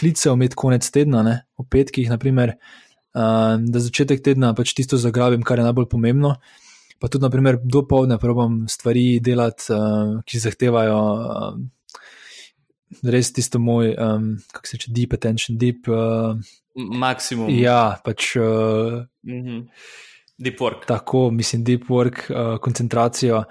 [0.00, 5.44] klicev med konec tedna, ne, v petkih, naprimer, uh, da začetek tedna pač tisto zagrabim,
[5.44, 6.36] kar je najbolj pomembno.
[6.96, 11.58] Pa tudi, naprimer, do povdne probam stvari delati, uh, ki zahtevajo uh,
[13.04, 15.88] res tisto moj, um, kako se reče, deep attention, deep.
[15.88, 16.40] Uh,
[16.76, 17.52] Maksimum.
[17.56, 18.36] Ja, pač.
[18.36, 19.60] Uh, mm -hmm.
[20.38, 20.86] Deep work.
[20.86, 23.36] Tako, mislim, deep work, uh, koncentracijo.
[23.36, 23.44] Um,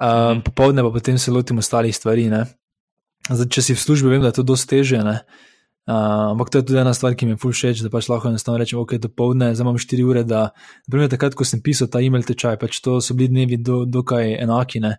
[0.00, 0.42] -hmm.
[0.42, 2.30] Popovdne pa potem se lotim ostalih stvari.
[3.30, 4.98] Zdaj, če si v službi, vem, da je to dosti teže.
[4.98, 5.16] Uh,
[5.84, 8.56] Uh, ampak to je tudi ena stvar, ki mi je všeč, da pač lahko enostavno
[8.56, 10.46] rečem, ok, do povdne, zdaj imam 4 ure, da,
[10.88, 14.32] naprimer, takrat, ko sem pisal ta e-mail tečaj, pač to so bili dnevi do, dokaj
[14.40, 14.96] enaki, ne.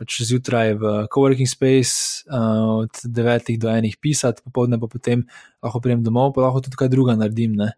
[0.00, 5.28] Pač zjutraj v coworking space uh, od 9 do 1 pisati, popovdne pa potem
[5.60, 7.76] lahko prijem domov, pa lahko tudi kaj druga naredim, ne.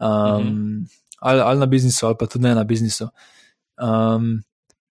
[0.00, 0.88] Um, -hmm.
[1.24, 3.08] Ali, ali na biznisu, ali pa tudi ne na biznisu.
[3.80, 4.42] Um,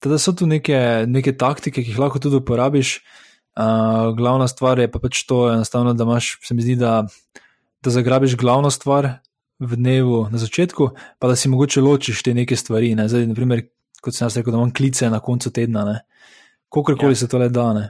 [0.02, 3.00] teda so tu neke, neke taktike, ki jih lahko tudi uporabiš.
[3.52, 7.02] Uh, glavna stvar je pa pač to, enostavno, da imaš, se mi zdi, da,
[7.84, 9.18] da zagrabiš glavno stvar
[9.60, 10.88] v dnevu na začetku,
[11.20, 12.94] pa da si mogoče ločiš te neke stvari.
[12.98, 13.06] Ne?
[13.12, 13.66] Zdaj, naprimer,
[14.02, 16.00] kot sem jaz rekel, da imam klice na koncu tedna,
[16.72, 17.22] kakorkoli ja.
[17.22, 17.68] se to le da.
[17.76, 17.84] Ne?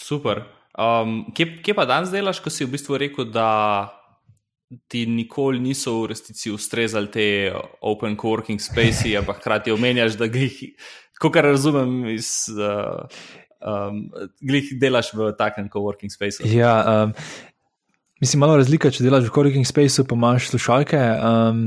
[0.00, 0.42] Super.
[0.80, 3.99] Um, kje, kje pa danes delaš, ko si v bistvu rekel, da
[4.88, 7.26] ti nikoli niso v resnici ustrezali te
[7.80, 10.74] open working spaces, ampak hkrati omenjaš, da jih
[11.20, 13.04] kot razumem, iz, uh,
[13.60, 14.08] um,
[14.40, 16.48] glih delaš v takem coworking spaceu.
[16.48, 17.14] Ja, um,
[18.22, 21.00] mislim, malo razlika, če delaš v coworking spaceu, pa imaš slušalke.
[21.20, 21.64] Um,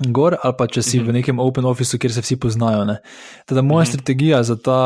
[0.00, 1.04] Gor, ali pa če si uh -huh.
[1.04, 1.16] v mhm.
[1.16, 2.86] nekem open officeu, kjer se vsi poznajo.
[3.46, 3.88] Teda moja uh mhm.
[3.88, 3.92] -huh.
[3.92, 4.80] strategija za ta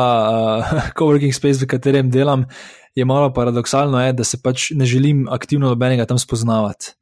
[0.59, 2.45] uh, coworking space, v katerem delam,
[2.95, 6.95] je malo paradoksalno, je, da se pač ne želim aktivno nobenega tam spoznavati.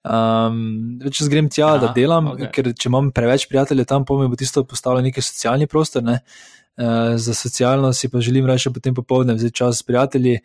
[0.00, 2.48] Um, če grem tja, Aha, da delam, okay.
[2.54, 6.04] ker če imam preveč prijateljev tam, pa mi bo tisto postalo neki socialni prostor.
[6.06, 6.20] Ne?
[6.80, 10.38] Uh, za socialno si pa želim reči potem popoldne, vzeti čas s prijatelji,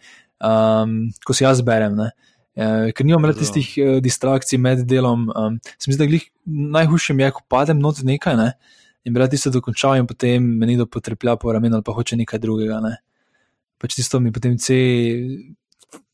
[0.43, 1.95] um, ko si jaz berem.
[2.03, 5.29] Uh, ker nimam rad tistih uh, distrakcij med delom.
[5.31, 6.27] Um, se mi zdi, da jih
[6.75, 8.53] najhujše je, ko padem not nekaj ne?
[9.05, 11.93] in bi rad tisto dokončal, in potem me ni do potreplja po ramenu ali pa
[11.93, 12.79] hoče nekaj drugega.
[12.81, 12.95] Ne?
[13.77, 14.79] Pač tisto mi potem vse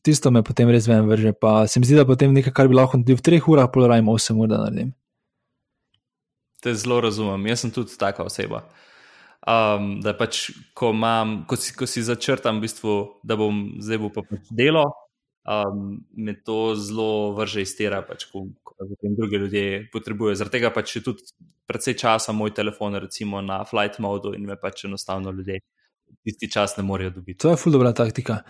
[0.02, 1.32] tisto me potem res ven vrže.
[1.38, 3.88] Pa se mi zdi, da potem nekaj, kar bi lahko naredil v treh urah, pol
[3.90, 4.92] rajem osem ur, da naredim.
[6.62, 8.62] Te zelo razumem, jaz sem tudi taka oseba.
[9.42, 13.98] Um, da pač, ko, imam, ko, si, ko si začrtam, v bistvu, da bom zdaj
[13.98, 14.84] bo pa pač delo,
[15.42, 20.38] um, me to zelo vrže iz tera, pač, ko, ko potem druge ljudje potrebujejo.
[20.38, 21.26] Zaradi tega pač je tudi
[21.66, 25.58] precej časa moj telefon, recimo na flight modu in me pač enostavno ljudje
[26.24, 27.38] tisti čas ne morejo dobiti.
[27.42, 28.42] To je ful dobra taktika.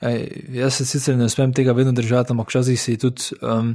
[0.00, 0.26] Ej,
[0.60, 3.74] jaz se sicer ne smem tega vedno držati, ampak včasih si tudi um,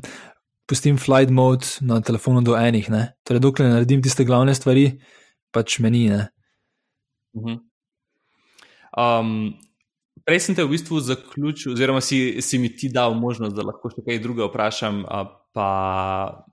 [0.67, 2.89] pustim flight mode na telefonu do enih.
[2.89, 3.03] Ne?
[3.23, 4.89] Torej, dokler ne naredim tiste glavne stvari,
[5.53, 6.09] pač meni.
[7.37, 7.61] Mhm.
[8.95, 9.55] Um,
[10.23, 13.91] prej sem te v bistvu zaključil, oziroma si, si mi ti dal možnost, da lahko
[13.91, 15.03] še kaj drugega vprašam.
[15.55, 15.67] Pa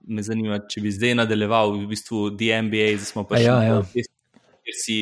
[0.07, 3.79] me zanima, če bi zdaj nadaljeval v bistvu DMBA, zdaj smo pa še ja, ja.
[4.63, 4.99] Kjer si,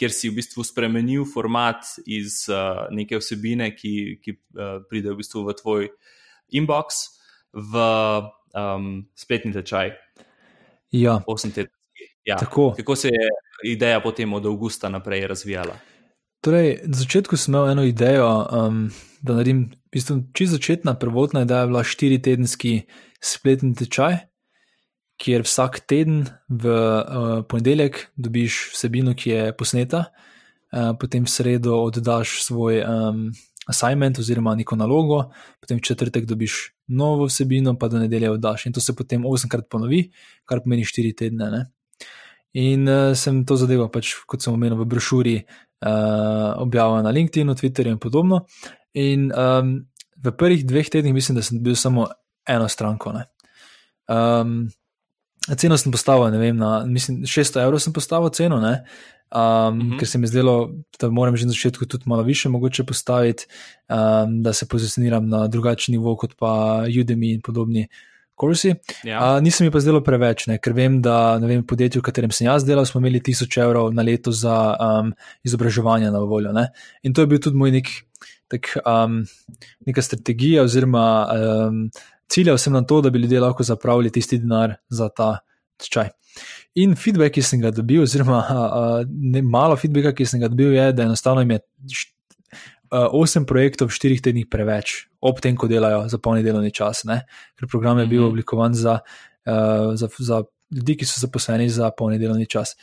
[0.00, 5.18] kjer si v bistvu spremenil format iz uh, neke vsebine, ki, ki uh, pride v,
[5.20, 5.88] bistvu v tvoj
[6.56, 7.04] inbox,
[7.52, 7.86] v
[8.56, 9.92] um, spletni tečaj.
[10.92, 11.20] Ja.
[12.24, 12.36] Ja.
[12.38, 13.28] Kako se je
[13.64, 15.76] ideja potem od avgusta naprej razvijala?
[16.42, 18.90] Torej, na začetku sem imel eno idejo, um,
[19.22, 22.72] da naredim, v bistvu, čisto začetna, prvotna ideja je bila štiri tedenski
[23.22, 24.18] spletni tečaj,
[25.22, 31.78] kjer vsak teden v uh, ponedeljek dobiš vsebino, ki je posneta, uh, potem v sredo
[31.84, 33.28] oddaš svoj um,
[33.70, 35.28] assignment oziroma neko nalogo,
[35.62, 38.66] potem v četrtek dobiš novo vsebino, pa do nedelje oddaš.
[38.66, 40.08] In to se potem osemkrat ponovi,
[40.44, 41.50] kar pomeni štiri tedne.
[41.54, 41.62] Ne?
[42.58, 45.36] In uh, sem to zadevo, pač, kot sem omenil v brošuri,
[45.86, 48.44] uh, objavil na LinkedIn, Twitterju in podobno.
[48.98, 49.78] In um,
[50.18, 52.10] v prvih dveh tednih mislim, da sem bil samo
[52.42, 53.14] eno stranko.
[54.10, 54.66] Um,
[55.56, 59.98] ceno sem postavil, ne vem, na mislim, 600 evrov sem postavil ceno, um, mm -hmm.
[59.98, 60.70] ker se mi zdelo,
[61.00, 63.46] da moram že na začetku tudi malo više mogoče postaviti,
[63.88, 67.88] um, da se pozicioniram na drugačen nivo kot pa Udemy in podobni.
[69.04, 69.36] Ja.
[69.36, 72.30] Uh, nisem mi pa zdelo preveč, ne, ker vem, da vem, v podjetju, v katerem
[72.34, 75.12] sem jaz delal, smo imeli 1000 evrov na leto za um,
[75.46, 76.52] izobraževanje na voljo.
[76.52, 76.72] Ne.
[77.02, 77.86] In to je bil tudi moj nek,
[78.50, 79.22] tak, um,
[79.86, 81.90] neka strategija, oziroma um,
[82.32, 85.38] ciljal sem na to, da bi ljudje lahko zapravili tisti denar za ta
[85.82, 86.10] čaj.
[86.80, 90.72] In feedback, ki sem ga dobil, oziroma uh, ne, malo feedbacka, ki sem ga dobil,
[90.72, 91.60] je, da enostavno je
[92.92, 97.22] osem projektov v štirih tednih preveč, ob tem, ko delajo za polni delovni čas, ne?
[97.56, 98.28] ker program je bil -hmm.
[98.28, 99.00] oblikovan za,
[99.46, 102.76] uh, za, za ljudi, ki so zaposleni za polni delovni čas.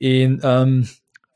[0.00, 0.82] In um,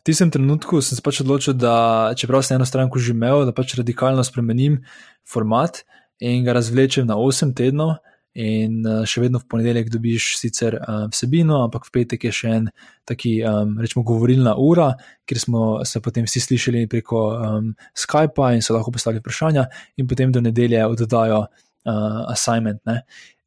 [0.00, 3.52] v tistem trenutku sem se pač odločil, da čeprav sem eno stranko že imel, da
[3.52, 4.84] pač radikalno spremenim
[5.24, 5.84] format
[6.20, 7.96] in ga razvlečem na 8 tednov,
[8.38, 12.52] in uh, še vedno v ponedeljek dobiš sicer uh, vsebino, ampak v petek je še
[12.60, 12.68] en
[13.08, 14.92] taki, um, rečemo, govorilna ura,
[15.26, 19.66] kjer smo se potem vsi slišali preko um, Skypa in so lahko postavili vprašanja,
[19.98, 22.84] in potem do nedelje oddajo uh, assignment.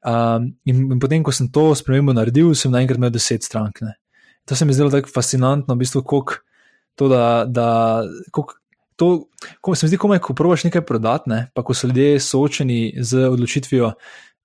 [0.04, 3.80] Um, in, in potem, ko sem to spremembo naredil, sem naenkrat imel 10 strank.
[3.88, 3.96] Ne.
[4.52, 6.44] To se mi zdelo tako fascinantno, v bistvu, kako
[7.00, 7.24] to, da.
[7.48, 7.70] da
[8.36, 8.60] kolik,
[8.96, 9.28] To,
[9.62, 12.94] ko se mi zdi, komaj, ko probiš nekaj prodati, ne, pa ko so ljudje soočeni
[13.02, 13.94] z odločitvijo,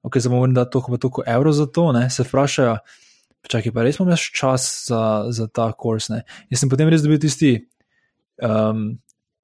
[0.03, 2.79] ok, zdaj bomo dati toliko, toliko evrov za to, ne, se vprašajo,
[3.49, 5.03] čakaj, pa res imam jaz čas za,
[5.33, 6.11] za ta kurs.
[6.11, 7.55] Jaz sem potem res dobil tisti,
[8.43, 8.91] um,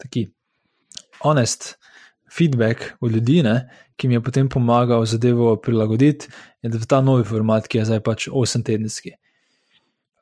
[0.01, 0.29] taki,
[1.23, 1.75] honest
[2.35, 6.29] feedback od ljudi, ne, ki mi je potem pomagal zadevo prilagoditi
[6.69, 9.15] da je ta novi format, ki je zdaj pač 8-tedenski.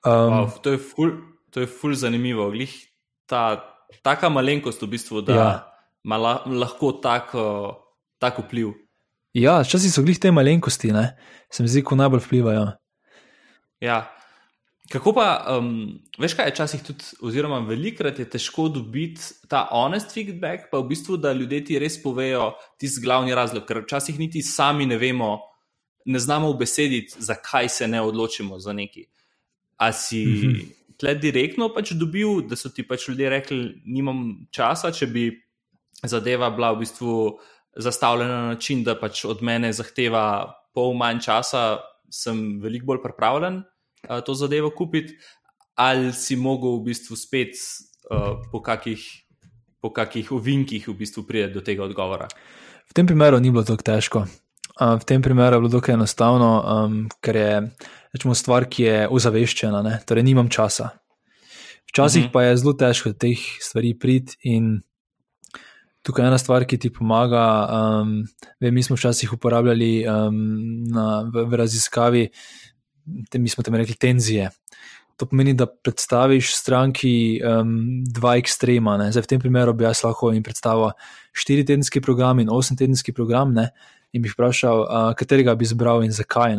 [0.03, 1.13] Um, wow, to je ful,
[1.55, 2.51] to je ful zanimivo.
[2.51, 2.73] Glih
[3.31, 3.63] ta,
[4.03, 5.51] taka malenkost v bistvu, da ja.
[6.05, 7.45] ima lahko tako
[8.19, 8.73] tak vpliv.
[9.33, 11.17] Ja, včasih so glih te malenkosti, ne?
[11.53, 12.67] se mi zdi, ko najbolj vplivajo.
[13.81, 14.03] Ja.
[14.93, 20.69] Kako pa, um, veš kaj, včasih tudi, oziroma velikrat je težko dobiti ta honest feedback,
[20.73, 24.87] pa v bistvu, da ljudje ti res povejo tisti glavni razlog, ker včasih niti sami
[24.89, 25.39] ne vemo,
[26.05, 29.07] ne znamo obesediti, zakaj se ne odločimo za neki.
[29.77, 30.67] A si mm -hmm.
[31.03, 35.27] Tle direktno pač dobil, da so ti pač ljudje rekli, nimam časa, če bi
[36.07, 37.17] zadeva bila v bistvu
[37.83, 40.25] zastavljena na način, da pač od mene zahteva
[40.75, 45.17] pol manj časa, sem veliko bolj pripravljen uh, to zadevo kupiti,
[45.81, 47.59] ali si mogel v bistvu spet
[48.11, 49.03] uh, po kakih.
[49.83, 52.29] Po kakih ovinkih v bistvu pride do tega odgovora?
[52.87, 54.21] V tem primeru ni bilo tako težko.
[54.79, 57.57] V tem primeru je bilo dokaj enostavno, um, ker je
[58.13, 59.99] rečemo, stvar, ki je ozaveščena, ne?
[60.07, 60.93] torej nimam časa.
[61.91, 62.31] Včasih uh mhm.
[62.31, 62.33] -huh.
[62.33, 64.83] pa je zelo težko teh stvari priti in
[66.03, 67.43] Tukaj je ena stvar, ki ti pomaga.
[68.03, 68.25] Um,
[68.61, 70.41] vem, mi smo včasih uporabljali um,
[70.91, 72.25] na, v, v raziskavi,
[73.31, 74.51] te, mi smo tam rekli tenzije.
[75.17, 78.97] To pomeni, da predstaviš stranki um, dva ekstrema.
[79.15, 80.91] Zdaj, v tem primeru bi jaz lahko jim predstavil
[81.31, 83.71] štiri tedenski program in osem tedenski program ne?
[84.13, 86.59] in bi vprašal, uh, katerega bi izbral in zakaj.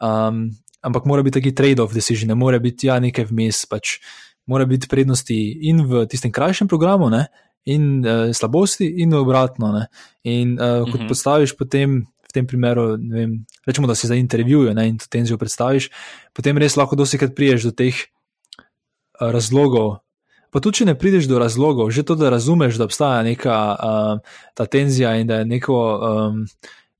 [0.00, 0.48] Um,
[0.84, 3.64] ampak mora biti taki trade-off decision, ne more biti ja, nekaj vmes.
[3.70, 3.98] Pač,
[4.46, 5.36] mora biti prednosti
[5.68, 7.26] in v tistem krajšem programu, ne?
[7.64, 9.72] in uh, slabosti, in obratno.
[9.72, 9.86] Ne?
[10.28, 11.08] In uh, kot uh -huh.
[11.08, 12.06] postaviš potem.
[12.24, 15.90] V tem primeru, vem, rečemo, da si za intervjuje ne, in to tenzijo predstaviš,
[16.34, 20.02] potem res lahko dosti krat priješ do teh uh, razlogov.
[20.50, 24.18] Pa tudi, če ne prideš do razlogov, že to, da razumeš, da obstaja neka uh,
[24.54, 26.46] ta tenzija in da je neko um,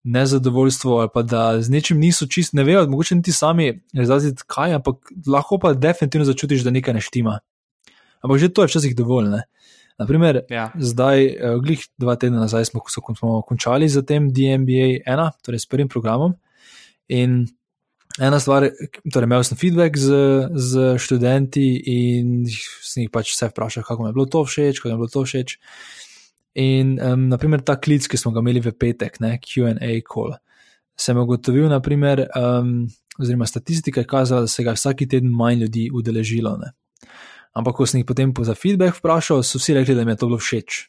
[0.05, 4.75] nezadovoljstvo, ali pa da z nečim niso čist, ne vejo, mogoče niti sami razumeti, kaj,
[4.81, 7.39] ampak lahko pa definitivno začutiš, da nekaj ne štima.
[8.21, 9.29] Ampak že to je včasih dovolj.
[9.29, 9.41] Uh,
[9.99, 10.73] Naprimer, ja.
[10.75, 15.71] zdaj, eh, glih dva tedna nazaj, smo, smo končali z tem DMBA 1, torej s
[15.71, 16.35] prvim programom.
[17.09, 17.45] In
[18.19, 18.67] ena stvar,
[19.13, 20.11] torej imel sem feedback z,
[20.51, 22.43] z študenti in
[22.83, 25.15] sem jih pač vse vprašal, kako mi je bilo to všeč, kako mi je bilo
[25.15, 25.59] to všeč.
[26.55, 30.37] In um, naprimer ta klic, ki smo ga imeli v petek, QA call,
[30.97, 32.87] sem ugotovil, naprimer, um,
[33.19, 36.57] oziroma statistika je kazala, da se ga vsak teden manj ljudi udeležilo.
[36.63, 36.71] Ne.
[37.55, 40.31] Ampak, ko sem jih potem za feedback vprašal, so vsi rekli, da jim je to
[40.31, 40.87] bilo všeč.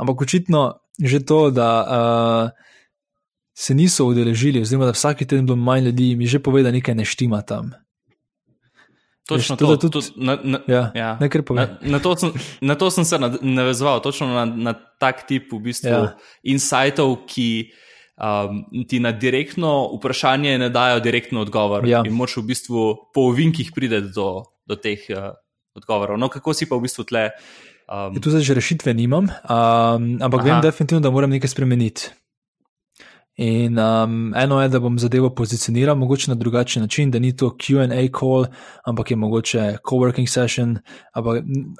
[0.00, 2.50] Ampak očitno že to, da uh,
[3.54, 6.94] se niso udeležili, oziroma da vsak teden bilo manj ljudi, mi že pove, da nekaj
[6.94, 7.72] ne štima tam.
[9.24, 11.10] Točno to, to, da to, tudi- to, na, na, Ja, ja.
[11.16, 15.60] Na, na, to sem, na to sem se navezoval, točno na, na tak tip v
[15.64, 15.98] bistvu Ja.
[15.98, 16.12] ja.
[16.44, 17.72] insightov, ki
[18.20, 21.88] um, ti na direktno vprašanje ne dajo direktno odgovor.
[21.88, 22.02] Ja.
[22.04, 25.32] In moč v bistvu po ovinkih pride do, do teh uh,
[25.72, 26.20] odgovorov.
[26.20, 27.32] No, kako si pa v bistvu tle?
[27.88, 30.48] Um, Tu zdaj že rešitve nimam, um, ampak Aha.
[30.48, 32.12] vem definitivno, da moram nekaj spremeniti.
[33.36, 37.48] In um, eno je, da bom zadevo pozicioniral mogoče na drugačen način, da ni to
[37.50, 38.46] QA call,
[38.86, 40.78] ampak je mogoče coworking session,
[41.12, 41.30] ali pa,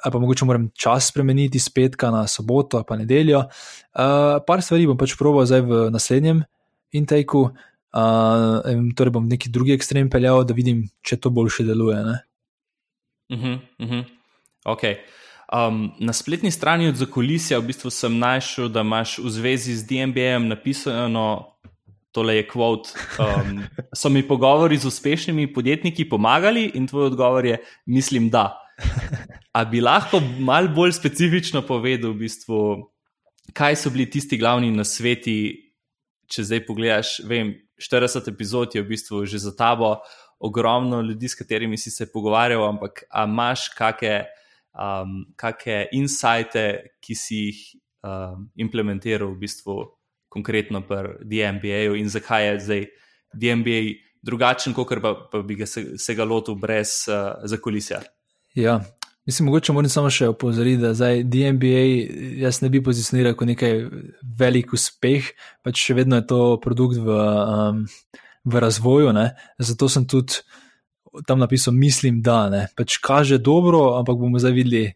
[0.03, 3.39] ali pa mogoče moram čas spremeniti iz petka na soboto ali pa nedeljo.
[3.39, 6.43] Uh, par stvari bom pač proval zdaj v naslednjem
[6.91, 12.03] intakeu, uh, torej bom neki drugi ekstrem peljal, da vidim, če to boljše deluje.
[12.03, 12.19] Ne?
[13.31, 14.03] Uh -huh, uh -huh.
[14.65, 14.95] okay.
[15.53, 19.85] Um, na spletni strani od zakulisja v bistvu sem našel, da imaš v zvezi z
[19.89, 21.55] DMB-jem napisano,
[22.15, 23.59] tole je kvot, um,
[23.99, 28.55] so mi pogovori z uspešnimi podjetniki pomagali in tvoj odgovor je, mislim, da.
[29.55, 32.61] A bi lahko mal bolj specifično povedal, v bistvu,
[33.55, 35.37] kaj so bili tisti glavni nasveti,
[36.31, 39.99] če zdaj pogledaš, vem, 40 epizod je v bistvu že za tabo,
[40.39, 44.25] ogromno ljudi, s katerimi si se pogovarjal, ampak imaš kakšne
[44.75, 46.65] um, kake insajte,
[47.01, 47.61] ki si jih
[48.03, 49.79] um, implementiral v bistvu
[50.29, 52.83] konkretno pri DMBA-ju in zakaj je zdaj
[53.35, 53.79] DMBA
[54.25, 58.01] drugačen, kot pa, pa bi ga se, se ga lotil brez uh, zakulisja.
[58.55, 58.79] Ja,
[59.27, 61.85] mislim, mogoče moram samo še opozoriti, da zdaj DMBA
[62.41, 63.85] jaz ne bi pozicioniral kot nekaj
[64.39, 65.31] velik uspeh,
[65.63, 67.85] pač še vedno je to produkt v, um,
[68.45, 69.31] v razvoju, ne?
[69.59, 70.41] zato sem tudi
[71.27, 72.67] tam napisal, mislim, da ne.
[72.77, 74.93] Pač kaže dobro, ampak bomo zdaj videli,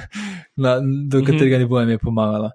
[0.62, 2.50] na, do katerega ne bo jim je pomagala.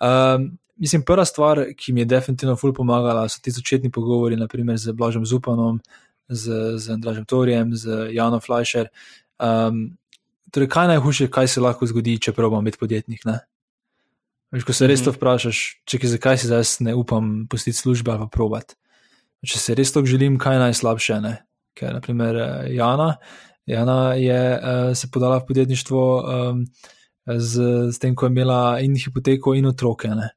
[0.00, 4.78] Um, mislim, prva stvar, ki mi je definitivno ful pomagala, so ti začetni pogovori, naprimer
[4.78, 5.80] z Blažem Zupanom,
[6.28, 8.88] z, z Andražem Torjem, z Jano Fleischer.
[9.38, 9.98] Um,
[10.50, 13.24] torej, kaj najhujše, kaj se lahko zgodi, če probam biti podjetnik?
[13.24, 13.40] Ne?
[14.52, 18.24] Veš, ko se res to vprašaš, če zakaj si zdaj ne upam pustiti službe ali
[18.24, 18.76] pa probat.
[19.44, 21.20] Če se res to želim, kaj najslabše.
[21.20, 21.34] Ne?
[21.78, 23.12] Ker, naprimer, eh, Jana,
[23.68, 26.64] Jana je uh, se podala v podjetništvo um,
[27.36, 27.52] z,
[27.92, 30.08] z tem, ko je imela in hipoteko, in otroke.
[30.08, 30.30] Ne?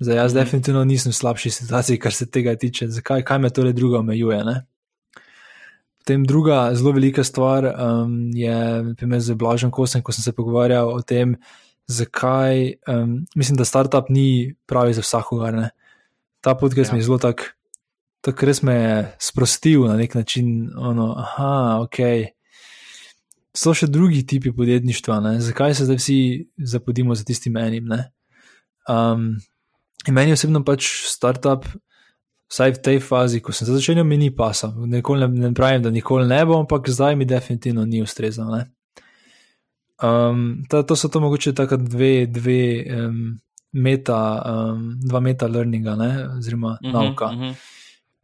[0.00, 0.38] Zdaj, jaz mm.
[0.38, 2.88] definitivno nisem v slabši situaciji, kar se tega tiče.
[2.88, 4.40] Zakaj, kaj me torej druga omejuje?
[4.44, 4.56] Ne?
[5.98, 10.88] Potem druga zelo velika stvar um, je, naprimer, z Blažem Kosem, ko sem se pogovarjal
[10.88, 11.36] o tem,
[11.86, 15.54] zakaj um, mislim, da startup ni pravi za vsakogar.
[15.54, 15.70] Ne?
[16.40, 16.94] Ta podcast ja.
[16.94, 17.57] mi je zelo tak,
[18.20, 18.94] tak res me je
[19.30, 20.70] sprostil na nek način.
[20.76, 21.98] Ono, aha, ok.
[23.56, 25.34] So še drugi tipi podjetništva, ne?
[25.42, 26.18] zakaj se zdaj vsi
[26.58, 27.90] zapodimo za tistim enim.
[28.88, 29.30] Um,
[30.06, 31.66] in meni osebno pač startup,
[32.48, 34.76] vsaj v tej fazi, ko sem se začel, mi ni pasal.
[34.86, 38.54] Nikoli ne, ne pravim, da nikoli ne bo, ampak zdaj mi definitivno ni ustrezal.
[39.98, 42.62] Um, ta, to so to mogoče tako dve, dve
[42.94, 43.40] um,
[43.72, 47.26] meta, um, dva meta learninga, ne, oziroma uh -huh, nauka.
[47.26, 47.77] Uh -huh.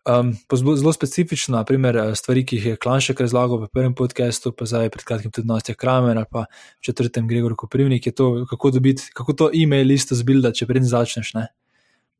[0.04, 4.66] Um, zelo, zelo specifična, naprimer, stvari, ki jih je Klanšek razlagal v prvem podkastu, pa
[4.68, 8.70] zdaj pred kratkim tudi Nastja Kramer ali pa v četrtem Gregor Koprivnik, je to, kako,
[8.70, 11.32] dobiti, kako to e-mail listo zbilda, če prednji začneš.
[11.38, 11.46] Ne.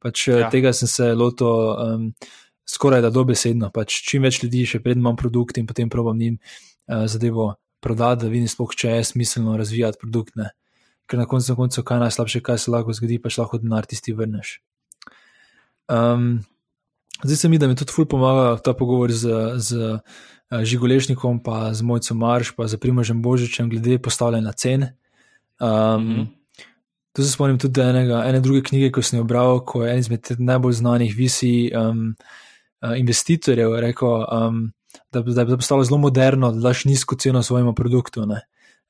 [0.00, 0.48] Pač ja.
[0.48, 2.06] tega sem se lotil um,
[2.64, 3.68] skoraj da dobesedno.
[3.68, 7.50] Pač čim več ljudi, še prednji imam produkt in potem probam njim uh, zadevo
[7.84, 10.38] prodati, da vidim, spoh, če je smiselno razvijati produkt.
[10.40, 10.54] Ne.
[11.04, 14.16] Ker na koncu, na koncu, kaj najslabše, kaj se lahko zgodi, pač lahko denar tisti
[14.16, 14.56] vrneš.
[15.92, 16.38] Um,
[17.24, 19.98] Zdi se mi, da mi tudi ful pomaga ta pogovor z, z
[20.52, 24.82] Žigolešnikom, pa z Mojcem Marš, pa z Primožem Božičem, glede postavljanja cen.
[25.60, 26.26] Um, mm -hmm.
[27.12, 29.98] Tu se spomnim tudi enega, ene druge knjige, ko sem jo bral, ko je en
[29.98, 32.16] izmed najbolj znanih visi um,
[32.96, 34.72] investitorjev rekel, um,
[35.12, 38.26] da, da je postalo zelo moderno, da daš nizko ceno svojemu produktu.
[38.26, 38.40] Ne?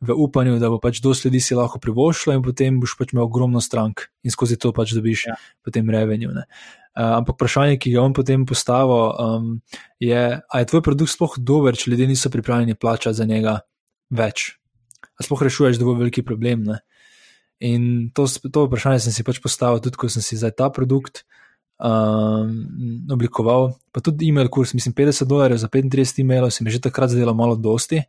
[0.01, 3.25] V upanju, da bo pač dosti ljudi si lahko privoščilo, in potem boš pač imel
[3.25, 5.37] ogromno strank in skozi to pač dobiš ja.
[5.65, 6.45] potem revenue.
[6.95, 9.47] Uh, ampak vprašanje, ki ga on potem postavil, um,
[9.99, 13.57] je, ali je tvoj produkt sploh dober, če ljudje niso pripravljeni plačati za njega
[14.15, 14.53] več.
[15.19, 16.63] Ali sploh rešuješ dovolj veliki problem.
[16.71, 16.79] Ne?
[17.67, 21.25] In to, to vprašanje sem si pač postavil, tudi ko sem si za ta produkt
[21.83, 22.53] um,
[23.11, 23.73] oblikoval.
[23.91, 27.35] Pa tudi e-mail kurs, mislim, 50 dolarjev za 35 e-mailov, se mi že takrat zdelo
[27.35, 28.05] malo dosti.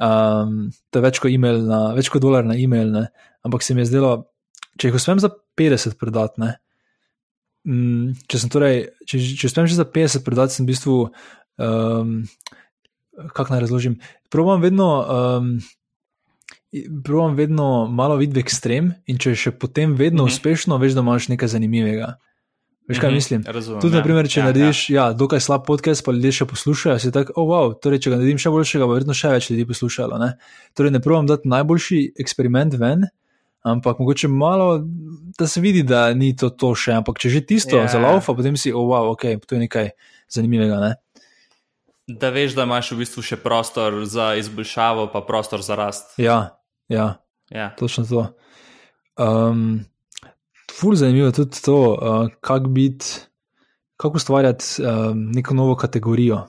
[0.00, 3.04] Um, to je več kot, email na, več kot dolar na e-mail, ne?
[3.44, 4.14] ampak se mi je zdelo,
[4.80, 5.28] če jih uspem za
[5.60, 6.40] 50 prodati,
[7.66, 10.96] um, če sem torej, če, če uspem že za 50 prodati, sem v bistvu,
[11.60, 12.16] um,
[13.34, 13.98] kako naj razložim,
[14.32, 15.52] probam vedno, um,
[17.04, 20.32] probam vedno malo videti v ekstrem in če še potem vedno mm -hmm.
[20.32, 22.16] uspešno, veš, da imaš nekaj zanimivega.
[22.90, 23.42] Veš, kaj Mhm, mislim?
[23.46, 23.98] razumem, Tudi, ja.
[23.98, 24.94] naprimer, če Ja, narediš ja.
[24.94, 28.16] Ja, dokaj slab podcast, pa ljudje še poslušajo, si tako, oh, wow, torej, če ga
[28.16, 30.18] naredim še boljšega, bo verjetno še več ljudi poslušalo.
[30.18, 30.32] Ne?
[30.74, 33.06] Torej, ne pravim dati najboljši eksperiment ven,
[33.62, 34.80] ampak mogoče malo,
[35.38, 36.92] da se vidi, da ni to, to še.
[37.00, 37.84] Ampak če že tisto Ja.
[37.84, 37.92] yeah.
[37.92, 39.90] zalaufa, potem si, oh, wow, ok, to je nekaj
[40.32, 40.80] zanimivega.
[40.80, 40.92] Ne?
[42.10, 46.16] Da veš, da imaš v bistvu še prostor za izboljšavo, pa prostor za rast.
[46.18, 46.58] Ja,
[46.88, 47.20] ja,
[47.50, 47.70] Ja.
[47.78, 48.26] točno to.
[49.18, 49.84] Um,
[50.72, 53.06] ful zanimivo je tudi to, uh, kako biti,
[53.96, 56.46] kako ustvarjati um, neko novo kategorijo.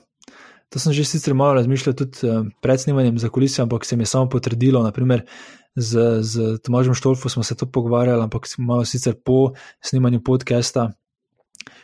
[0.72, 4.02] To sem že sicer malo razmišljal tudi um, pred snemanjem za kulisijo, ampak se mi
[4.02, 4.82] je samo potrdilo.
[4.82, 5.26] Naprimer,
[5.76, 10.92] z, z Tomažem Štolfom smo se to pogovarjali, ampak malo sicer po snemanju podcasta.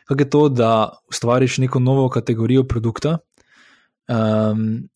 [0.05, 3.19] Kako je to, da ustvariš neko novo kategorijo produkta,
[4.09, 4.89] um,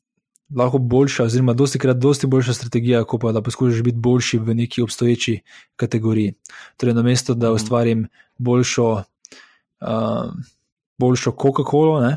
[0.57, 4.55] lahko boljša, oziroma dosti krat dosti boljša strategija, kot pa da poskušaš biti boljši v
[4.55, 5.41] neki obstoječi
[5.77, 6.35] kategoriji.
[6.77, 7.55] Torej, namesto da Mhm.
[7.55, 8.09] ustvarim
[8.39, 8.93] boljšo,
[9.81, 10.33] uh,
[10.99, 12.17] boljšo Coca-Colo, ne,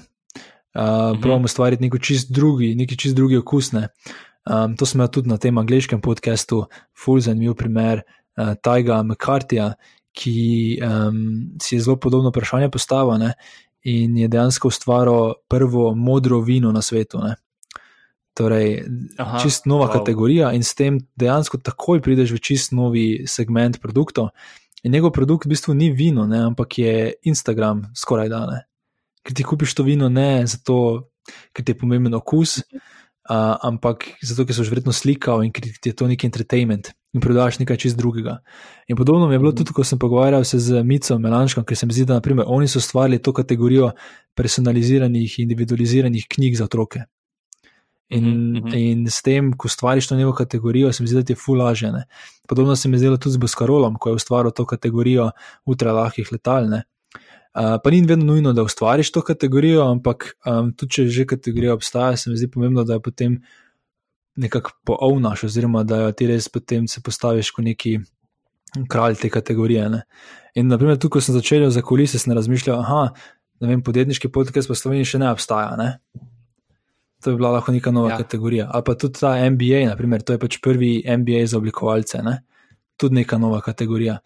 [0.76, 1.22] uh, Mhm.
[1.22, 3.72] pravimo ustvariti neki čist drugi, neki čist drugi okus.
[3.72, 3.88] Ne.
[4.46, 6.66] Um, to smo imeli tudi na tem angliškem podkastu,
[7.06, 8.02] full zanimiv primer
[8.38, 9.74] uh, Tajga McCartija,
[10.14, 13.34] ki um, si je zelo podobno vprašanje postavil ne,
[13.84, 17.20] in je dejansko ustvaril prvo modro vino na svetu.
[17.20, 17.36] Ne.
[18.34, 18.84] Torej,
[19.18, 19.94] Aha, čist nova wow.
[19.94, 24.30] kategorija in s tem dejansko takoj prideš v čist novi segment produktov.
[24.84, 28.60] In njegov produkt v bistvu ni vino, ne, ampak je Instagram, skoraj da ne.
[29.26, 31.10] Ker ti kupiš to vino ne zato,
[31.54, 35.66] ker ti je pomemben okus, uh, ampak zato, ker so že verjetno slikal in ker
[35.66, 38.42] ti je to neki entertainment in prodajaš nekaj čist drugega.
[38.92, 41.96] In podobno je bilo tudi, ko sem pogovarjal se z Mico Melanškom, ker se mi
[41.96, 43.94] zdi, da naprimer, oni so ustvarili to kategorijo
[44.36, 47.06] personaliziranih, individualiziranih knjig za otroke.
[48.10, 48.68] In, mm mhm.
[48.68, 48.76] -hmm.
[48.76, 52.04] in s tem, ko ustvariš to novo kategorijo, se mi zdi, da ti je fulažene.
[52.48, 55.32] Podobno se mi je zdelo tudi z Boskarolom, ko je ustvaril to kategorijo
[55.66, 56.70] ultralahkih letal.
[56.70, 56.84] Ne.
[57.56, 61.74] Uh, pa ni vedno nujno, da ustvariš to kategorijo, ampak um, tudi če že kategorija
[61.74, 63.38] obstaja, se mi zdi pomembno, da jo potem
[64.36, 68.00] nekako poovnaš, oziroma da jo ti res potem se postaviš kot neki
[68.92, 69.88] kralj te kategorije.
[69.90, 70.02] Ne.
[70.56, 72.84] In, naprimer, tukaj, ko sem začel za kulise, sem razmišljal,
[73.60, 75.78] da vem, podjetniški podcast v Sloveniji še ne obstaja.
[75.80, 75.90] Ne.
[77.24, 78.18] To je bila lahko neka nova Ja.
[78.18, 78.24] ja.
[78.24, 78.68] kategorija.
[78.68, 82.42] Ali pa tudi ta MBA, naprimer, to je pač prvi MBA za oblikovalce, ne?
[82.98, 84.20] tudi neka nova kategorija.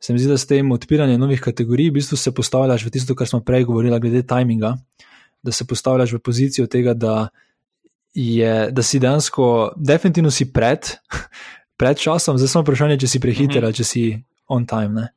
[0.00, 3.14] Se mi zdi, da s tem odpiranjem novih kategorij v bistvu se postavljaš v tisto,
[3.14, 4.76] kar smo prej govorili, glede timinga,
[5.42, 7.28] da se postavljaš v pozicijo tega, da,
[8.14, 10.92] je, da si dejansko, definitivno si pred,
[11.80, 14.04] pred časom, zdaj samo vprašanje, če si prehiter ali če si
[14.48, 15.00] on time.
[15.00, 15.08] Ne?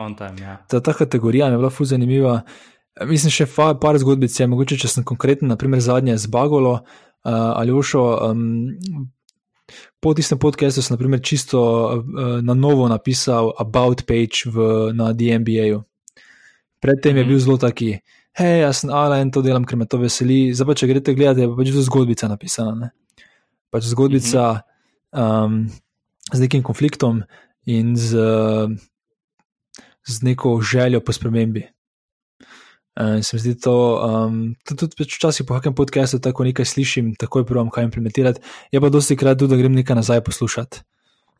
[0.00, 0.56] On time, ja.
[0.68, 2.40] ta, ta kategorija mi je bila fuz zanimiva.
[3.06, 6.82] Mislim, še fa, par zgodbic je, mogoče če sem konkreten, naprimer zadnje z Bagolo uh,
[7.28, 8.04] ali Ošo.
[8.30, 9.10] Um,
[10.00, 15.84] po tistem podkastu sem naprimer, čisto uh, na novo napisal About page v, na DMBA-ju.
[16.80, 17.28] Predtem je Mhm.
[17.28, 18.00] bil zelo taki,
[18.32, 20.54] hej, jaz sem Alan, to delam, ker me to veseli.
[20.54, 22.72] Zdaj pa, če greste gledati, je pa pač to zgodbica napisana.
[22.74, 22.88] Ne?
[23.70, 24.62] Pač zgodbica
[25.12, 25.68] um,
[26.32, 27.22] z nekim konfliktom
[27.66, 28.16] in z,
[30.08, 31.68] z neko željo po spremembi.
[33.00, 33.74] In se mi zdi to,
[34.04, 38.42] um, tudi pač včasih po kakem podkastu tako nekaj slišim, takoj prvem, kaj implementirati.
[38.72, 40.82] Je pa dosti krat tudi, da grem nekaj nazaj poslušati.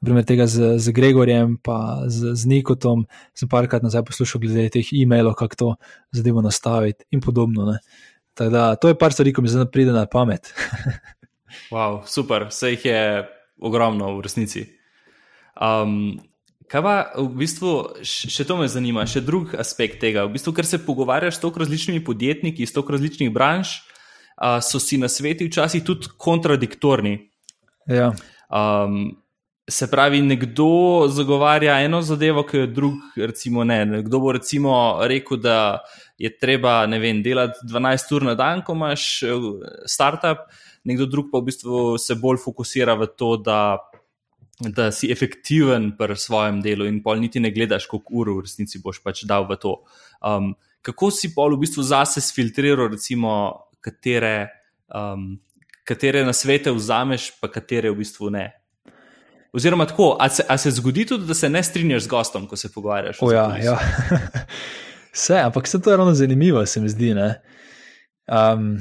[0.00, 3.04] Primer tega z, z Gregorjem, pa z, z Nikotom,
[3.36, 5.68] sem parkrat nazaj poslušal glede teh e-mailov, kako to
[6.16, 7.68] zadevo nastaviti in podobno.
[7.68, 7.76] Ne.
[8.32, 10.48] Tako da to je par stvari, ko mi zdaj pride na pamet.
[11.74, 13.00] Wow, super, vse jih je
[13.58, 14.64] ogromno v resnici.
[15.58, 16.20] Um,
[16.70, 17.70] kaj pa v bistvu,
[18.06, 20.24] še to me zanima, še drug aspekt tega.
[20.28, 23.80] V bistvu, ker se pogovarjaš s toliko različnimi podjetniki iz toliko različnih branž,
[24.38, 27.18] uh, so si na svetu včasih tudi kontradiktorni.
[27.90, 28.12] Ja,
[28.50, 29.22] Um,
[29.70, 33.84] se pravi, nekdo zagovarja eno zadevo, ki jo drug, recimo, ne.
[33.86, 34.72] Nekdo bo recimo
[35.06, 35.78] rekel, da
[36.18, 39.28] je treba vem, delati 12 ur na dan, ko imaš eh,
[39.86, 40.48] startup,
[40.84, 43.78] nekdo drug pa v bistvu se bolj fokusira v to, da,
[44.68, 48.80] da si efektiven pri svojem delu in pol niti ne gledaš, koliko ur v resnici
[48.82, 49.76] boš pač dal v to.
[50.20, 50.52] Um,
[50.84, 53.32] kako si pol v bistvu zase sfiltriral, recimo,
[53.80, 54.50] katere.
[54.88, 55.38] Um,
[55.90, 58.50] katere nasvete vzameš, pa katere v bistvu ne.
[59.52, 62.56] Oziroma, tako, a se, a se zgodi tudi, da se ne strinjaš z gostom, ko
[62.56, 63.18] se pogovarjaš?
[63.20, 63.78] o, ja, ja.
[65.14, 67.10] Vse, ampak vse to je ravno zanimivo, se mi zdi.
[68.30, 68.78] Um,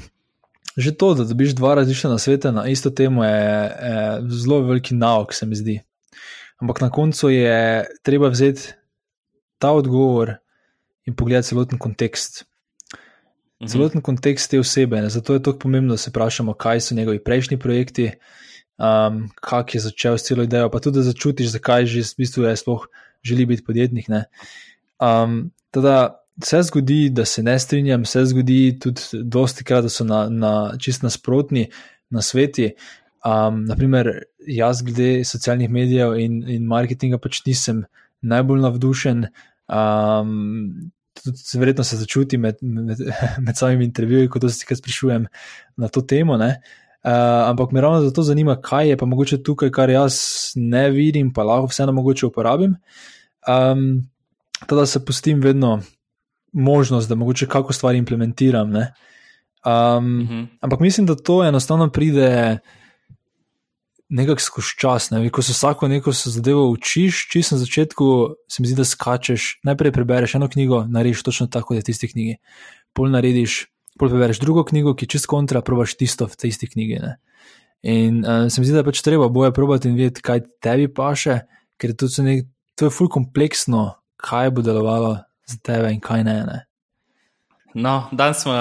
[0.77, 3.39] že to, da dobiš dva različna sveta na isto temo, je,
[3.83, 5.79] je zelo veliki nauk, se mi zdi.
[6.61, 8.73] Ampak na koncu je treba vzeti
[9.57, 10.35] ta odgovor
[11.05, 12.45] in pogledati celoten kontekst.
[13.59, 13.67] Mhm.
[13.67, 15.01] celoten kontekst te osebe.
[15.01, 15.09] Ne?
[15.09, 18.11] Zato je tako pomembno, da se vprašamo, kaj so njegovi prejšnji projekti,
[18.77, 22.43] um, kako je začel s celo idejo, pa tudi da začutiš, zakaj že v bistvu
[22.43, 22.87] je sploh
[23.23, 24.07] želi biti podjetnik.
[24.07, 24.25] Ne?
[24.99, 30.03] Um, teda, se zgodi, da se ne strinjam, se zgodi tudi dosti krat, da so
[30.03, 31.69] na, na čist nasprotni
[32.09, 32.71] na sveti.
[33.25, 34.11] Um, naprimer,
[34.47, 37.83] jaz glede socialnih medijev in, in marketinga pač nisem
[38.21, 39.25] najbolj navdušen.
[39.67, 43.03] Um, tudi verjetno se začuti med, med,
[43.45, 45.27] med samimi intervjuji, ko se kaj sprašujem
[45.77, 46.39] na to temo.
[46.39, 47.11] Uh,
[47.49, 50.19] ampak me ravno zato zanima, kaj je pa mogoče tukaj, kar jaz
[50.55, 52.75] ne vidim, pa lahko vseeno mogoče uporabim.
[53.47, 54.09] Um,
[54.69, 55.79] da se pustim vedno
[56.53, 58.69] možnost, da mogoče kako stvari implementiram.
[58.69, 60.47] Um, uh -huh.
[60.61, 62.59] Ampak mislim, da to enostavno pride
[64.09, 65.11] nekako skozi čas.
[65.11, 65.29] Ne?
[65.29, 69.59] Ko se vsako neko zadevo učiš, čisto na začetku, se mi zdi, da skačeš.
[69.63, 72.35] Najprej prebereš eno knjigo, narediš točno tako, kot je v tisti knjigi.
[72.93, 73.67] Pol narediš,
[73.99, 76.99] pol prebereš drugo knjigo, ki čist kontra, probaš tisto v tej isti knjigi.
[77.05, 77.15] Ne?
[77.81, 80.89] In uh, se mi zdi, da je pač treba boje probati in vedeti, kaj tebi
[80.93, 81.43] paše,
[81.77, 85.19] ker to je, nek, to je ful kompleksno, kaj bo delovalo
[85.49, 86.39] za tebe in kaj ne.
[86.45, 86.65] ne.
[87.73, 88.53] No, danes smo,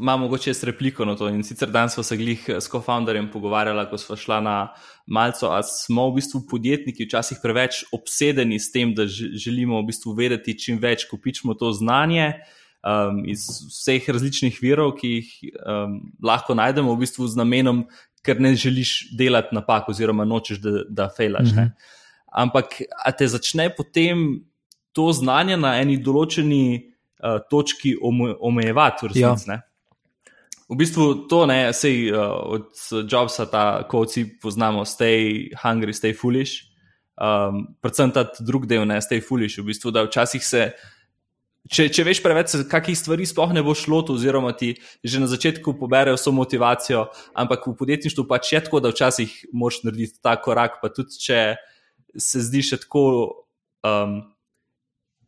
[0.00, 3.86] imamo mogoče jaz repliko na to in sicer danes smo se glih s co-founderjem pogovarjali,
[3.90, 4.74] ko smo šli na
[5.06, 10.12] malco, a smo v bistvu podjetniki včasih preveč obsedeni s tem, da želimo v bistvu
[10.12, 12.34] vedeti čim več, kopičimo to znanje
[12.84, 15.34] um, iz vseh različnih virov, ki jih
[15.64, 17.86] um, lahko najdemo v bistvu z namenom,
[18.24, 21.52] ker ne želiš delati napak oziroma nočeš, da, da fejlaš.
[21.52, 21.70] Mm -hmm.
[22.32, 24.44] Ampak, a te začne potem
[24.94, 29.50] to znanje na eni določeni uh, točki omejevati, v resnici.
[29.50, 29.60] Ja.
[30.70, 32.70] V bistvu to ne, sej uh, od
[33.10, 36.70] Jobsa, ta, ko vsi poznamo, stay hungry, stay foolish.
[37.20, 40.68] Um, predvsem ta drugi del, ne, stay foolish, v bistvu, da včasih se.
[41.64, 45.78] Če, če veš preveč, kakih stvari sploh ne boš šlo, oziroma ti že na začetku
[45.80, 50.76] poberejo vso motivacijo, ampak v podjetništvu pač je tako, da včasih moš narediti ta korak,
[50.82, 51.56] pa tudi če
[52.20, 53.04] se zdi še tako
[53.80, 54.20] um,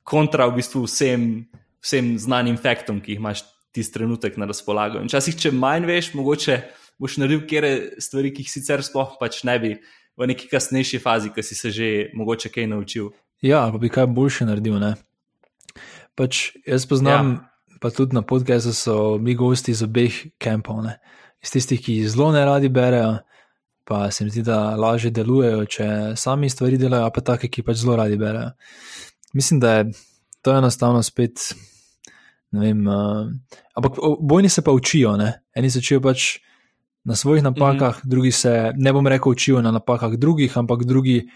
[0.07, 1.45] kontra v bistvu vsem,
[1.83, 3.43] vsem znanim faktom, ki jih imaš
[3.74, 5.03] tisti trenutek na razpolago.
[5.03, 6.61] In časih, če manj veš, mogoče
[7.03, 9.73] boš naredil kere stvari, ki jih sicer sploh pač ne bi
[10.16, 13.11] v neki kasnejši fazi, ki si se že mogoče kaj naučil.
[13.45, 14.78] Ja, pa bi kaj boljše naredil.
[14.81, 14.95] Ne?
[16.16, 17.77] Pač jaz poznam, ja.
[17.83, 20.87] pa tudi na podkazu so mi gosti iz obeh kampov,
[21.43, 23.19] iz tistih, ki zelo ne radi berejo.
[23.87, 25.85] Pa se mi zdi, da lažje delujejo, če
[26.19, 28.55] sami stvari delajo, pa take, ki pač zelo radi berejo
[29.37, 29.91] mislim, da je
[30.43, 31.55] to enostavno spet.
[32.53, 33.29] Vem, uh,
[33.75, 35.17] ampak bojni se pa učijo.
[35.17, 35.43] Ne?
[35.55, 36.39] Eni se učijo pač
[37.05, 38.11] na svojih napakah, mm -hmm.
[38.11, 41.29] drugi se, ne bom rekel, učijo na napakah drugih, ampak drugi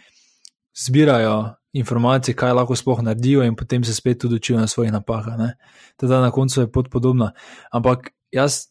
[0.74, 5.34] zbirajo informacije, kaj lahko sploh naredijo, in potem se spet tudi učijo na svojih napakah.
[5.96, 7.32] Teda na koncu je pot podobna.
[7.72, 8.66] Ampak jaz,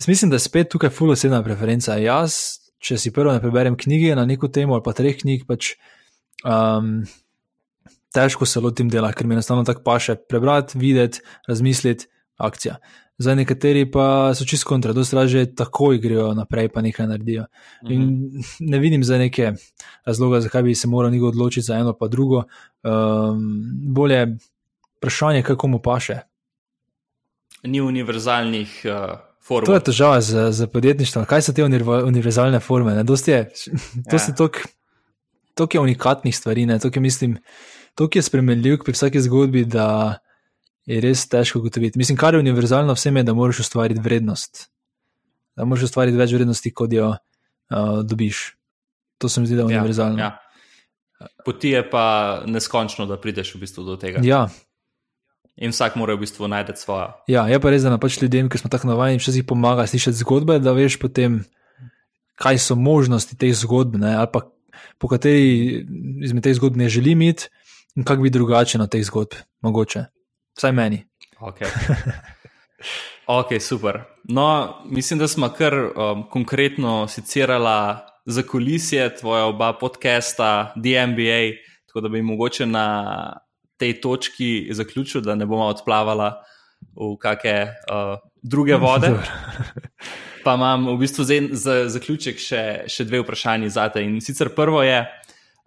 [0.00, 1.94] jaz mislim, da je spet tukaj fulosebna preferenca.
[1.94, 2.34] Jaz,
[2.78, 5.74] če si prvo ne preberem knjige na neko temo ali pa treh knjig, pač.
[6.44, 7.04] Um,
[8.14, 12.76] težko se lotim dela, ker mi enostavno tako paše prebrati, videti, razmisliti, akcija.
[13.18, 17.44] Za nekateri pa so čisto kontra, dosti raje takoj grejo naprej, pa nekaj naredijo.
[17.90, 18.48] In mhm.
[18.60, 19.52] ne vidim za neke
[20.06, 22.42] razloge, zakaj bi se moral nekdo odločiti za eno pa drugo.
[22.82, 23.62] Um,
[23.94, 24.26] bolje
[24.96, 26.18] vprašanje, kako mu paše.
[27.62, 28.82] Ni univerzalnih.
[28.84, 29.18] Uh...
[29.44, 29.66] Format.
[29.66, 31.24] To je težava za, za podjetništvo.
[31.28, 32.92] Kaj so te univerzalne forme?
[32.92, 33.02] Je,
[34.10, 34.18] to ja.
[34.18, 34.32] so
[35.54, 37.40] toliko unikatnih stvari, toliko mislim, to,
[37.98, 40.18] ki je spremenljiv pri vsaki zgodbi, da
[40.86, 41.98] je res težko ugotoviti.
[41.98, 44.66] Mislim, kar je univerzalno vsem, je, da moraš ustvariti vrednost.
[45.56, 48.44] Da moraš ustvariti več vrednosti, kot jo uh, dobiš.
[49.22, 50.18] To se mi zdi, da je ja, univerzalno.
[50.18, 50.32] Ja,
[51.20, 51.28] ja.
[51.46, 54.20] Poti je pa neskončno, da prideš v bistvu do tega.
[54.26, 54.48] Ja.
[55.54, 57.12] In vsak mora v bistvu najti svojo.
[57.30, 60.58] Ja, je pa res, da pač ljudem, ki smo tako navajeni, včasih pomaga slišati zgodbe,
[60.58, 61.44] da veš potem,
[62.42, 64.42] kaj so možnosti teh zgodb, ne, ali pa
[64.98, 65.84] po kateri
[66.26, 67.48] izmed teh zgodb ne želim imeti.
[67.96, 70.04] In kako bi drugače na teh zgodb, mogoče,
[70.58, 71.04] vsaj meni.
[71.38, 71.60] Ok,
[73.38, 74.00] okay super.
[74.24, 77.96] No, mislim, da smo kar um, konkretno sicirali
[78.26, 81.54] za kulisije tvoja oba podcasta, DMBA,
[81.86, 83.36] tako da bi mogoče na
[83.76, 86.42] tej točki zaključil, da ne bomo odplavala
[86.96, 89.12] v kakšne uh, druge vode.
[90.44, 94.02] pa imam v bistvu za, za zaključek še, še dve vprašanji za te.
[94.04, 95.04] In sicer prvo je.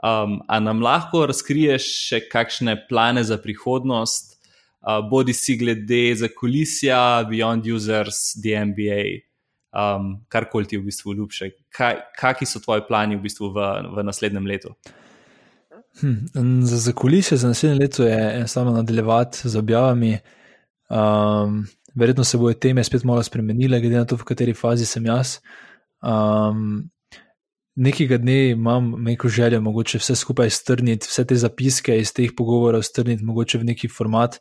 [0.04, 6.30] Um, a nam lahko razkriješ še kakšne plane za prihodnost, uh, bodi si glede za
[6.30, 9.02] kulisija, Beyond Users, DMBA,
[9.74, 11.50] um, karkoli ti v bistvu ljubše.
[11.74, 13.66] Kakšni so tvoji plani v, bistvu v,
[13.98, 14.76] v naslednjem letu?
[16.02, 20.20] Hmm, za, za kulisije za naslednje leto je enostavno nadaljevati z objavami.
[20.90, 21.66] Um,
[21.96, 25.40] verjetno se bodo teme spet malo spremenile, glede na to, v kateri fazi sem jaz.
[26.06, 26.90] Um,
[27.78, 32.82] nekega dne imam neko željo, mogoče vse skupaj strniti, vse te zapiske iz teh pogovorov
[32.84, 34.40] strniti, mogoče v neki format,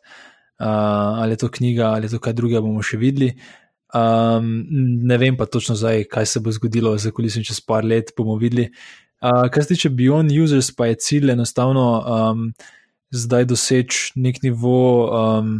[0.59, 3.35] uh, ali je to knjiga, ali je to kaj drugega, bomo še videli.
[3.95, 4.65] Um,
[5.07, 8.35] ne vem pa točno zdaj, kaj se bo zgodilo za kulisami čez par let, bomo
[8.41, 8.67] videli.
[9.21, 12.51] Uh, kar se tiče Beyond Users, pa je cilj enostavno um,
[13.13, 15.07] zdaj doseči nek nivo.
[15.13, 15.59] Um,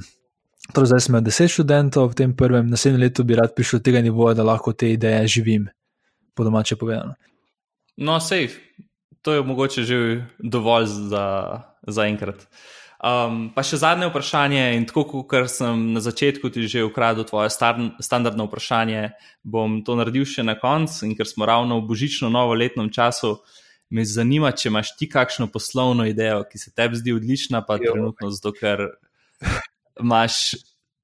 [0.73, 4.01] torej, zdaj smo 10 študentov, v tem prvem, naslednjem letu bi rad prišel do tega
[4.01, 5.69] nivoja, da lahko te ideje živim,
[6.35, 7.15] po domače povedano.
[7.97, 8.61] No, safe.
[9.21, 11.25] To je mogoče že dovolj za,
[11.87, 12.47] za enkrat.
[12.97, 17.51] Um, pa še zadnje vprašanje, in tako kot sem na začetku ti že ukradel tvoje
[17.53, 19.11] star, standardno vprašanje,
[19.45, 21.05] bom to naredil še na koncu.
[21.05, 23.37] In ker smo ravno v božično novoletnem času,
[23.93, 27.93] me zanima, če imaš ti kakšno poslovno idejo, ki se tebi zdi odlična, pa jo.
[27.93, 28.87] trenutno zato, ker
[30.01, 30.57] imaš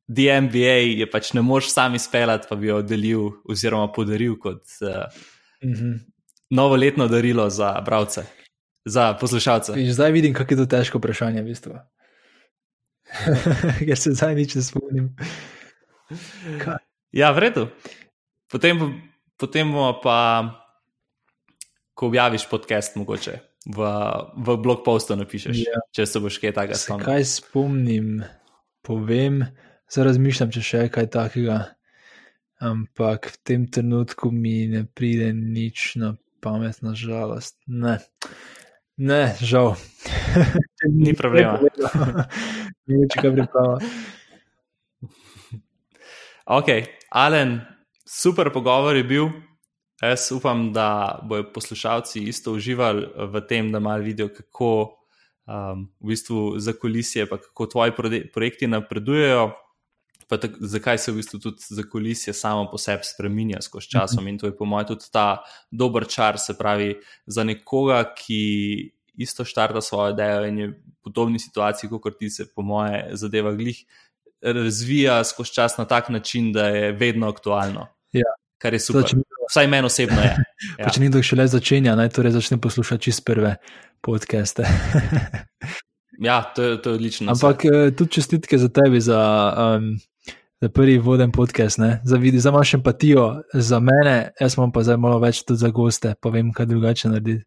[0.10, 5.06] DMBA, je pač ne moš sam izpeljati, pa bi jo delil oziroma podaril kot uh,
[5.62, 6.13] mm -hmm.
[6.54, 8.24] Novoletno darilo za bralce
[8.86, 9.74] za poslušalce.
[9.92, 11.78] Zdaj vidim, kako je to težko vprašanje, v bistvu.
[13.88, 15.08] Ker se zdaj nič ne spomnim.
[16.60, 16.82] Kaj?
[17.16, 17.68] Ja, v redu.
[18.52, 18.80] Potem,
[19.40, 19.72] potem
[20.04, 20.18] pa,
[21.94, 23.80] ko objaviš podcast, mogoče v,
[24.36, 25.80] v blog postu napišeš, ja.
[25.96, 27.06] če se boš kaj takega spomnil.
[27.08, 28.10] Kaj spomnim,
[28.84, 29.40] povem,
[29.88, 31.62] zdaj razmišljam, če še kaj takega.
[32.64, 36.14] Ampak v tem trenutku mi ne pride nič na
[36.44, 37.56] pamet, na žalost.
[37.68, 37.98] Ne.
[38.98, 39.76] Ne, žal.
[40.92, 41.58] Ni problema.
[42.88, 43.80] Ni več kaj priprava.
[46.54, 46.70] Ok,
[47.16, 47.56] Alen,
[48.06, 49.32] super pogovor je bil.
[50.04, 54.74] Jaz upam, da bodo poslušalci isto uživali v tem, da malo vidijo, kako
[55.48, 57.96] um, v bistvu za kulisije, pa kako tvoji
[58.34, 59.54] projekti napredujejo
[60.34, 64.24] pa tak, zakaj se v bistvu tudi za kulisije samo po sebi spremenja skozi časom.
[64.24, 64.30] Mm -hmm.
[64.30, 66.96] In to je po mojem tudi ta dober čar, se pravi,
[67.26, 72.48] za nekoga, ki isto štarta svojo idejo in je v podobni situaciji, kot ti se,
[72.56, 73.86] po moje, zadeva glih,
[74.42, 77.88] razvija skozi čas na tak način, da je vedno aktualno.
[78.12, 78.34] Ja.
[78.58, 79.04] Kar je super.
[79.50, 80.36] Vsaj meni osebno je.
[80.80, 80.90] Ja.
[80.90, 83.58] Če nekdo še le začenja, naj torej začne poslušati čist prve
[84.02, 84.64] podcaste.
[86.28, 87.34] ja, to je, to je odlično.
[87.34, 89.20] Ampak eh, tudi čestitke za tebi, za
[89.52, 89.90] um,
[90.64, 94.98] za prvi voden podcast, za vidi, za imaš empatijo za mene, jaz imam pa zdaj
[94.98, 97.44] malo več tudi za goste, pa vem, kaj drugače narediti.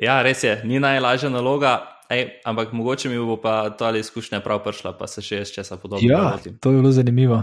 [0.00, 1.74] Ja, res je, ni najlažja naloga,
[2.08, 5.76] ej, ampak mogoče mi bo pa ta izkušnja prav prišla, pa se še jaz česa
[5.76, 6.14] podobnega.
[6.14, 6.56] Ja, lotim.
[6.56, 7.42] to je bilo zanimivo.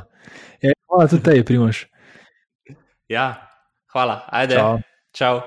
[0.66, 1.86] Ja, hvala tudi tebi, Primoš.
[3.14, 3.28] Ja,
[3.94, 4.58] hvala, ajde.
[4.58, 4.78] Čau.
[5.14, 5.42] Čau.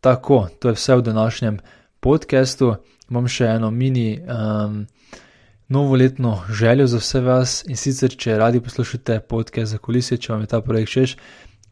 [0.00, 1.62] Tako, to je vse v današnjem
[2.00, 2.74] podkastu.
[3.10, 4.16] Imam še eno mini.
[4.26, 4.88] Um,
[5.70, 10.42] novoletno željo za vse vas in sicer, če radi poslušate podke za kulisije, če vam
[10.42, 11.16] je ta projekt všeč,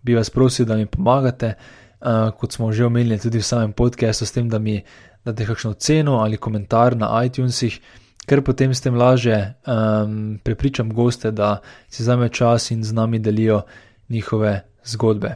[0.06, 1.54] bi vas prosil, da mi pomagate,
[2.00, 4.76] uh, kot smo že omenili tudi v samem podkastu, s tem, da mi
[5.24, 7.80] date kakšno ceno ali komentar na iTunesih,
[8.28, 11.58] ker potem s tem lažje um, prepričam goste, da
[11.88, 13.62] si vzame čas in z nami delijo
[14.08, 15.34] njihove zgodbe.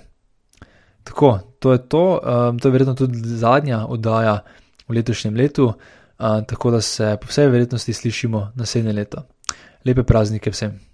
[1.02, 4.44] Tako, to je to, um, to je verjetno tudi zadnja oddaja
[4.88, 5.72] v letošnjem letu
[6.48, 9.22] tako da se po vsej verjetnosti slišimo naslednje leto.
[9.84, 10.91] Lepe praznike vsem!